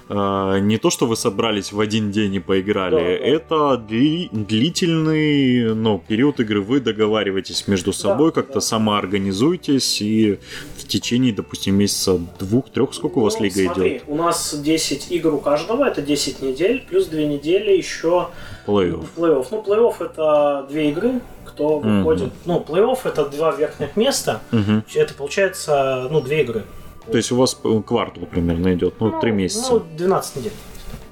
[0.09, 3.05] э, не то, что вы собрались в один день и поиграли, да, да.
[3.05, 3.55] это
[3.89, 6.61] дли- длительный ну, период игры.
[6.61, 8.61] Вы договариваетесь между собой, да, как-то да.
[8.61, 10.39] самоорганизуетесь и
[10.77, 14.03] в течение, допустим, месяца двух-трех, сколько у вас ну, лига смотри, идет?
[14.07, 18.29] У нас 10 игр у каждого, это 10 недель, плюс 2 недели еще
[18.65, 19.05] плей-офф.
[19.15, 19.47] плей-офф.
[19.51, 22.29] Ну, плей-офф это две игры, кто выходит.
[22.29, 22.45] Mm-hmm.
[22.45, 24.41] Ну, плей-офф это два верхних места.
[24.51, 24.83] Mm-hmm.
[24.95, 26.63] Это получается, ну, две игры.
[27.09, 29.73] То есть у вас квартал примерно идет, ну, ну, месяца.
[29.73, 30.51] Ну, 12 недель.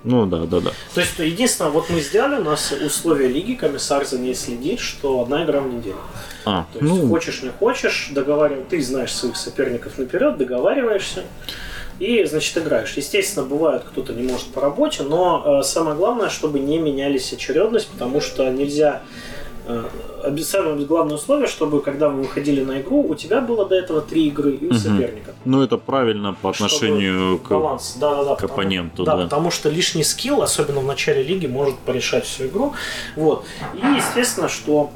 [0.04, 0.72] Ну да, да, да.
[0.96, 5.22] То есть, единственное, вот мы сделали, у нас условия лиги, комиссар за ней следит, что
[5.22, 5.98] одна игра в неделю.
[6.46, 7.08] А, То есть, ну...
[7.08, 11.24] хочешь, не хочешь, договариваешь, ты знаешь своих соперников наперед, договариваешься
[12.00, 12.94] и, значит, играешь.
[12.98, 17.88] Естественно, бывает, кто-то не может по работе, но э, самое главное, чтобы не менялись очередность,
[17.90, 19.04] потому что нельзя
[20.44, 24.28] самое главное условие, чтобы когда вы выходили на игру, у тебя было до этого три
[24.28, 24.78] игры и у угу.
[24.78, 25.34] соперника.
[25.46, 27.98] Ну, это правильно по отношению к, баланс.
[28.00, 29.04] Да, да, да, к потому, оппоненту.
[29.04, 32.74] Да, да, потому что лишний скилл, особенно в начале лиги, может порешать всю игру.
[33.16, 33.46] Вот.
[33.74, 34.92] И естественно, что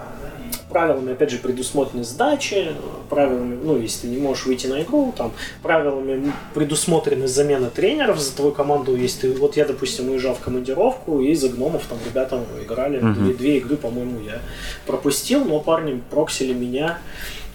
[0.76, 2.76] правилами, опять же, предусмотрены сдачи,
[3.10, 5.32] правилами, ну, если ты не можешь выйти на игру, там,
[5.64, 11.22] правилами предусмотрены замена тренеров за твою команду, если ты, вот я, допустим, уезжал в командировку,
[11.22, 13.14] и за гномов там ребята играли, uh-huh.
[13.14, 14.40] две, две игры, по-моему, я
[14.86, 17.00] пропустил, но парни проксили меня,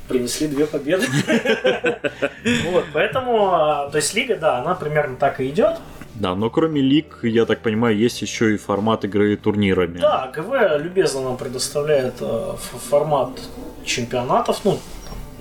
[0.08, 1.06] принесли две победы.
[2.72, 5.76] Вот, поэтому, а, то есть лига, да, она примерно так и идет.
[6.20, 9.98] Да, но кроме лиг, я так понимаю, есть еще и формат игры турнирами.
[9.98, 12.54] Да, ГВ любезно нам предоставляет э,
[12.90, 13.30] формат
[13.86, 14.78] чемпионатов, ну,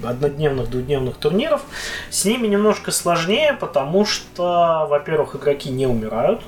[0.02, 1.64] однодневных, двухдневных турниров.
[2.10, 6.42] С ними немножко сложнее, потому что, во-первых, игроки не умирают.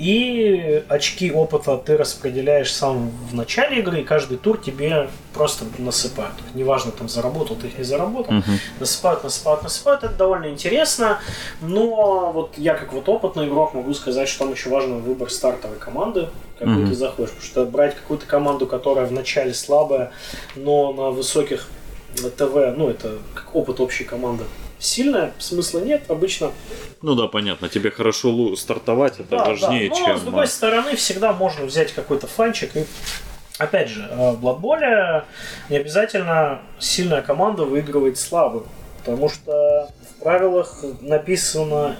[0.00, 6.32] И очки опыта ты распределяешь сам в начале игры, и каждый тур тебе просто насыпают.
[6.54, 8.32] Неважно, там заработал ты их не заработал.
[8.32, 8.58] Uh-huh.
[8.80, 10.04] Насыпают, насыпают, насыпают.
[10.04, 11.18] Это довольно интересно.
[11.60, 15.76] Но вот я как вот опытный игрок могу сказать, что там еще важен выбор стартовой
[15.76, 16.88] команды, какую uh-huh.
[16.88, 17.30] ты заходишь.
[17.32, 20.12] Потому что брать какую-то команду, которая в начале слабая,
[20.56, 21.68] но на высоких
[22.14, 24.44] ТВ, ну это как опыт общей команды,
[24.80, 26.02] сильная, смысла нет.
[26.08, 26.50] Обычно
[27.02, 27.68] ну да, понятно.
[27.68, 29.98] Тебе хорошо стартовать, это да, важнее, да.
[29.98, 30.18] Но, чем...
[30.18, 32.84] с другой стороны, всегда можно взять какой-то фанчик и
[33.60, 35.24] Опять же, э, в Blood
[35.68, 38.64] не обязательно сильная команда выигрывает слабым,
[39.04, 41.96] потому что в правилах написано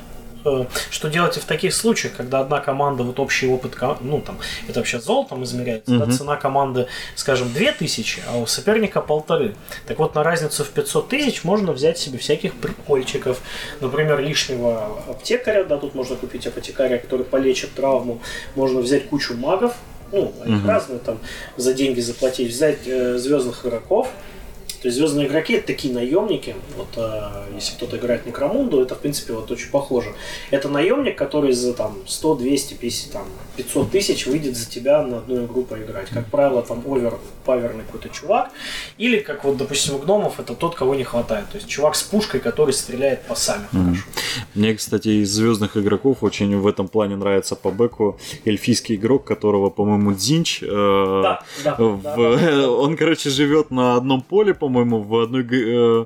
[0.90, 4.38] что делать в таких случаях, когда одна команда, вот общий опыт, ну там,
[4.68, 6.06] это вообще золотом измеряется, uh-huh.
[6.06, 9.54] да, цена команды, скажем, 2000, а у соперника полторы.
[9.86, 13.40] Так вот, на разницу в 500 тысяч можно взять себе всяких прикольчиков,
[13.80, 18.20] например, лишнего аптекаря, да, тут можно купить апотекария, который полечит травму,
[18.54, 19.74] можно взять кучу магов,
[20.12, 20.66] ну, их uh-huh.
[20.66, 21.18] разные там
[21.56, 24.08] за деньги заплатить, взять э, звездных игроков,
[24.80, 26.56] то есть звездные игроки это такие наемники.
[26.76, 30.14] Вот а, если кто-то играет Некромунду, это в принципе вот очень похоже.
[30.50, 33.26] Это наемник, который за там 100, 200, 50, там,
[33.56, 36.08] 500 тысяч выйдет за тебя на одну игру поиграть.
[36.08, 38.50] Как правило, там овер паверный какой-то чувак.
[38.96, 41.48] Или, как вот, допустим, у гномов, это тот, кого не хватает.
[41.50, 43.84] То есть чувак с пушкой, который стреляет по сами mm-hmm.
[43.84, 44.02] хорошо.
[44.54, 49.68] Мне, кстати, из звездных игроков очень в этом плане нравится по бэку эльфийский игрок, которого,
[49.68, 50.62] по-моему, Дзинч.
[50.62, 52.70] Э, да, да, в, да, да.
[52.80, 56.04] Он, короче, живет на одном поле, по по-моему, в одной э,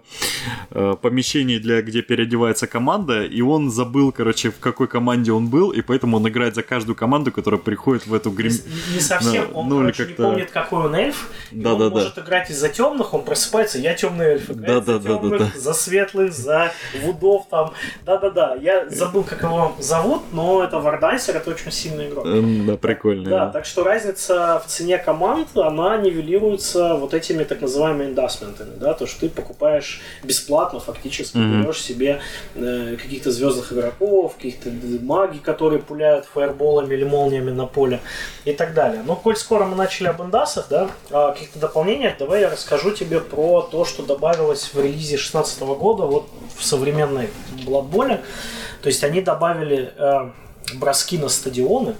[0.70, 5.70] э, помещении, для, где переодевается команда, и он забыл, короче, в какой команде он был,
[5.70, 8.52] и поэтому он играет за каждую команду, которая приходит в эту грим...
[8.52, 11.90] Не, не совсем, на, он, ну, короче, не помнит, какой он эльф, да, он да,
[11.90, 12.22] может да.
[12.22, 15.60] играть из-за темных, он просыпается, я темный эльф, да, да, за темных, да, да, да.
[15.60, 17.72] за светлых, за вудов там,
[18.06, 22.26] да-да-да, я забыл, как его зовут, но это Вардансер, это очень сильный игрок.
[22.66, 23.28] Да, прикольно.
[23.28, 28.78] Да, так что разница в цене команд, она нивелируется вот этими так называемыми индасментами контентами,
[28.78, 31.62] да, то, что ты покупаешь бесплатно, фактически mm-hmm.
[31.62, 32.20] берешь себе
[32.54, 34.70] э, каких-то звездных игроков, каких-то
[35.02, 38.00] маги, которые пуляют фаерболами или молниями на поле
[38.44, 39.02] и так далее.
[39.04, 43.20] Но коль скоро мы начали об индасах, да, о каких-то дополнениях, давай я расскажу тебе
[43.20, 47.28] про то, что добавилось в релизе 2016 года вот в современной
[47.66, 48.20] Blood Bowl.
[48.82, 50.30] То есть они добавили э,
[50.74, 51.96] броски на стадионы,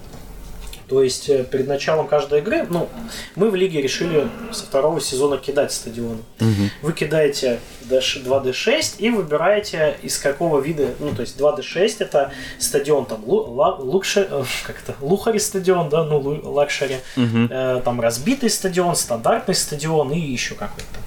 [0.88, 2.88] То есть э, перед началом каждой игры, ну,
[3.36, 6.20] мы в лиге решили со второго сезона кидать стадионы.
[6.40, 6.70] Угу.
[6.82, 7.58] Вы кидаете
[7.88, 14.44] 2D6 и выбираете из какого вида, ну, то есть 2D6 это стадион там luxury, э,
[14.66, 17.48] как это, luxury стадион, да, ну, luxury, Угу.
[17.50, 21.00] э, там разбитый стадион, стандартный стадион и еще какой-то.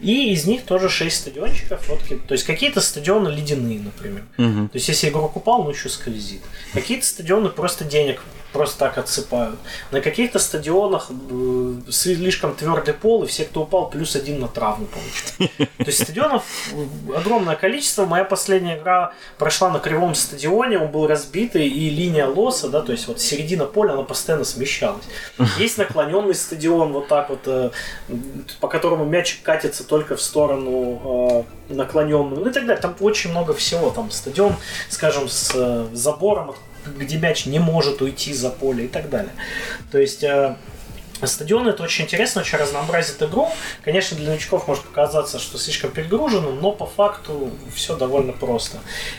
[0.00, 4.22] И из них тоже 6 стадиончиков, вот, то есть какие-то стадионы ледяные, например.
[4.38, 4.68] Угу.
[4.68, 6.42] То есть если игрок упал, ну еще скользит.
[6.72, 8.22] Какие-то стадионы просто денег
[8.52, 9.58] просто так отсыпают.
[9.90, 14.86] На каких-то стадионах э, слишком твердый пол, и все, кто упал, плюс один на травму
[14.86, 15.70] получают.
[15.78, 18.06] То есть стадионов э, огромное количество.
[18.06, 22.92] Моя последняя игра прошла на кривом стадионе, он был разбитый, и линия лоса, да, то
[22.92, 25.04] есть вот середина поля, она постоянно смещалась.
[25.58, 27.70] Есть наклоненный стадион, вот так вот, э,
[28.60, 32.80] по которому мячик катится только в сторону э, наклоненную, ну и так далее.
[32.80, 33.90] Там очень много всего.
[33.90, 34.56] Там стадион,
[34.88, 36.54] скажем, с забором,
[36.86, 39.32] где мяч не может уйти за поле и так далее.
[39.90, 40.56] То есть э,
[41.26, 43.48] Стадион это очень интересно, очень разнообразит игру.
[43.84, 48.78] Конечно, для новичков может показаться, что слишком перегружено, но по факту все довольно просто.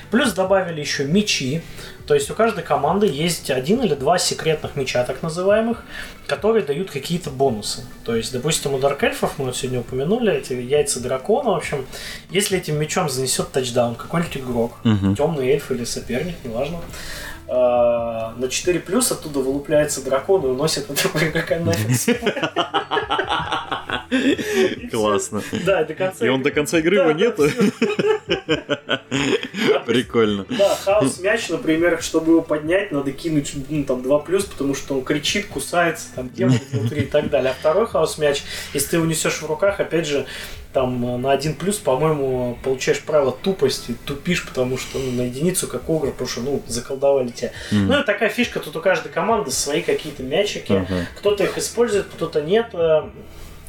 [0.09, 1.61] Плюс добавили еще мячи.
[2.07, 5.83] То есть у каждой команды есть один или два секретных мяча, так называемых,
[6.27, 7.85] которые дают какие-то бонусы.
[8.05, 11.85] То есть, допустим, у Дарк Эльфов, мы вот сегодня упомянули, эти яйца дракона, в общем,
[12.29, 15.15] если этим мячом занесет тачдаун какой-нибудь игрок, Мгм.
[15.15, 16.79] темный эльф или соперник, неважно,
[17.47, 22.21] а, на 4 плюс оттуда вылупляется дракон и уносит этого игрока нафиг.
[24.91, 25.41] Классно.
[25.65, 27.47] Да, до конца И он до конца игры его нету?
[29.85, 30.45] Прикольно.
[30.49, 34.95] Да, хаос мяч, например, чтобы его поднять, надо кинуть ну, там 2 плюс, потому что
[34.95, 37.51] он кричит, кусается, там демон внутри и так далее.
[37.51, 38.43] А второй хаос мяч,
[38.73, 40.25] если ты его несешь в руках, опять же,
[40.73, 45.89] там на 1 плюс, по-моему, получаешь правило тупости, тупишь, потому что ну, на единицу как
[45.89, 47.51] огр, потому что ну, заколдовали тебя.
[47.71, 47.87] М.
[47.87, 50.73] Ну и такая фишка, тут у каждой команды свои какие-то мячики.
[50.73, 51.07] Ага.
[51.17, 52.73] Кто-то их использует, кто-то нет.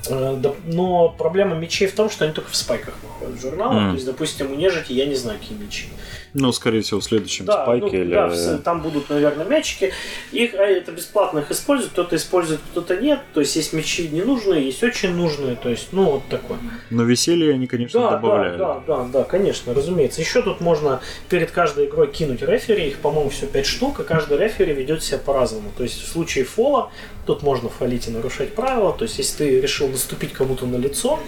[0.08, 3.74] Э, Но проблема мечей в том, что они только в спайках выходят в журналах.
[3.74, 3.88] Мгм.
[3.90, 5.88] То есть, допустим, у нежити я не знаю, какие мечи.
[6.34, 8.14] Ну, скорее всего, в следующем Да, спайке ну, или...
[8.14, 9.92] да, там будут, наверное, мячики.
[10.32, 13.20] Их а, это бесплатно их используют, кто-то использует, кто-то нет.
[13.34, 15.56] То есть есть мячи ненужные, есть очень нужные.
[15.56, 16.58] То есть, ну, вот такое.
[16.88, 18.56] Но веселье они, конечно, Да, добавляют.
[18.58, 20.22] да, да, да, да, конечно, разумеется.
[20.22, 24.38] Еще тут можно перед каждой игрой кинуть рефери, их, по-моему, все 5 штук, и каждый
[24.38, 25.70] рефери ведет себя по-разному.
[25.76, 26.90] То есть в случае фола
[27.26, 28.94] тут можно фолить и нарушать правила.
[28.94, 31.20] То есть если ты решил наступить кому-то на лицо,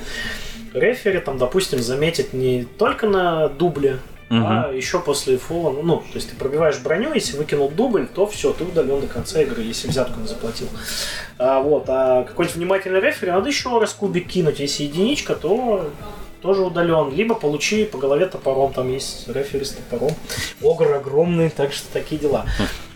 [0.73, 3.99] рефери там, допустим, заметит не только на дубле,
[4.31, 8.27] а еще после фола, ну, ну, то есть ты пробиваешь броню, если выкинул дубль, то
[8.27, 10.69] все, ты удален до конца игры, если взятку не заплатил.
[11.39, 15.91] А, вот, а какой-нибудь внимательный рефери надо еще раз кубик кинуть, если единичка, то
[16.43, 17.11] тоже удален.
[17.15, 20.15] Либо получи по голове топором, там есть рефери с топором.
[20.63, 22.45] Огр огромный, так что такие дела.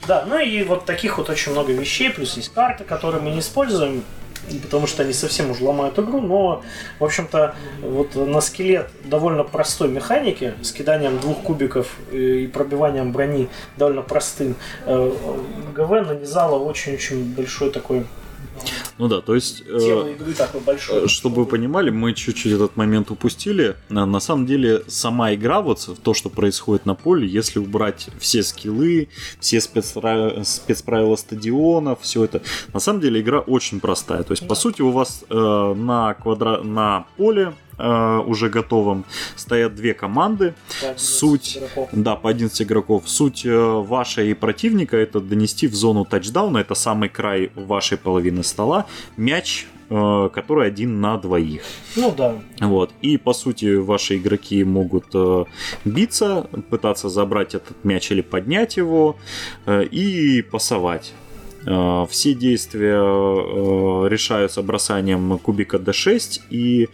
[0.06, 3.40] Да, ну и вот таких вот очень много вещей, плюс есть карты, которые мы не
[3.40, 4.04] используем,
[4.62, 6.62] потому что они совсем уж ломают игру, но,
[6.98, 13.48] в общем-то, вот на скелет довольно простой механики, с киданием двух кубиков и пробиванием брони
[13.76, 15.12] довольно простым, э,
[15.74, 18.06] ГВ нанизала очень-очень большой такой
[18.98, 19.62] Ну да, то есть...
[19.66, 20.16] э,
[20.60, 21.08] большой.
[21.08, 23.76] Чтобы вы понимали, мы чуть-чуть этот момент упустили.
[23.88, 28.42] На, на самом деле, сама игра, вот то, что происходит на поле, если убрать все
[28.42, 29.08] скиллы,
[29.38, 32.42] все спецправила, спецправила стадионов, все это,
[32.74, 34.22] на самом деле игра очень простая.
[34.24, 34.60] То есть, по Да.
[34.60, 36.62] сути, у вас э, на, квадра...
[36.62, 39.04] на поле э, уже готовом
[39.36, 40.54] стоят две команды.
[40.96, 41.88] Суть- игроков.
[41.92, 43.02] Да, по 11 игроков.
[43.06, 48.42] Суть э, ваша и противника это донести в зону тачдауна, это самый край вашей половины
[48.42, 51.62] стола, мяч, э, который один на двоих.
[51.96, 52.36] Ну да.
[52.60, 52.90] Вот.
[53.00, 55.44] И по сути ваши игроки могут э,
[55.84, 59.16] биться, пытаться забрать этот мяч или поднять его
[59.66, 61.12] э, и пасовать.
[61.68, 66.88] Э, Все действия э, решаются бросанием кубика D6 и,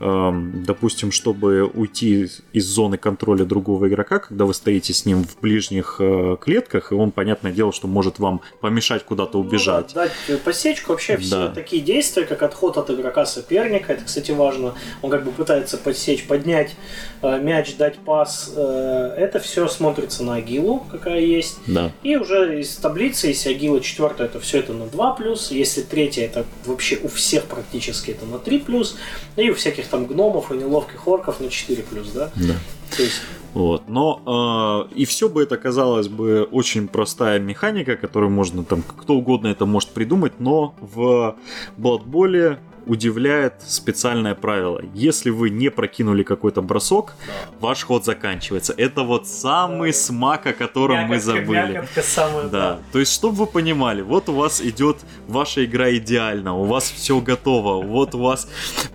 [0.00, 0.30] э,
[0.66, 6.00] допустим, чтобы уйти из зоны контроля другого игрока, когда вы стоите с ним в ближних
[6.40, 9.92] клетках, и он, понятное дело, что может вам помешать куда-то убежать.
[9.94, 11.48] Ну, да, дать посечку, вообще все Да.
[11.48, 14.74] такие действия, как отход от игрока соперника, это, кстати, важно.
[15.02, 16.76] Он как бы пытается подсечь, поднять
[17.22, 18.52] мяч, дать пас.
[18.54, 21.58] это все смотрится на агилу, какая есть.
[21.66, 21.92] Да.
[22.02, 23.80] И уже из таблицы, если агила
[24.18, 25.50] четвертая, это все это на 2 плюс.
[25.50, 28.96] Если третья, это вообще у всех практически это на 3 плюс.
[29.36, 32.30] И у всяких там гномов и неловких орков на 4 плюс, да?
[32.36, 32.54] Да.
[32.96, 33.20] То есть,
[33.54, 33.88] Вот.
[33.88, 39.14] Но э, и все бы это казалось бы очень простая механика, которую можно там кто
[39.14, 41.36] угодно это может придумать, но в
[41.78, 42.58] Blood Bowl
[42.88, 44.80] удивляет специальное правило.
[44.94, 47.32] Если вы не прокинули какой-то бросок, Да.
[47.60, 48.74] ваш ход заканчивается.
[48.76, 49.96] Это вот самый Да.
[49.98, 51.72] смак, о котором мы Мякотка, забыли.
[51.74, 54.96] мякотка самая, Да, то есть, чтобы вы понимали, вот у вас идет
[55.28, 58.48] ваша игра идеально, у вас все готово, вот у вас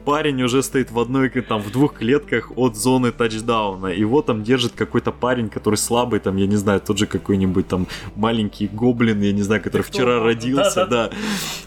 [0.05, 4.43] парень уже стоит в одной, там, в двух клетках от зоны тачдауна, и вот там
[4.43, 9.21] держит какой-то парень, который слабый, там, я не знаю, тот же какой-нибудь там маленький гоблин,
[9.21, 11.09] я не знаю, который вчера родился, да.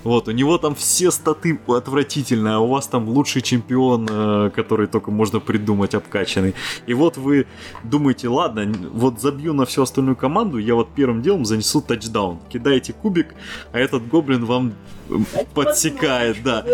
[0.05, 2.16] Вот, у него там все статы отвратительные,
[2.55, 6.55] а у вас там лучший чемпион, э, который только можно придумать, обкачанный.
[6.87, 7.47] И вот вы
[7.85, 12.39] думаете, ладно, вот забью на всю остальную команду, я вот первым делом занесу тачдаун.
[12.49, 13.35] Кидаете кубик,
[13.73, 14.75] а этот гоблин вам
[15.11, 15.15] э,
[15.55, 16.65] подсекает, да.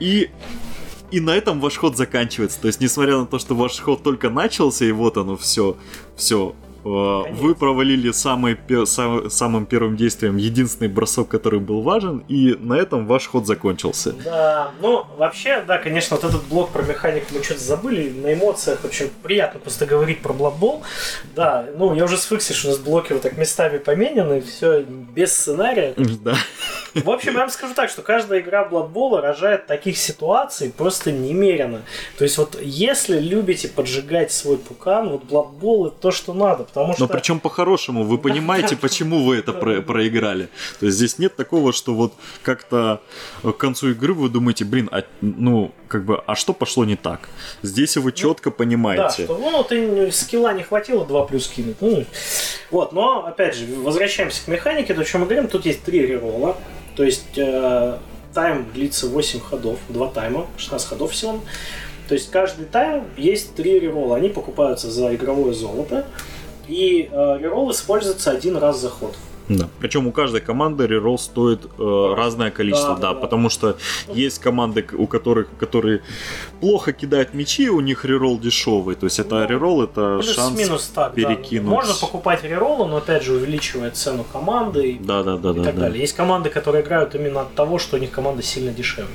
[0.00, 0.30] И
[1.10, 2.60] и на этом ваш ход заканчивается.
[2.60, 5.76] То есть, несмотря на то, что ваш ход только начался, и вот оно все,
[6.16, 8.56] все, вы провалили самый,
[8.86, 14.12] сам- самым первым действием единственный бросок, который был важен, и на этом ваш ход закончился.
[14.24, 18.84] Да, ну, вообще, да, конечно, вот этот блок про механику мы что-то забыли, на эмоциях
[18.84, 20.82] очень приятно просто говорить про Blood.
[21.34, 25.34] Да, ну, я уже свыкся, что у нас блоки вот так местами поменены, все без
[25.36, 25.94] сценария.
[26.24, 26.36] Да.
[26.94, 31.10] В общем, я вам скажу так, что каждая игра Blood Bowl рожает таких ситуаций просто
[31.10, 31.82] немерено.
[32.16, 36.64] То есть вот если любите поджигать свой пукан, вот Blood Bowl это то, что надо,
[36.74, 37.02] потому что...
[37.02, 40.48] Но причем по-хорошему, вы понимаете, почему вы это про- проиграли.
[40.80, 42.12] То есть здесь нет такого, что вот
[42.42, 43.00] как-то
[43.42, 47.28] к концу игры вы думаете, блин, а, ну, как бы, а что пошло не так?
[47.62, 49.24] Здесь вы четко Да, понимаете.
[49.24, 51.76] что ну ты скилла не хватило 2 плюс кинуть.
[51.80, 52.04] Ну,
[52.70, 56.06] вот, но опять же, возвращаемся к механике, то, о чем мы говорим, тут есть три
[56.06, 56.56] реролла.
[56.96, 57.98] То есть э,
[58.34, 61.40] тайм длится 8 ходов, 2 тайма, 16 ходов всего.
[62.08, 64.16] То есть каждый тайм есть три реролла.
[64.16, 66.06] Они покупаются за игровое золото.
[66.68, 69.14] И э, реролл используется один раз за ход.
[69.48, 69.68] Да.
[69.78, 73.20] Причем у каждой команды реролл стоит э, разное количество, Да, да, да, да.
[73.20, 73.76] потому что
[74.08, 76.00] есть команды, у которых, которые
[76.60, 80.54] плохо кидают мячи, у них реролл дешевый, то есть это Ну, реролл, это шанс.
[80.54, 81.14] Плюс-минус так, да.
[81.14, 81.68] перекинуть.
[81.68, 85.62] Можно покупать рероллы, но опять же увеличивая цену команды и, Да, да, да, и да,
[85.64, 85.80] так да.
[85.82, 86.00] далее.
[86.00, 89.14] Есть команды, которые играют именно от того, что у них команда сильно дешевле.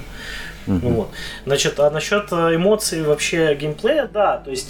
[0.69, 0.93] Мгм.
[0.93, 1.09] Вот.
[1.45, 4.69] Значит, а насчет э, эмоций вообще геймплея, да, то есть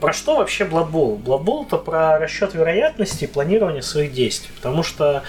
[0.00, 1.22] про что вообще Blood Bowl?
[1.22, 5.22] Blood Bowl это про расчет вероятности и планирование своих действий, потому что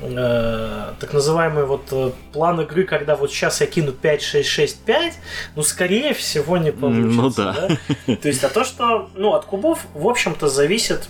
[0.00, 4.80] э, так называемый вот э, план игры, когда вот сейчас я кину 5, 6, 6,
[4.80, 5.14] 5,
[5.56, 7.20] ну, скорее всего, не получится.
[7.20, 7.68] Ну да.
[8.06, 8.16] да?
[8.16, 11.08] То есть, а то, что, ну, от кубов, в общем-то, зависит,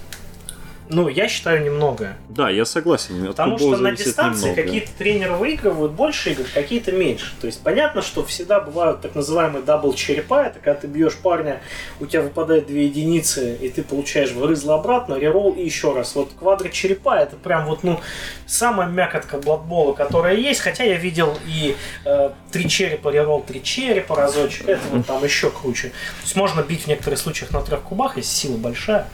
[0.91, 2.17] ну, я считаю, немногое.
[2.29, 3.23] Да, я согласен.
[3.23, 4.63] От Потому что на дистанции немного.
[4.63, 7.33] какие-то тренеры выигрывают больше игр, какие-то меньше.
[7.41, 10.47] То есть понятно, что всегда бывают так называемые double черепа.
[10.47, 11.61] Это когда ты бьешь парня,
[12.01, 16.15] у тебя выпадает две единицы, и ты получаешь в рыло обратно, reroll и еще раз.
[16.15, 18.01] Вот квадро черепа это прям вот, ну,
[18.47, 20.61] самая мякотка Blood Bowl а, которая есть.
[20.61, 24.69] Хотя я видел и э, три черепа, reroll три черепа разочек.
[24.69, 25.89] Это вот там еще круче.
[25.89, 29.07] То есть можно бить в некоторых случаях на трех кубах, если сила большая.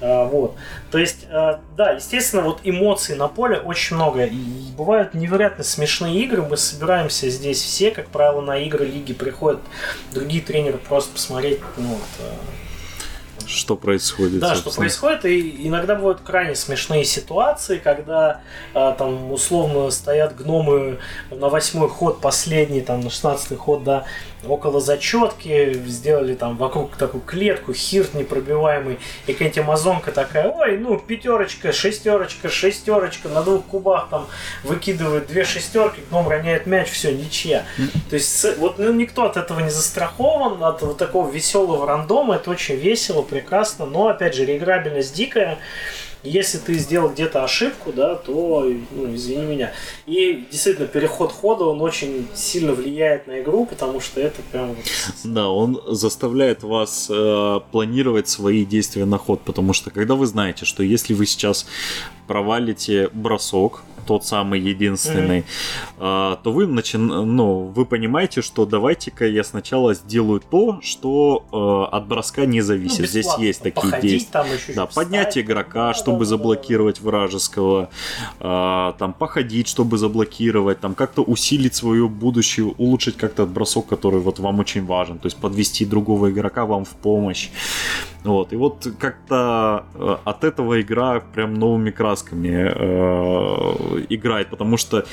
[0.00, 0.54] А, вот.
[0.90, 4.24] То есть, э, да, естественно, вот эмоций на поле очень много.
[4.24, 6.42] И бывают невероятно смешные игры.
[6.42, 9.60] Мы собираемся здесь все, как правило, на игры лиги приходят
[10.12, 14.40] другие тренеры просто посмотреть, ну, вот, э, Что происходит?
[14.40, 14.84] да, что собственно.
[14.84, 18.42] происходит, и иногда бывают крайне смешные ситуации, когда
[18.74, 20.98] а, там условно стоят гномы
[21.30, 24.04] на восьмой ход, последний, там на шестнадцатый ход, да,
[24.46, 30.98] около зачетки, сделали там вокруг такую клетку, хирт непробиваемый, и какая-нибудь амазонка такая, ой, ну,
[30.98, 34.26] пятерочка, шестерочка, шестерочка, на двух кубах там
[34.64, 37.64] выкидывает две шестерки, гном роняет мяч, все, ничья.
[38.10, 42.50] То есть вот ну, никто от этого не застрахован, от вот такого веселого рандома, это
[42.50, 45.58] очень весело, прекрасно, но, опять же, реиграбельность дикая,
[46.22, 49.72] если ты сделал где-то ошибку, да, то, ну, извини меня.
[50.06, 54.76] И действительно, переход хода, он очень сильно влияет на игру, потому что это прям.
[55.24, 60.64] Да, он заставляет вас э, планировать свои действия на ход, потому что когда вы знаете,
[60.64, 61.66] что если вы сейчас
[62.26, 65.44] провалите бросок, тот самый единственный,
[65.98, 67.06] э, то вы начин...
[67.06, 73.00] ну, вы понимаете, что давайте-ка я сначала сделаю то, что э, от броска не зависит.
[73.00, 74.32] ну, Здесь есть такие походить действия.
[74.32, 75.44] Там еще Да, поднять встать.
[75.44, 77.90] игрока, Да, чтобы да, да, заблокировать вражеского,
[78.40, 84.38] а, там походить, чтобы заблокировать, там как-то усилить свое будущее, улучшить как-то бросок, который вот
[84.38, 87.50] вам очень важен, то есть подвести другого игрока вам в помощь.
[88.32, 95.04] Вот, и вот как-то э, от этого игра прям новыми красками э, играет, потому что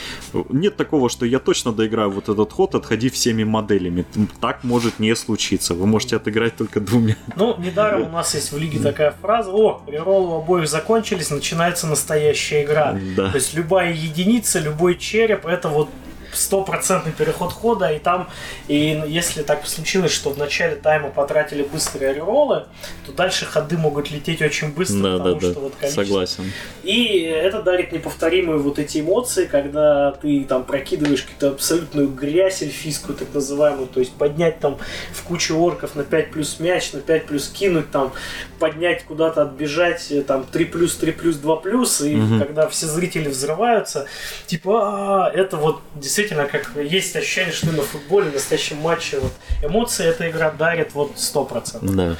[0.49, 4.05] нет такого, что я точно доиграю вот этот ход, отходи всеми моделями.
[4.41, 5.73] Так может не случиться.
[5.73, 7.15] Вы можете отыграть только двумя.
[7.35, 11.87] Ну, недаром у нас есть в лиге такая фраза, о, рероллы у обоих закончились, начинается
[11.87, 12.97] настоящая игра.
[13.15, 13.29] Да.
[13.29, 15.89] То есть любая единица, любой череп, это вот
[16.35, 18.29] стопроцентный переход хода, и там,
[18.67, 22.65] и если так случилось, что в начале тайма потратили быстрые роллы,
[23.05, 25.59] то дальше ходы могут лететь очень быстро, Да, потому да, что да.
[25.61, 26.51] вот количество Согласен.
[26.83, 33.17] и это дарит неповторимые вот эти эмоции, когда ты там прокидываешь какую-то абсолютную грязь эльфийскую,
[33.17, 34.77] так называемую, то есть поднять там
[35.13, 38.11] в кучу орков на 5 плюс мяч, на 5 плюс кинуть, там
[38.59, 42.39] поднять куда-то, отбежать, э, там 3 плюс, 3 плюс, 2 плюс, и Мгм.
[42.39, 44.07] когда все зрители взрываются,
[44.47, 49.33] типа, «А, это вот действительно как есть ощущение, что на футболе, в настоящем матче, вот
[49.61, 51.79] эмоции эта игра дарит вот 100%.
[51.95, 52.17] Да.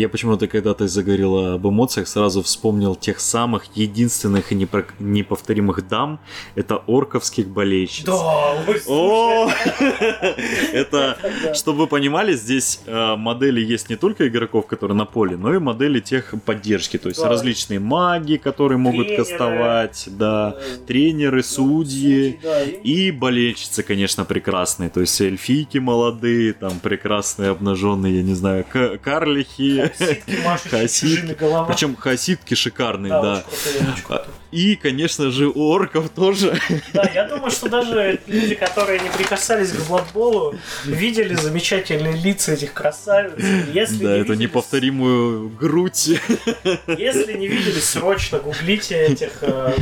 [0.00, 5.86] Я почему-то, когда ты заговорила об эмоциях, сразу вспомнил тех самых единственных и непро- неповторимых
[5.88, 6.20] дам.
[6.54, 8.04] Это орковских болельщиц.
[8.06, 8.54] Да,
[8.88, 9.50] О!
[10.72, 11.18] Это,
[11.54, 15.58] чтобы вы понимали, здесь э, модели есть не только игроков, которые на поле, но и
[15.58, 16.96] модели тех поддержки.
[16.96, 22.40] То есть различные маги, которые могут кастовать, да, тренеры, судьи.
[22.82, 24.88] и- болельщицы, конечно, прекрасные.
[24.88, 28.64] То есть эльфийки молодые, там прекрасные обнаженные, я не знаю,
[29.02, 29.89] карлихи.
[29.98, 31.72] Хасидки, машущие головами.
[31.72, 33.44] Причем хасидки шикарные, Да,
[34.08, 34.24] да.
[34.52, 36.58] И, конечно же, у орков тоже.
[36.92, 42.72] Да, я думаю, что даже люди, которые не прикасались к Бладболу, видели замечательные лица этих
[42.72, 43.32] красавиц.
[43.72, 46.20] Если Да, не эту видели, неповторимую грудь.
[46.88, 49.38] Если не видели, срочно гуглите этих.
[49.42, 49.72] э,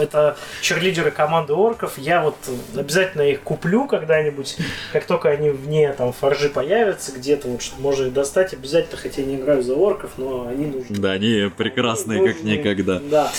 [0.00, 1.92] Это черлидеры команды орков.
[1.96, 2.36] Я вот
[2.76, 4.56] обязательно их куплю когда-нибудь,
[4.92, 8.52] как только они вне там форжи появятся где-то, вот, что можно их достать.
[8.54, 10.96] Обязательно, хотя я не играю за орков, но они нужны.
[10.96, 12.56] Да, они прекрасные, как Нужны.
[12.58, 12.98] никогда.
[12.98, 13.32] Да.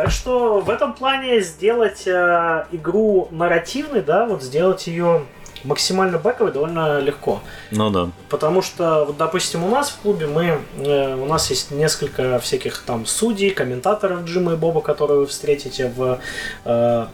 [0.00, 5.26] Так что в этом плане сделать э, игру нарративной, да, вот сделать ее
[5.62, 7.42] максимально бэковой довольно легко.
[7.70, 8.08] Ну да.
[8.30, 12.78] Потому что, вот, допустим, у нас в клубе мы, э, у нас есть несколько всяких
[12.78, 16.18] там судей, комментаторов Джима и Боба, которые вы встретите в
[16.64, 17.06] э,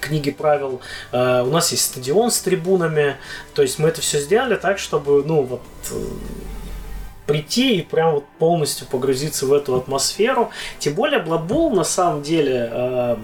[0.00, 0.80] книге правил.
[1.12, 3.16] Э, у нас есть стадион с трибунами.
[3.52, 5.60] То есть мы это все сделали так, чтобы, ну, вот
[5.90, 5.96] э,
[7.26, 10.50] прийти и прям вот полностью погрузиться в эту атмосферу.
[10.78, 13.16] Тем более Blood Bowl на самом деле э,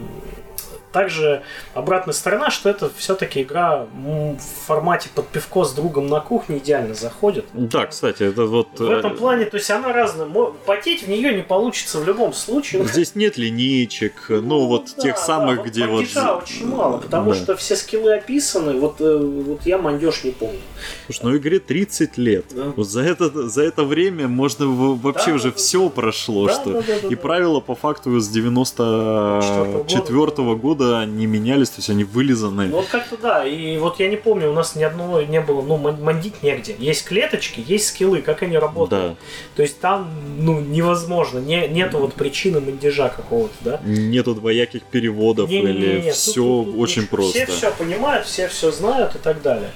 [0.93, 1.43] также
[1.75, 4.37] обратная сторона, что это все-таки игра в
[4.67, 7.47] формате под пивко с другом на кухне идеально заходит.
[7.53, 8.79] Да, кстати, это вот...
[8.79, 10.29] В этом э, плане, то есть она разная.
[10.67, 12.83] Потеть в нее не получится в любом случае.
[12.83, 16.03] Ну, Здесь нет линеечек, ну, вот да, тех да, самых, вот где вот...
[16.03, 17.37] падежа очень мало, потому Да.
[17.37, 18.79] что все скиллы описаны.
[18.79, 20.59] Вот, э, вот я мандеж не помню.
[21.07, 22.45] Слушай, ну игре 30 лет.
[22.51, 22.73] Да.
[22.77, 25.57] Вот за это, за это время можно вообще Да, уже да, да.
[25.57, 26.73] все прошло, Да, что...
[26.73, 27.21] да, да, да, И да.
[27.21, 32.67] правила по факту с 94 года не менялись, то есть они вылизаны.
[32.67, 35.63] Ну вот как-то да, и вот я не помню, у нас ни одного не было,
[35.63, 36.75] ну, ман- мандить негде.
[36.79, 39.13] Есть клеточки, есть скиллы, как они работают.
[39.13, 39.17] Да.
[39.57, 43.81] То есть там, ну, невозможно, не, нету вот причины мандежа какого-то, да.
[43.85, 47.17] Нету двояких переводов Не-не-не-не, или тут- все тут- тут очень ничего.
[47.17, 47.39] просто.
[47.45, 49.71] Все все понимают, все все знают и так далее.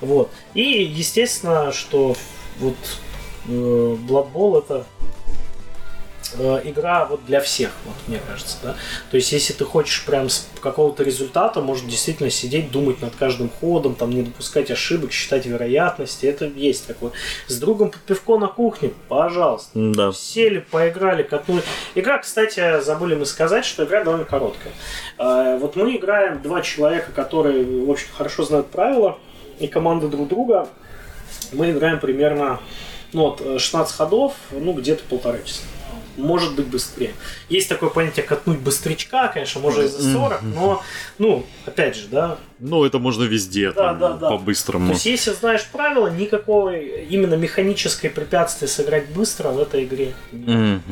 [0.00, 0.30] Вот.
[0.54, 2.14] И естественно, что
[2.60, 2.74] вот
[3.48, 3.50] э,
[4.08, 4.86] Blood Bowl это
[6.38, 8.76] э, игра вот для всех, вот мне кажется, да.
[9.10, 13.50] То есть, если ты хочешь прям с какого-то результата, может действительно сидеть, думать над каждым
[13.50, 17.12] ходом, там не допускать ошибок, считать вероятности, это есть такое.
[17.46, 19.70] С другом под пивко на кухне, пожалуйста.
[19.74, 20.12] Да.
[20.12, 21.62] Сели, поиграли, катнули.
[21.94, 24.72] Игра, кстати, забыли мы сказать, что игра довольно короткая.
[25.18, 29.18] Э, Вот мы играем два человека, которые, в общем, хорошо знают правила
[29.58, 30.68] и команды друг друга.
[31.52, 32.60] Мы играем примерно
[33.12, 35.62] ну, вот, э, 16 ходов, ну, где-то полтора часа.
[36.16, 37.12] Может быть быстрее.
[37.48, 40.82] Есть такое понятие катнуть быстрячка, конечно, может и за 40, но,
[41.18, 44.30] ну, опять же, да, Ну, это можно везде, Да, там, да, да.
[44.30, 44.86] по-быстрому.
[44.88, 50.14] то есть, если знаешь правила, никакого именно механической препятствия сыграть быстро в этой игре.
[50.32, 50.46] нет.
[50.48, 50.82] Мгм.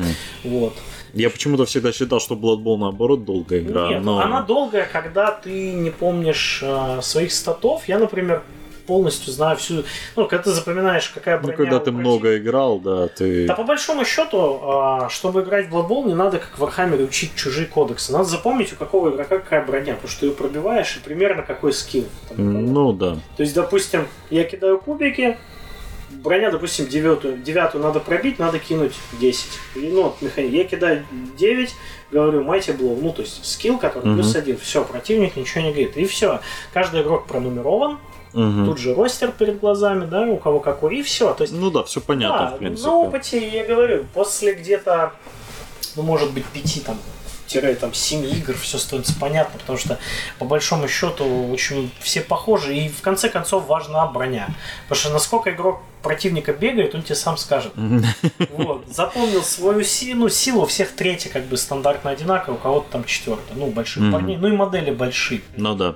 [0.43, 0.73] Вот.
[1.13, 4.19] Я почему-то всегда считал, что Blood Bowl наоборот долгая игра, Нет, но...
[4.19, 7.83] она долгая, когда ты не помнишь э, своих статов.
[7.87, 8.43] Я, например,
[8.85, 9.83] полностью знаю всю...
[10.15, 13.47] Ну, когда ты запоминаешь, какая Ну, броня когда у ты много играл, да, ты...
[13.47, 17.03] Да по большому счету, а, чтобы играть в Blood Bowl, не надо как в Warhammer
[17.03, 18.11] учить чужие кодексы.
[18.11, 22.05] Надо запомнить, у какого игрока какая броня, потому что ее пробиваешь и примерно какой скилл.
[22.29, 23.15] Там, Ну, да.
[23.37, 25.37] То есть, допустим, я кидаю кубики,
[26.11, 27.37] броня, допустим, девятую.
[27.37, 29.47] Девятую надо пробить, надо кинуть 10.
[29.75, 30.51] И, Ну, вот механик.
[30.51, 31.05] Я кидаю
[31.37, 31.75] 9,
[32.11, 34.15] говорю Mighty Blow, ну, то есть скилл, который Мгм.
[34.15, 34.57] плюс один.
[34.57, 35.97] Все, противник ничего не говорит.
[35.97, 36.39] И все.
[36.73, 37.97] Каждый игрок пронумерован,
[38.35, 38.65] Мгм.
[38.65, 41.33] тут же ростер перед глазами, да, у кого какой, и все.
[41.33, 42.87] То есть, Ну да, все понятно, да, в принципе.
[42.89, 45.13] на опыте, я говорю, после где-то,
[45.95, 46.97] ну, может быть, пяти там
[47.79, 49.97] там 7 игр, все становится понятно, потому что
[50.39, 54.49] по большому счету очень все похожи, и в конце концов важна броня.
[54.89, 57.73] Потому что насколько игрок противника бегает, он тебе сам скажет.
[58.51, 58.87] Вот.
[58.87, 63.05] Запомнил свою силу, ну, силу у всех третья, как бы стандартно одинаковая, у кого-то там
[63.05, 63.57] четвертая.
[63.57, 64.11] Ну, больших mm-hmm.
[64.11, 65.41] парней, ну и модели большие.
[65.57, 65.95] Ну да.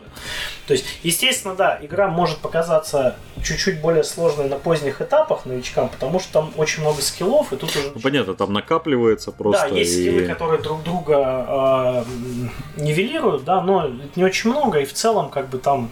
[0.65, 6.19] То есть, естественно, да, игра может показаться чуть-чуть более сложной на поздних этапах новичкам, потому
[6.19, 7.91] что там очень много скиллов, и тут уже...
[7.93, 9.69] Ну, понятно, там накапливается просто.
[9.69, 10.09] Да, есть и...
[10.09, 12.05] скиллы, которые друг друга
[12.77, 15.91] э, нивелируют, да, но не очень много, и в целом, как бы там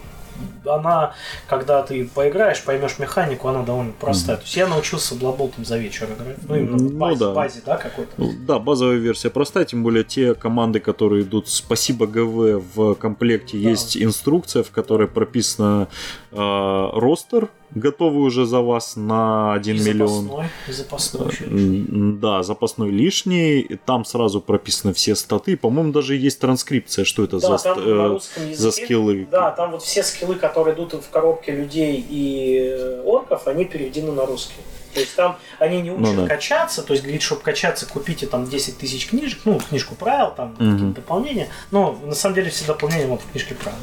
[0.66, 1.14] она,
[1.46, 4.36] когда ты поиграешь, поймешь механику, она довольно простая.
[4.36, 4.40] Mm-hmm.
[4.40, 6.36] То есть я научился Blood за вечер играть.
[6.48, 7.32] Ну, именно в ну базе, да.
[7.32, 8.12] базе, да, какой-то.
[8.16, 13.58] Ну, да, базовая версия простая, тем более те команды, которые идут спасибо ГВ в комплекте,
[13.58, 13.70] да.
[13.70, 15.88] есть инструкция, в которой прописано
[16.32, 20.30] э, ростер готовы уже за вас на 1 и миллион.
[20.68, 21.86] Запасной, запасной
[22.20, 23.78] Да, запасной лишний.
[23.84, 25.56] Там сразу прописаны все статы.
[25.56, 29.28] По-моему, даже есть транскрипция, что это да, за, там э, языке, за скиллы.
[29.30, 34.12] Да, там вот все скиллы, которые идут в коробке людей и э, орков, они переведены
[34.12, 34.60] на русский.
[34.94, 36.28] То есть там они не учат ну, да.
[36.28, 40.52] качаться, то есть говорит, чтобы качаться, купите там 10 тысяч книжек, ну, книжку правил, там
[40.52, 40.72] угу.
[40.72, 41.48] какие-то дополнения.
[41.70, 43.78] Но на самом деле все дополнения могут в книжке правил.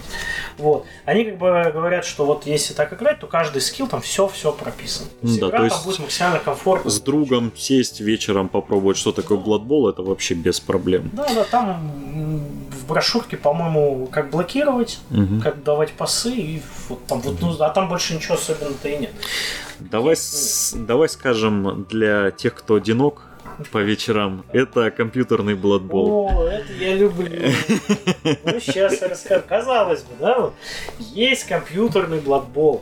[0.57, 0.85] Вот.
[1.05, 5.09] Они как бы говорят, что вот если так играть, то каждый скилл там все-все прописано.
[5.21, 6.89] То есть да, игра то есть будет максимально комфортно.
[6.89, 11.09] С другом сесть вечером попробовать, что такое Blood это вообще без проблем.
[11.13, 11.91] Да, да, там
[12.71, 15.41] в брошюрке, по-моему, как блокировать, угу.
[15.41, 19.11] как давать пасы, и вот там вот, ну, а там больше ничего особенного-то и нет.
[19.79, 20.15] Давай,
[20.73, 23.23] давай скажем, для тех, кто одинок
[23.71, 26.29] по вечерам, это компьютерный Blood Bowl.
[26.29, 27.29] О, это я люблю.
[28.43, 29.43] Ну, сейчас расскажу.
[29.47, 30.51] Казалось бы, да,
[30.99, 32.81] есть компьютерный Blood Bowl,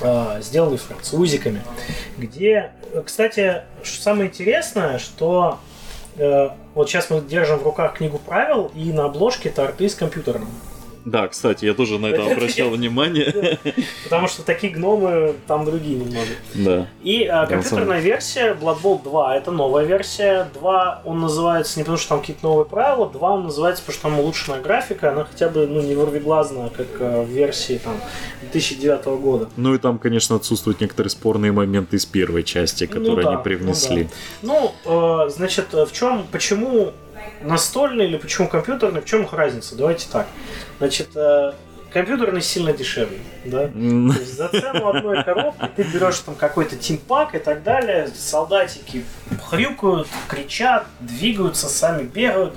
[0.00, 1.62] а, сделанный французиками,
[2.18, 2.72] где,
[3.04, 5.58] кстати, самое интересное, что
[6.16, 9.94] э, вот сейчас мы держим в руках книгу правил, и на обложке это арты с
[9.94, 10.46] компьютером.
[11.04, 13.58] Да, кстати, я тоже на это обращал внимание.
[14.04, 16.26] Потому что такие гномы там другие немного.
[16.54, 16.86] Да.
[17.02, 20.48] И а, компьютерная версия Blood Bowl 2 это новая версия.
[20.54, 24.02] 2 он называется не потому, что там какие-то новые правила, 2 он называется, потому что
[24.08, 27.96] там улучшенная графика, она хотя бы ну, не ворвиглазная, как а, в версии там
[28.52, 29.48] 2009 года.
[29.56, 33.30] Ну и там, конечно, отсутствуют некоторые спорные моменты из первой части, ну которые ну, да,
[33.30, 34.08] они привнесли.
[34.42, 34.90] Ну, да.
[34.90, 36.92] ну э, значит, в чем, почему
[37.44, 39.76] настольный или почему компьютерный, в чем их разница?
[39.76, 40.26] Давайте так.
[40.78, 41.52] Значит, э,
[41.94, 43.68] компьютерный сильно дешевле, да?
[43.68, 49.04] То есть за цену одной коробки ты берешь там какой-то тимпак и так далее, солдатики
[49.48, 52.54] хрюкают, кричат, двигаются, сами бегают,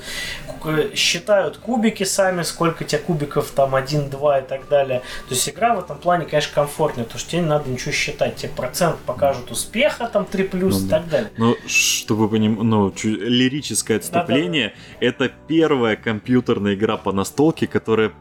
[0.95, 5.01] считают кубики сами, сколько у тебя кубиков, там, один, два и так далее.
[5.29, 8.37] То есть игра в этом плане, конечно, комфортнее, потому что тебе не надо ничего считать.
[8.37, 11.31] Тебе процент покажут успеха, там, 3 плюс ну, и так далее.
[11.37, 12.67] Ну, чтобы поним...
[12.67, 15.07] ну, лирическое отступление, да, да, да.
[15.07, 18.11] это первая компьютерная игра по настолке, которая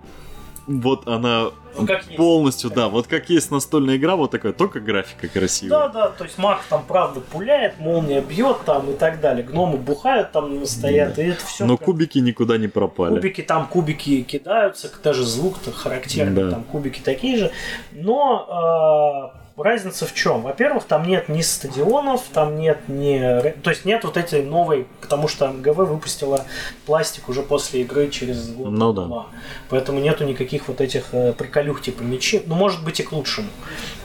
[0.66, 2.76] вот она ну, как полностью, есть.
[2.76, 5.70] да, вот как есть настольная игра, вот такая, только графика красивая.
[5.70, 9.76] Да, да, то есть маг там правда пуляет, молния бьет там и так далее, гномы
[9.78, 11.22] бухают там стоят, да.
[11.22, 11.66] и это все.
[11.66, 11.86] Но как...
[11.86, 13.14] кубики никуда не пропали.
[13.14, 16.50] Кубики там, кубики кидаются, даже звук-то характерный, да.
[16.50, 17.52] там кубики такие же,
[17.92, 20.42] но э разница в чем?
[20.42, 23.18] Во-первых, там нет ни стадионов, там нет ни...
[23.62, 24.86] То есть нет вот этой новой...
[25.00, 26.44] Потому что ГВ выпустила
[26.84, 28.70] пластик уже после игры через год.
[28.70, 29.26] Ну да.
[29.68, 32.42] Поэтому нету никаких вот этих э, приколюх типа мечи.
[32.46, 33.48] Ну, может быть и к лучшему.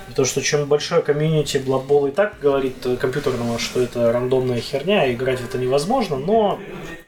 [0.10, 5.06] Потому что чем большое комьюнити Blood и так говорит э, компьютерного, что это рандомная херня,
[5.06, 6.60] и играть в это невозможно, но...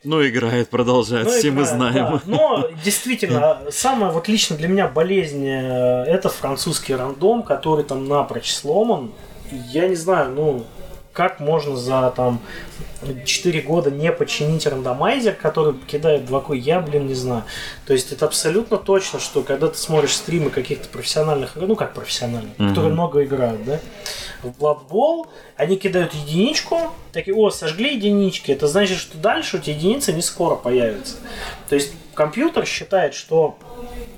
[0.03, 2.05] Ну, играет, продолжает, ну, все играет, мы знаем.
[2.11, 2.21] Да.
[2.25, 8.51] Но, действительно, самое вот лично для меня болезнь э, это французский рандом, который там напрочь
[8.51, 9.11] сломан.
[9.51, 10.65] Я не знаю, ну,
[11.13, 12.41] как можно за там
[13.25, 17.43] 4 года не починить рандомайзер, который кидает два ку, я, блин, не знаю.
[17.85, 22.55] То есть это абсолютно точно, что когда ты смотришь стримы каких-то профессиональных, ну как профессиональных,
[22.57, 22.69] mm-hmm.
[22.69, 23.79] которые много играют, да,
[24.41, 29.59] в Blood Bowl они кидают единичку, такие, о, сожгли единички, это значит, что дальше у
[29.59, 31.15] тебя единица не скоро появится.
[31.69, 33.57] То есть компьютер считает, что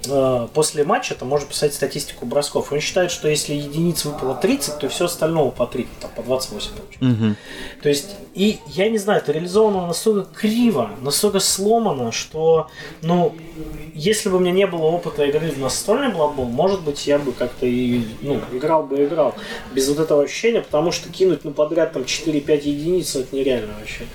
[0.07, 2.71] э, после матча там можно писать статистику бросков.
[2.71, 6.71] Он считает, что если единиц выпало 30, то все остальное по 3, там, по 28
[6.71, 7.25] получается.
[7.25, 7.35] Угу.
[7.81, 12.69] То есть, и я не знаю, это реализовано настолько криво, настолько сломано, что,
[13.01, 13.35] ну,
[13.93, 17.31] если бы у меня не было опыта игры в настольный Blood может быть, я бы
[17.31, 19.35] как-то и, ну, играл бы играл.
[19.73, 24.05] Без вот этого ощущения, потому что кинуть, ну, подряд там 4-5 единиц, это нереально вообще.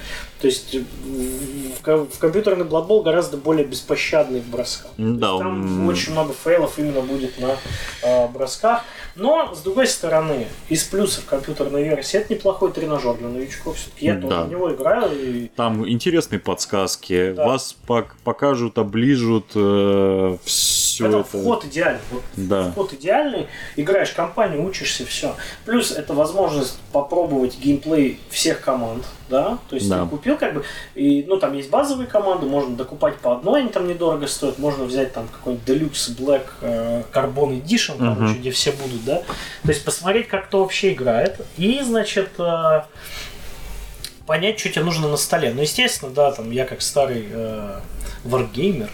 [0.41, 4.91] То есть в, в компьютерный Blood Bowl гораздо более беспощадный в бросках.
[4.97, 7.57] Да, там очень много фейлов именно будет на
[8.03, 8.85] э, бросках.
[9.17, 13.77] Но, с другой стороны, из плюсов компьютерной версии это неплохой тренажер для новичков.
[13.77, 14.29] Все-таки я да.
[14.29, 15.11] тоже в него играю.
[15.13, 15.49] И...
[15.49, 17.33] Там интересные подсказки.
[17.33, 17.47] Да.
[17.47, 17.77] Вас
[18.25, 21.19] покажут, оближут э, все это.
[21.19, 21.39] это...
[21.39, 22.01] Вход идеальный.
[22.11, 22.71] Вот да.
[22.71, 23.47] Вход идеальный.
[23.77, 25.37] Играешь компанию, учишься, все.
[25.67, 30.03] Плюс это возможность попробовать геймплей всех команд да, то есть да.
[30.03, 33.71] ты купил как бы, и, ну, там есть базовые команды, можно докупать по одной, они
[33.71, 38.15] там недорого стоят, можно взять там какой-нибудь Deluxe Black э, Carbon Edition, uh-huh.
[38.15, 39.23] короче, где все будут, да,
[39.63, 42.83] то есть посмотреть, как кто вообще играет, и, значит, э,
[44.27, 45.53] понять, что тебе нужно на столе.
[45.55, 47.81] Ну, естественно, да, там я как старый э,
[48.25, 48.89] варгеймер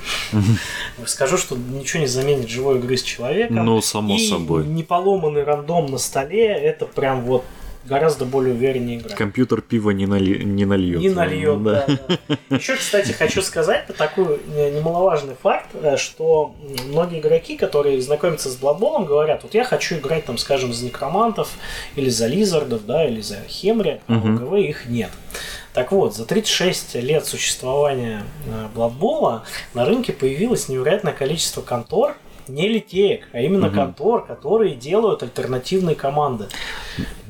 [1.05, 3.65] скажу, что ничего не заменит живой игры с человеком.
[3.65, 4.67] Ну, само и собой.
[4.67, 7.45] неполоманный рандом на столе, это прям вот
[7.87, 9.15] гораздо более увереннее играть.
[9.15, 10.43] Компьютер пива не, нали...
[10.45, 11.01] не нальет.
[11.01, 11.87] Не нальет, да.
[11.87, 11.99] да,
[12.29, 12.57] да.
[12.57, 16.55] Еще, кстати, хочу сказать такой немаловажный факт, э, что
[16.87, 21.51] многие игроки, которые знакомятся с Bloodborne, говорят, вот я хочу играть, там, скажем, за некромантов,
[21.95, 24.29] или за лизардов, да, или за хемри, а угу.
[24.29, 25.11] ГВ их нет.
[25.73, 28.23] Так вот, за 36 лет существования
[28.75, 29.43] Blood
[29.75, 32.17] на рынке появилось невероятное количество контор,
[32.49, 33.77] не литеек, а именно угу.
[33.77, 36.47] контор, которые делают альтернативные команды.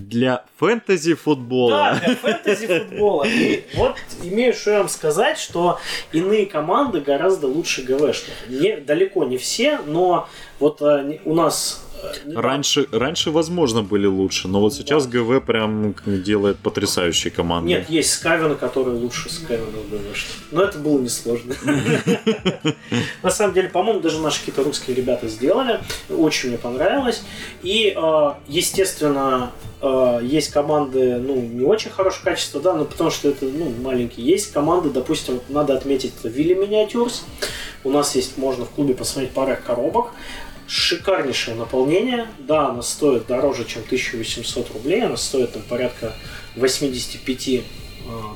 [0.08, 1.70] Для фэнтези футбола.
[1.70, 3.24] Да, для фэнтези футбола.
[3.24, 5.80] И вот имею что вам сказать, что
[6.12, 8.48] иные команды гораздо лучше ГВшных.
[8.48, 10.28] Не, далеко не все, но
[10.60, 11.85] вот а, у нас
[12.34, 15.18] Раньше, раньше, возможно, были лучше, но вот сейчас да.
[15.18, 17.68] ГВ прям делает потрясающие команды.
[17.68, 20.00] Нет, есть Скавина, который лучше Скавина ГВ.
[20.50, 21.54] Но это было несложно.
[23.22, 25.80] На самом деле, по-моему, даже наши какие-то русские ребята сделали.
[26.08, 27.22] Очень мне понравилось.
[27.62, 33.28] И, э, естественно, э, есть команды, ну, не очень хорошего качества, да, но потому что
[33.28, 34.26] это, ну, маленькие.
[34.26, 37.24] Есть команды, допустим, надо отметить, это Вилли Миниатюрс.
[37.84, 40.12] У нас есть, можно в клубе посмотреть пара коробок
[40.66, 42.26] шикарнейшее наполнение.
[42.38, 45.04] Да, она стоит дороже, чем 1800 рублей.
[45.04, 46.12] Она стоит там порядка
[46.56, 47.60] 85 э,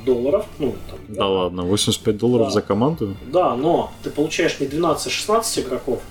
[0.04, 0.46] долларов.
[0.58, 2.52] Ну, там, да, да ладно, 85 долларов да.
[2.52, 3.16] за команду?
[3.32, 6.02] Да, но ты получаешь не 12-16 игроков,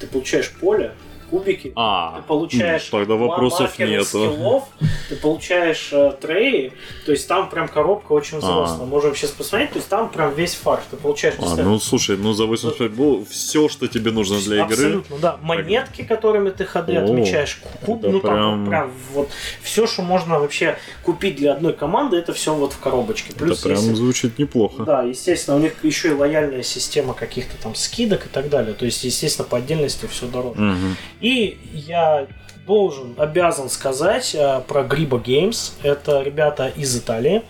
[0.00, 0.94] ты получаешь поле,
[1.30, 4.06] кубики, а, ты получаешь тогда вопросов нет.
[4.06, 4.64] скиллов,
[5.08, 6.72] ты получаешь э, треи,
[7.04, 8.82] то есть там прям коробка очень взрослая.
[8.82, 8.86] А.
[8.86, 10.84] Можем сейчас посмотреть, то есть там прям весь фарш.
[10.90, 11.34] Ты получаешь...
[11.38, 14.74] А, ну слушай, ну за 85 был все, что тебе нужно для игры.
[14.74, 15.38] Абсолютно, да.
[15.42, 18.34] Монетки, которыми ты ходы О, отмечаешь, куб, ну прям...
[18.34, 19.30] там прям вот
[19.62, 23.32] все, что можно вообще купить для одной команды, это все вот в коробочке.
[23.32, 23.94] Плюс, это прям если...
[23.94, 24.84] звучит неплохо.
[24.84, 28.74] Да, естественно, у них еще и лояльная система каких-то там скидок и так далее.
[28.74, 30.60] То есть, естественно, по отдельности все дороже.
[30.60, 30.96] Угу.
[31.20, 32.26] И я
[32.66, 35.72] должен, обязан сказать э, про Гриба Games.
[35.82, 37.42] Это ребята из Италии.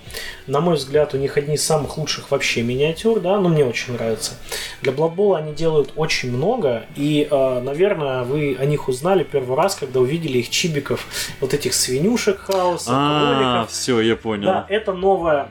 [0.46, 3.94] На мой взгляд, у них одни из самых лучших вообще миниатюр, да, но мне очень
[3.94, 4.34] нравится.
[4.82, 9.74] Для Blood они делают очень много, и, э, наверное, вы о них узнали первый раз,
[9.74, 11.06] когда увидели их чибиков,
[11.40, 14.46] вот этих свинюшек хаоса, а, все, я понял.
[14.46, 15.48] Да, это новая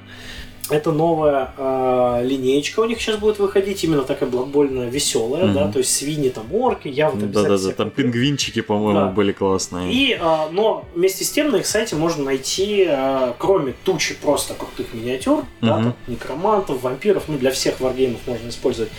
[0.69, 5.53] это новая э, линеечка у них сейчас будет выходить, именно такая блокбольная, веселая, mm-hmm.
[5.53, 7.57] да, то есть свиньи там орки, я вот обязательно...
[7.57, 9.07] Да-да-да, там пингвинчики, по-моему, да.
[9.07, 9.93] были классные.
[9.93, 10.19] И, э,
[10.51, 15.39] но вместе с тем на их сайте можно найти, э, кроме тучи просто крутых миниатюр,
[15.39, 15.45] mm-hmm.
[15.61, 18.91] да, там, некромантов, вампиров, ну, для всех варгеймов можно использовать,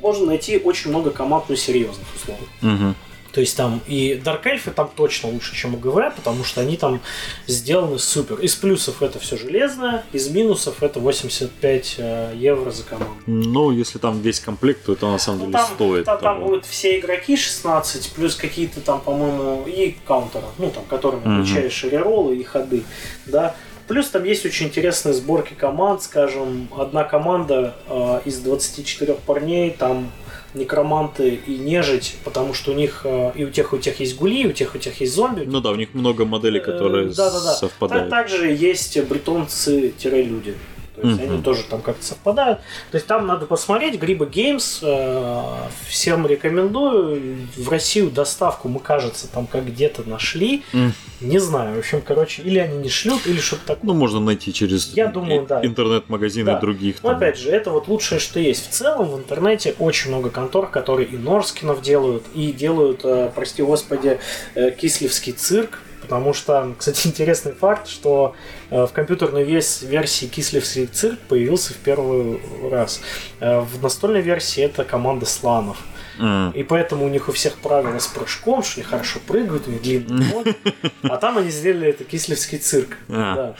[0.00, 2.46] можно найти очень много команд, ну, серьезных, условно.
[2.62, 2.94] Mm-hmm.
[3.36, 6.78] То есть там и Dark Elf там точно лучше, чем у ГВ, потому что они
[6.78, 7.02] там
[7.46, 8.36] сделаны супер.
[8.36, 13.12] Из плюсов это все железное, из минусов это 85 э, евро за команду.
[13.26, 16.04] Ну, если там весь комплект, то это на самом ну, деле там, стоит.
[16.06, 21.20] Там, там будут все игроки 16, плюс какие-то там, по-моему, и каунтеры, ну, там, которыми
[21.20, 21.36] mm-hmm.
[21.36, 22.84] получаешь реролы и ходы,
[23.26, 23.54] да.
[23.86, 30.10] Плюс там есть очень интересные сборки команд, скажем, одна команда э, из 24 парней, там
[30.56, 34.16] некроманты и нежить, потому что у них э, и у тех, и у тех есть
[34.16, 35.44] гули, и у тех, и у тех есть зомби.
[35.46, 37.54] Ну да, у них много моделей, которые да, да, да.
[37.54, 38.10] совпадают.
[38.10, 40.54] Также есть бретонцы-люди.
[40.96, 41.32] То есть mm-hmm.
[41.32, 42.60] они тоже там как-то совпадают.
[42.90, 44.00] То есть там надо посмотреть.
[44.00, 44.80] Грибы Games.
[44.82, 47.46] Э, всем рекомендую.
[47.56, 50.62] В Россию доставку мы, кажется, там как где-то нашли.
[50.72, 50.90] Mm.
[51.20, 51.76] Не знаю.
[51.76, 53.84] В общем, короче, или они не шлют, или что-то такое.
[53.84, 55.64] Ну, можно найти через Я думаю, да.
[55.64, 56.60] интернет-магазины да.
[56.60, 57.02] других.
[57.02, 58.68] Но опять же, это вот лучшее, что есть.
[58.68, 63.62] В целом в интернете очень много контор, которые и Норскинов делают, и делают, э, прости
[63.62, 64.18] господи,
[64.54, 68.34] э, Кислевский цирк Потому что, кстати, интересный факт, что
[68.70, 72.40] в компьютерной версии Кислевский цирк появился в первый
[72.70, 73.00] раз.
[73.40, 75.78] Э, в настольной версии это команда сланов.
[76.18, 76.54] Mm.
[76.54, 79.82] И поэтому у них у всех правила с прыжком, что они хорошо прыгают, у них
[79.82, 80.56] длинный ноги.
[81.02, 82.96] А там они сделали это кислевский цирк.
[83.08, 83.34] А.
[83.34, 83.54] Да.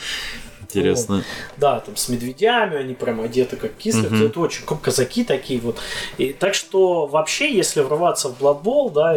[0.80, 1.24] Интересно.
[1.56, 4.08] Да, там с медведями, они прям одеты как кислы.
[4.08, 4.26] Мгм.
[4.26, 5.78] Это очень как казаки такие вот.
[6.18, 9.16] И, так что вообще, если врываться в Blood Bowl, да,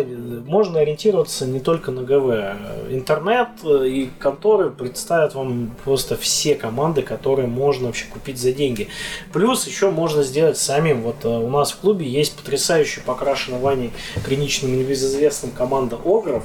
[0.50, 2.92] можно ориентироваться не только на ГВ.
[2.92, 8.90] Интернет э, и конторы представят вам просто все команды, которые можно вообще купить за деньги.
[9.34, 11.02] Плюс еще можно сделать самим.
[11.02, 13.92] Вот э, у нас в клубе есть потрясающе покрашенная Ваней
[14.26, 16.44] клиничным небезызвестным команда Огров.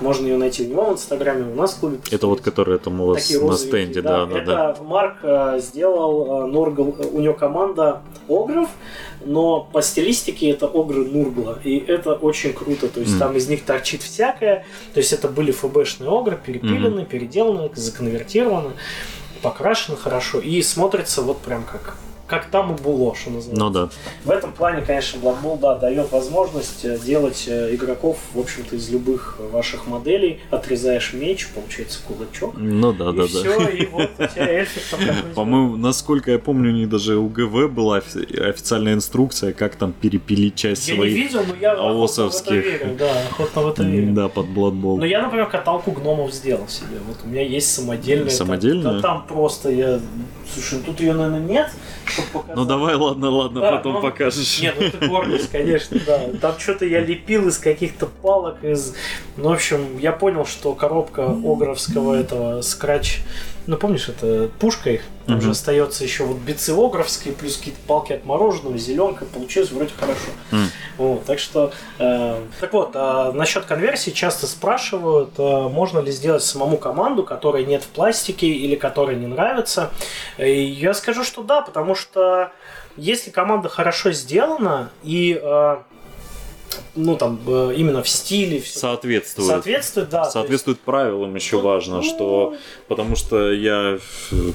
[0.00, 1.98] Можно ее найти у него в Инстаграме, у нас в клубе.
[2.10, 4.70] Это вот, который там у вас на стенде, да, да, да.
[4.70, 8.68] Это Марк э, сделал э, Норгл, у него команда Огров,
[9.24, 13.18] но по стилистике это Огры Нургла, и это очень круто, то есть Мгм.
[13.20, 18.72] там из них торчит всякое, то есть это были ФБшные Огры, перепилены, переделаны, законвертированы,
[19.42, 21.96] покрашены хорошо, и смотрится вот прям как
[22.34, 23.64] как там и было, что называется.
[23.64, 23.88] Ну да.
[24.24, 28.76] В этом плане, конечно, Blood Bowl, да, дает возможность э, делать э, игроков, в общем-то,
[28.76, 30.40] из любых ваших моделей.
[30.50, 32.54] Отрезаешь меч, получается кулачок.
[32.56, 33.26] Ну да, и да, да.
[33.26, 35.00] все, и вот у тебя эльфик там.
[35.34, 39.92] По-моему, насколько я помню, у них даже у ГВ была офи- официальная инструкция, как там
[39.92, 42.64] перепилить часть Я не своих видел, но я охотно в это аосовских.
[42.64, 42.96] верю.
[42.98, 44.12] Да, охотно в это верю.
[44.12, 44.96] да, под Blood Bowl.
[44.98, 46.98] Но я, например, каталку гномов сделал себе.
[47.06, 48.26] Вот у меня есть самодельная.
[48.26, 48.92] там- Самодельная?
[48.94, 50.00] Да там просто я...
[50.52, 51.70] Слушай, ну тут ее, наверное, нет.
[52.54, 54.60] Ну давай, ладно, ладно, Да, потом ну, покажешь.
[54.60, 56.20] Не, ну это гордость, конечно, да.
[56.40, 58.94] Там что-то я лепил из каких-то палок, из...
[59.36, 63.20] Ну, в общем, я понял, что коробка огровского этого скрач...
[63.66, 65.52] Ну, помнишь, это пушка их, там же Мгм.
[65.52, 70.20] остается еще вот бицы огровские, плюс какие-то палки от мороженого, зеленка, получилось вроде хорошо.
[70.52, 70.68] М.
[70.98, 76.42] Вот, так что, э, так вот, э, насчет конверсии часто спрашивают, э, можно ли сделать
[76.44, 79.90] самому команду, которой нет в пластике или которая не нравится.
[80.36, 82.52] И я скажу, что да, потому что
[82.96, 85.76] если команда хорошо сделана и э,
[86.96, 89.48] ну там э, именно в стиле Соответствует.
[89.48, 90.24] соответствует, да.
[90.24, 92.56] Соответствует правилам еще важно, ну, что
[92.88, 93.98] потому что я,
[94.32, 94.52] э,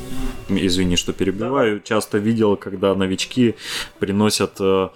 [0.50, 3.56] извини, что перебиваю, часто видел, когда новички
[4.00, 4.90] приносят, э,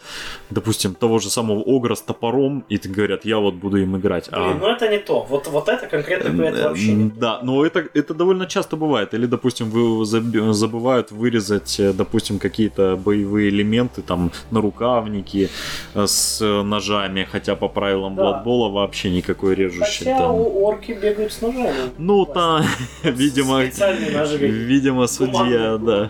[0.50, 4.28] допустим, того же самого огра с топором, и говорят, я вот буду им играть.
[4.28, 5.26] есть, блин, ну это не то.
[5.30, 7.16] Вот, вот это конкретно это вообще не то.
[7.20, 9.14] Да, но это, это довольно часто бывает.
[9.14, 10.06] Или, допустим, вы
[10.54, 15.50] забывают вырезать, допустим, какие-то боевые элементы, там, нарукавники
[15.94, 18.22] э, с ножами, хотя по правилам Да.
[18.22, 20.36] Бладбола вообще никакой режущий Хотя там.
[20.36, 21.74] орки бегают с ножами.
[21.98, 22.64] Ну, там,
[23.04, 25.78] видимо, видимо, судья, Гуманные.
[25.80, 26.10] да.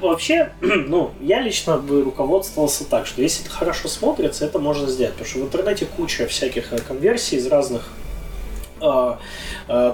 [0.00, 5.12] Вообще, ну, я лично бы руководствовался так, что если это хорошо смотрится, это можно сделать.
[5.12, 7.88] Потому что в интернете куча всяких э, конверсий из разных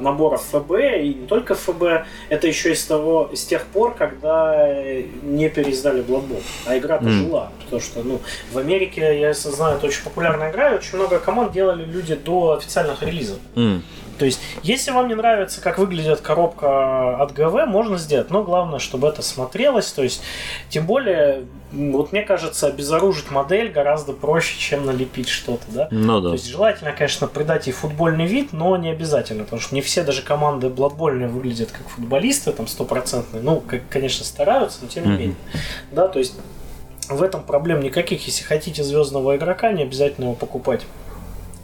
[0.00, 0.70] наборов ФБ,
[1.02, 6.02] и не только ФБ, это еще из того, из тех пор, когда э, не переиздали
[6.02, 7.10] Blood Bowl, а игра-то М.
[7.10, 7.50] жила.
[7.64, 8.20] Потому что, ну,
[8.52, 12.52] в Америке, я знаю, это очень популярная игра, и очень много команд делали люди до
[12.52, 13.38] официальных релизов.
[13.56, 13.82] М,
[14.18, 18.78] То есть, если вам не нравится, как выглядит коробка от ГВ, можно сделать, но главное,
[18.78, 19.90] чтобы это смотрелось.
[19.92, 20.22] То есть,
[20.68, 25.88] тем более, вот мне кажется, обезоружить модель гораздо проще, чем налепить что-то, да?
[25.90, 26.32] Ну То да.
[26.32, 30.22] есть желательно, конечно, придать ей футбольный вид, но не обязательно, потому что не все даже
[30.22, 33.42] команды бладбольные выглядят как футболисты, там стопроцентные.
[33.42, 35.36] Ну, как, конечно, стараются, но тем не менее.
[35.92, 36.34] Да, то есть
[37.08, 38.26] в этом проблем никаких.
[38.26, 40.82] Если хотите звездного игрока, не обязательно его покупать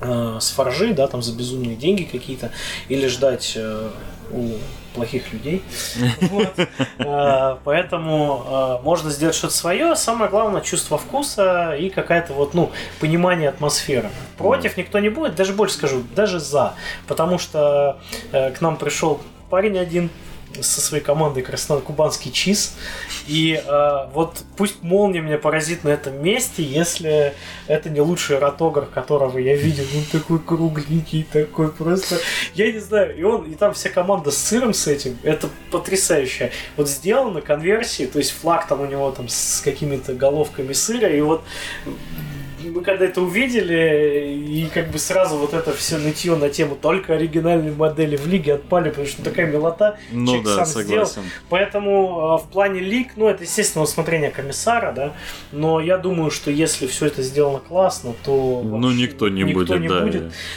[0.03, 2.51] с фаржи, да, там за безумные деньги какие-то,
[2.89, 3.91] или ждать э,
[4.33, 4.51] у
[4.95, 5.63] плохих людей.
[6.31, 6.53] Вот.
[6.99, 9.97] Э, Поэтому э, можно сделать что-то свое.
[9.97, 12.71] Самое главное чувство вкуса и какая-то вот, ну,
[13.01, 14.11] понимание атмосферы.
[14.39, 16.75] Против никто не будет, даже больше скажу, даже за.
[17.07, 17.99] Потому что
[18.33, 19.21] э, к нам пришел
[19.51, 20.11] парень один
[20.61, 22.77] со своей командой Красно-Кубанский ЧИС.
[23.27, 27.35] И э, вот пусть молния меня поразит на этом месте, если
[27.67, 29.85] это не лучший ротогр, которого я видел.
[29.97, 32.19] Он такой кругленький, такой просто...
[32.55, 33.17] Я не знаю.
[33.17, 35.19] И он, и там вся команда с сыром с этим.
[35.23, 36.53] Это потрясающе.
[36.77, 41.21] Вот сделано конверсии, то есть флаг там у него там с какими-то головками сыра, и
[41.21, 41.43] вот
[42.71, 47.15] мы когда это увидели, и как бы сразу вот это все нытье на тему только
[47.15, 49.99] оригинальной модели в лиге отпали, потому что такая милота.
[50.13, 51.07] Ну человек да, сам согласен.
[51.07, 51.27] сделал.
[51.49, 55.13] Поэтому э, в плане лиг, ну это естественно усмотрение комиссара, да,
[55.53, 60.07] но я думаю, что если все это сделано классно, то Ну, никто не будет, да.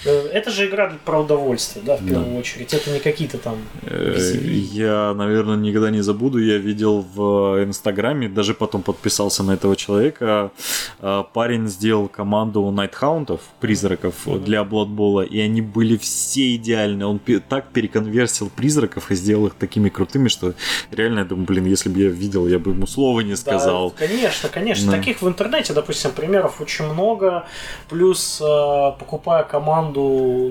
[0.05, 2.09] Э, Это же игра про удовольствие, да, в Да.
[2.09, 2.73] первую очередь.
[2.73, 4.15] Это не какие-то там Э.
[4.71, 6.39] Я, наверное, никогда не забуду.
[6.39, 10.51] Я видел в Инстаграме, даже потом подписался на этого человека.
[11.01, 14.43] э, Парень сделал команду Найтхаунтов, призраков, Мгм.
[14.43, 17.07] для Бладбола, и они были все идеальные.
[17.07, 17.19] Он
[17.49, 20.53] так переконверсил призраков и сделал их такими крутыми, что
[20.91, 23.89] реально, я думаю, блин, если бы я видел, я бы ему слова не сказал.
[23.91, 24.91] Да, конечно, конечно.
[24.91, 24.97] Да.
[24.97, 27.45] Таких в интернете, допустим, примеров очень много.
[27.89, 28.45] Плюс, э,
[28.99, 30.01] покупая команду,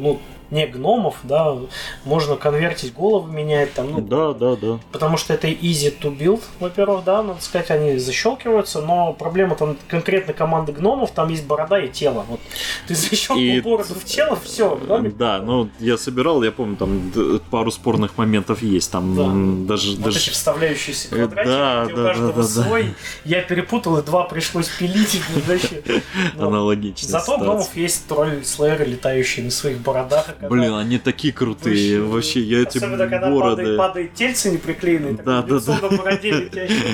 [0.01, 0.21] ну,
[0.55, 1.57] не гномов, да,
[2.05, 4.79] можно конвертить головы менять там, ну, Да, да, да.
[4.93, 9.77] потому что это easy to build, во-первых, да, надо сказать, они защелкиваются, но проблема там
[9.89, 12.39] конкретно команды гномов, там есть борода и тело, вот.
[12.87, 15.17] Ты защелкнул И- бороду в тело, все, гномик.
[15.17, 17.13] Да, ну я собирал, я помню, там
[17.51, 19.75] пару спорных моментов есть, там Да.
[19.75, 22.63] даже, Вот даже эти вставляющиеся Э, квадратики, да, где у да, каждого да, да, да.
[22.69, 22.95] свой.
[23.25, 25.17] Я перепутал, и два пришлось пилить.
[25.17, 25.21] и,
[25.51, 25.83] вообще.
[26.37, 30.37] Но аналогичная Зато у гномов есть тролль слэйры, летающие на своих бородах.
[30.49, 33.57] Когда- Блин, они такие крутые, вообще, я эти Особенно, когда бороды...
[33.63, 35.79] падает, падает тельце не приклеенное, Да, да, да.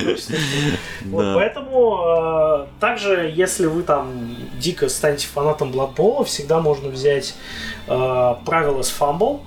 [0.04, 0.36] точно.
[1.06, 7.34] Вот, поэтому э, также, если вы там дико станете фанатом Blood Bowl, всегда можно взять
[7.86, 9.40] э, правила с Fumble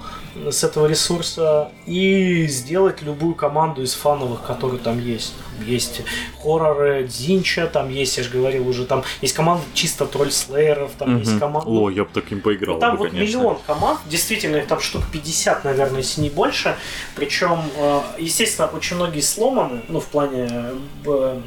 [0.49, 5.34] с этого ресурса и сделать любую команду из фановых, которые там есть.
[5.65, 6.01] Есть
[6.41, 11.31] хорроры, Дзинча, там есть, я же говорил уже, там есть команда чисто тролль-слееров, там есть
[11.31, 11.39] Мгм.
[11.39, 11.69] команда...
[11.69, 12.76] О, я бы таким поиграл.
[12.76, 13.38] Ну, там бы, вот конечно.
[13.38, 16.76] миллион команд, действительно, их там штук 50, наверное, если не больше.
[17.15, 20.73] Причем, э, естественно, очень многие сломаны, ну, в плане,
[21.05, 21.39] э,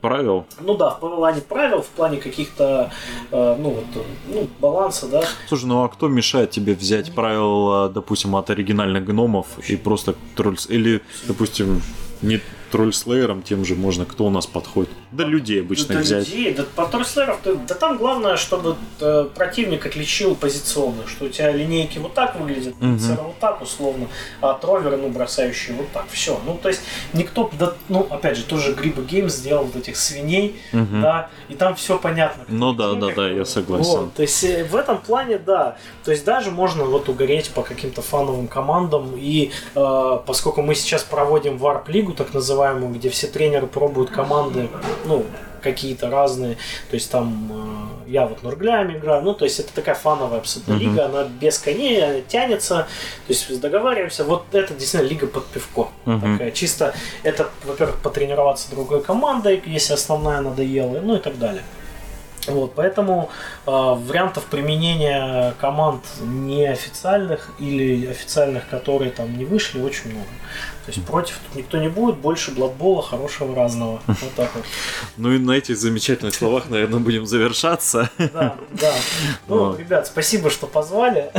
[0.00, 0.44] Правил?
[0.60, 2.90] ну да, в плане правил, в плане каких-то,
[3.30, 3.84] э, ну, вот,
[4.28, 5.22] ну, баланса, да.
[5.48, 10.58] Слушай, ну а кто мешает тебе взять правила, допустим, от оригинальных гномов и просто тролль...
[10.68, 11.80] Или, допустим,
[12.20, 12.40] не
[12.70, 14.92] тролль-слеером тем же можно, кто у нас подходит?
[15.14, 16.28] Да людей обычно да, взять.
[16.28, 21.28] людей, да, по тролль-слееров, да, да там главное, чтобы э, противник отличил позиционно, что у
[21.28, 24.08] тебя линейки вот так выглядят, цера вот так условно,
[24.40, 26.40] а троллеры, ну, бросающие вот так, все.
[26.44, 26.80] Ну, то есть,
[27.12, 31.02] никто, да, ну, опять же, тоже Гриба Гейм сделал вот этих свиней, Мгм.
[31.02, 32.44] да, и там все понятно.
[32.48, 33.90] Ну да, да, да, я согласен.
[33.90, 35.76] Вот, то есть э, в этом плане, да.
[36.04, 39.12] То есть даже можно вот угореть по каким-то фановым командам.
[39.16, 44.68] И э, поскольку мы сейчас проводим варп лигу, так называемую, где все тренеры пробуют команды,
[45.04, 45.24] ну,
[45.62, 46.56] какие-то разные.
[46.90, 49.22] То есть там э, я вот Нурглями играю.
[49.22, 50.80] Ну, то есть это такая фановая абсолютно Мгм.
[50.82, 52.86] лига, она без коней, она тянется.
[53.26, 54.24] То есть договариваемся.
[54.24, 55.88] Вот это действительно лига под пивко.
[56.04, 56.38] Мгм.
[56.38, 61.62] Такая чисто, это, во-первых, потренироваться другой командой, если основная надоела, ну и так далее.
[62.46, 63.30] Вот, поэтому
[63.66, 70.28] э, вариантов применения команд неофициальных или официальных, которые там не вышли, очень много.
[70.84, 74.00] То есть против тут никто не будет, больше бладбола хорошего разного.
[74.06, 74.64] Вот так вот.
[75.16, 78.10] Ну и на этих замечательных словах, наверное, будем завершаться.
[78.18, 78.92] Да, да.
[79.48, 79.78] Ну, Вот.
[79.78, 81.30] ребят, спасибо, что позвали.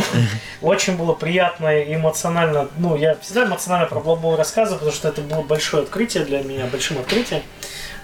[0.61, 2.69] Очень было приятно и эмоционально.
[2.77, 6.65] Ну, я всегда эмоционально про бладбол рассказываю, потому что это было большое открытие для меня,
[6.65, 7.43] большим открытием.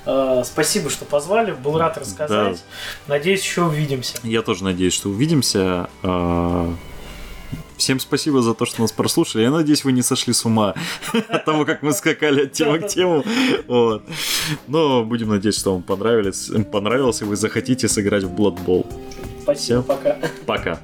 [0.05, 1.51] Э, Спасибо, что позвали.
[1.51, 2.63] Был рад рассказать.
[3.07, 4.17] Надеюсь, еще увидимся.
[4.23, 5.89] Я тоже надеюсь, что увидимся.
[6.03, 6.73] А,
[7.81, 9.41] Всем спасибо за то, что нас прослушали.
[9.41, 10.75] Я надеюсь, вы не сошли с ума
[11.29, 13.23] от того, как мы скакали от темы к тему.
[13.67, 14.03] Вот.
[14.67, 18.85] Но будем надеяться, что вам понравилось, понравилось, и вы захотите сыграть в Blood Bowl.
[19.41, 19.83] Спасибо, Всё.
[19.83, 20.17] пока.
[20.45, 20.79] Пока.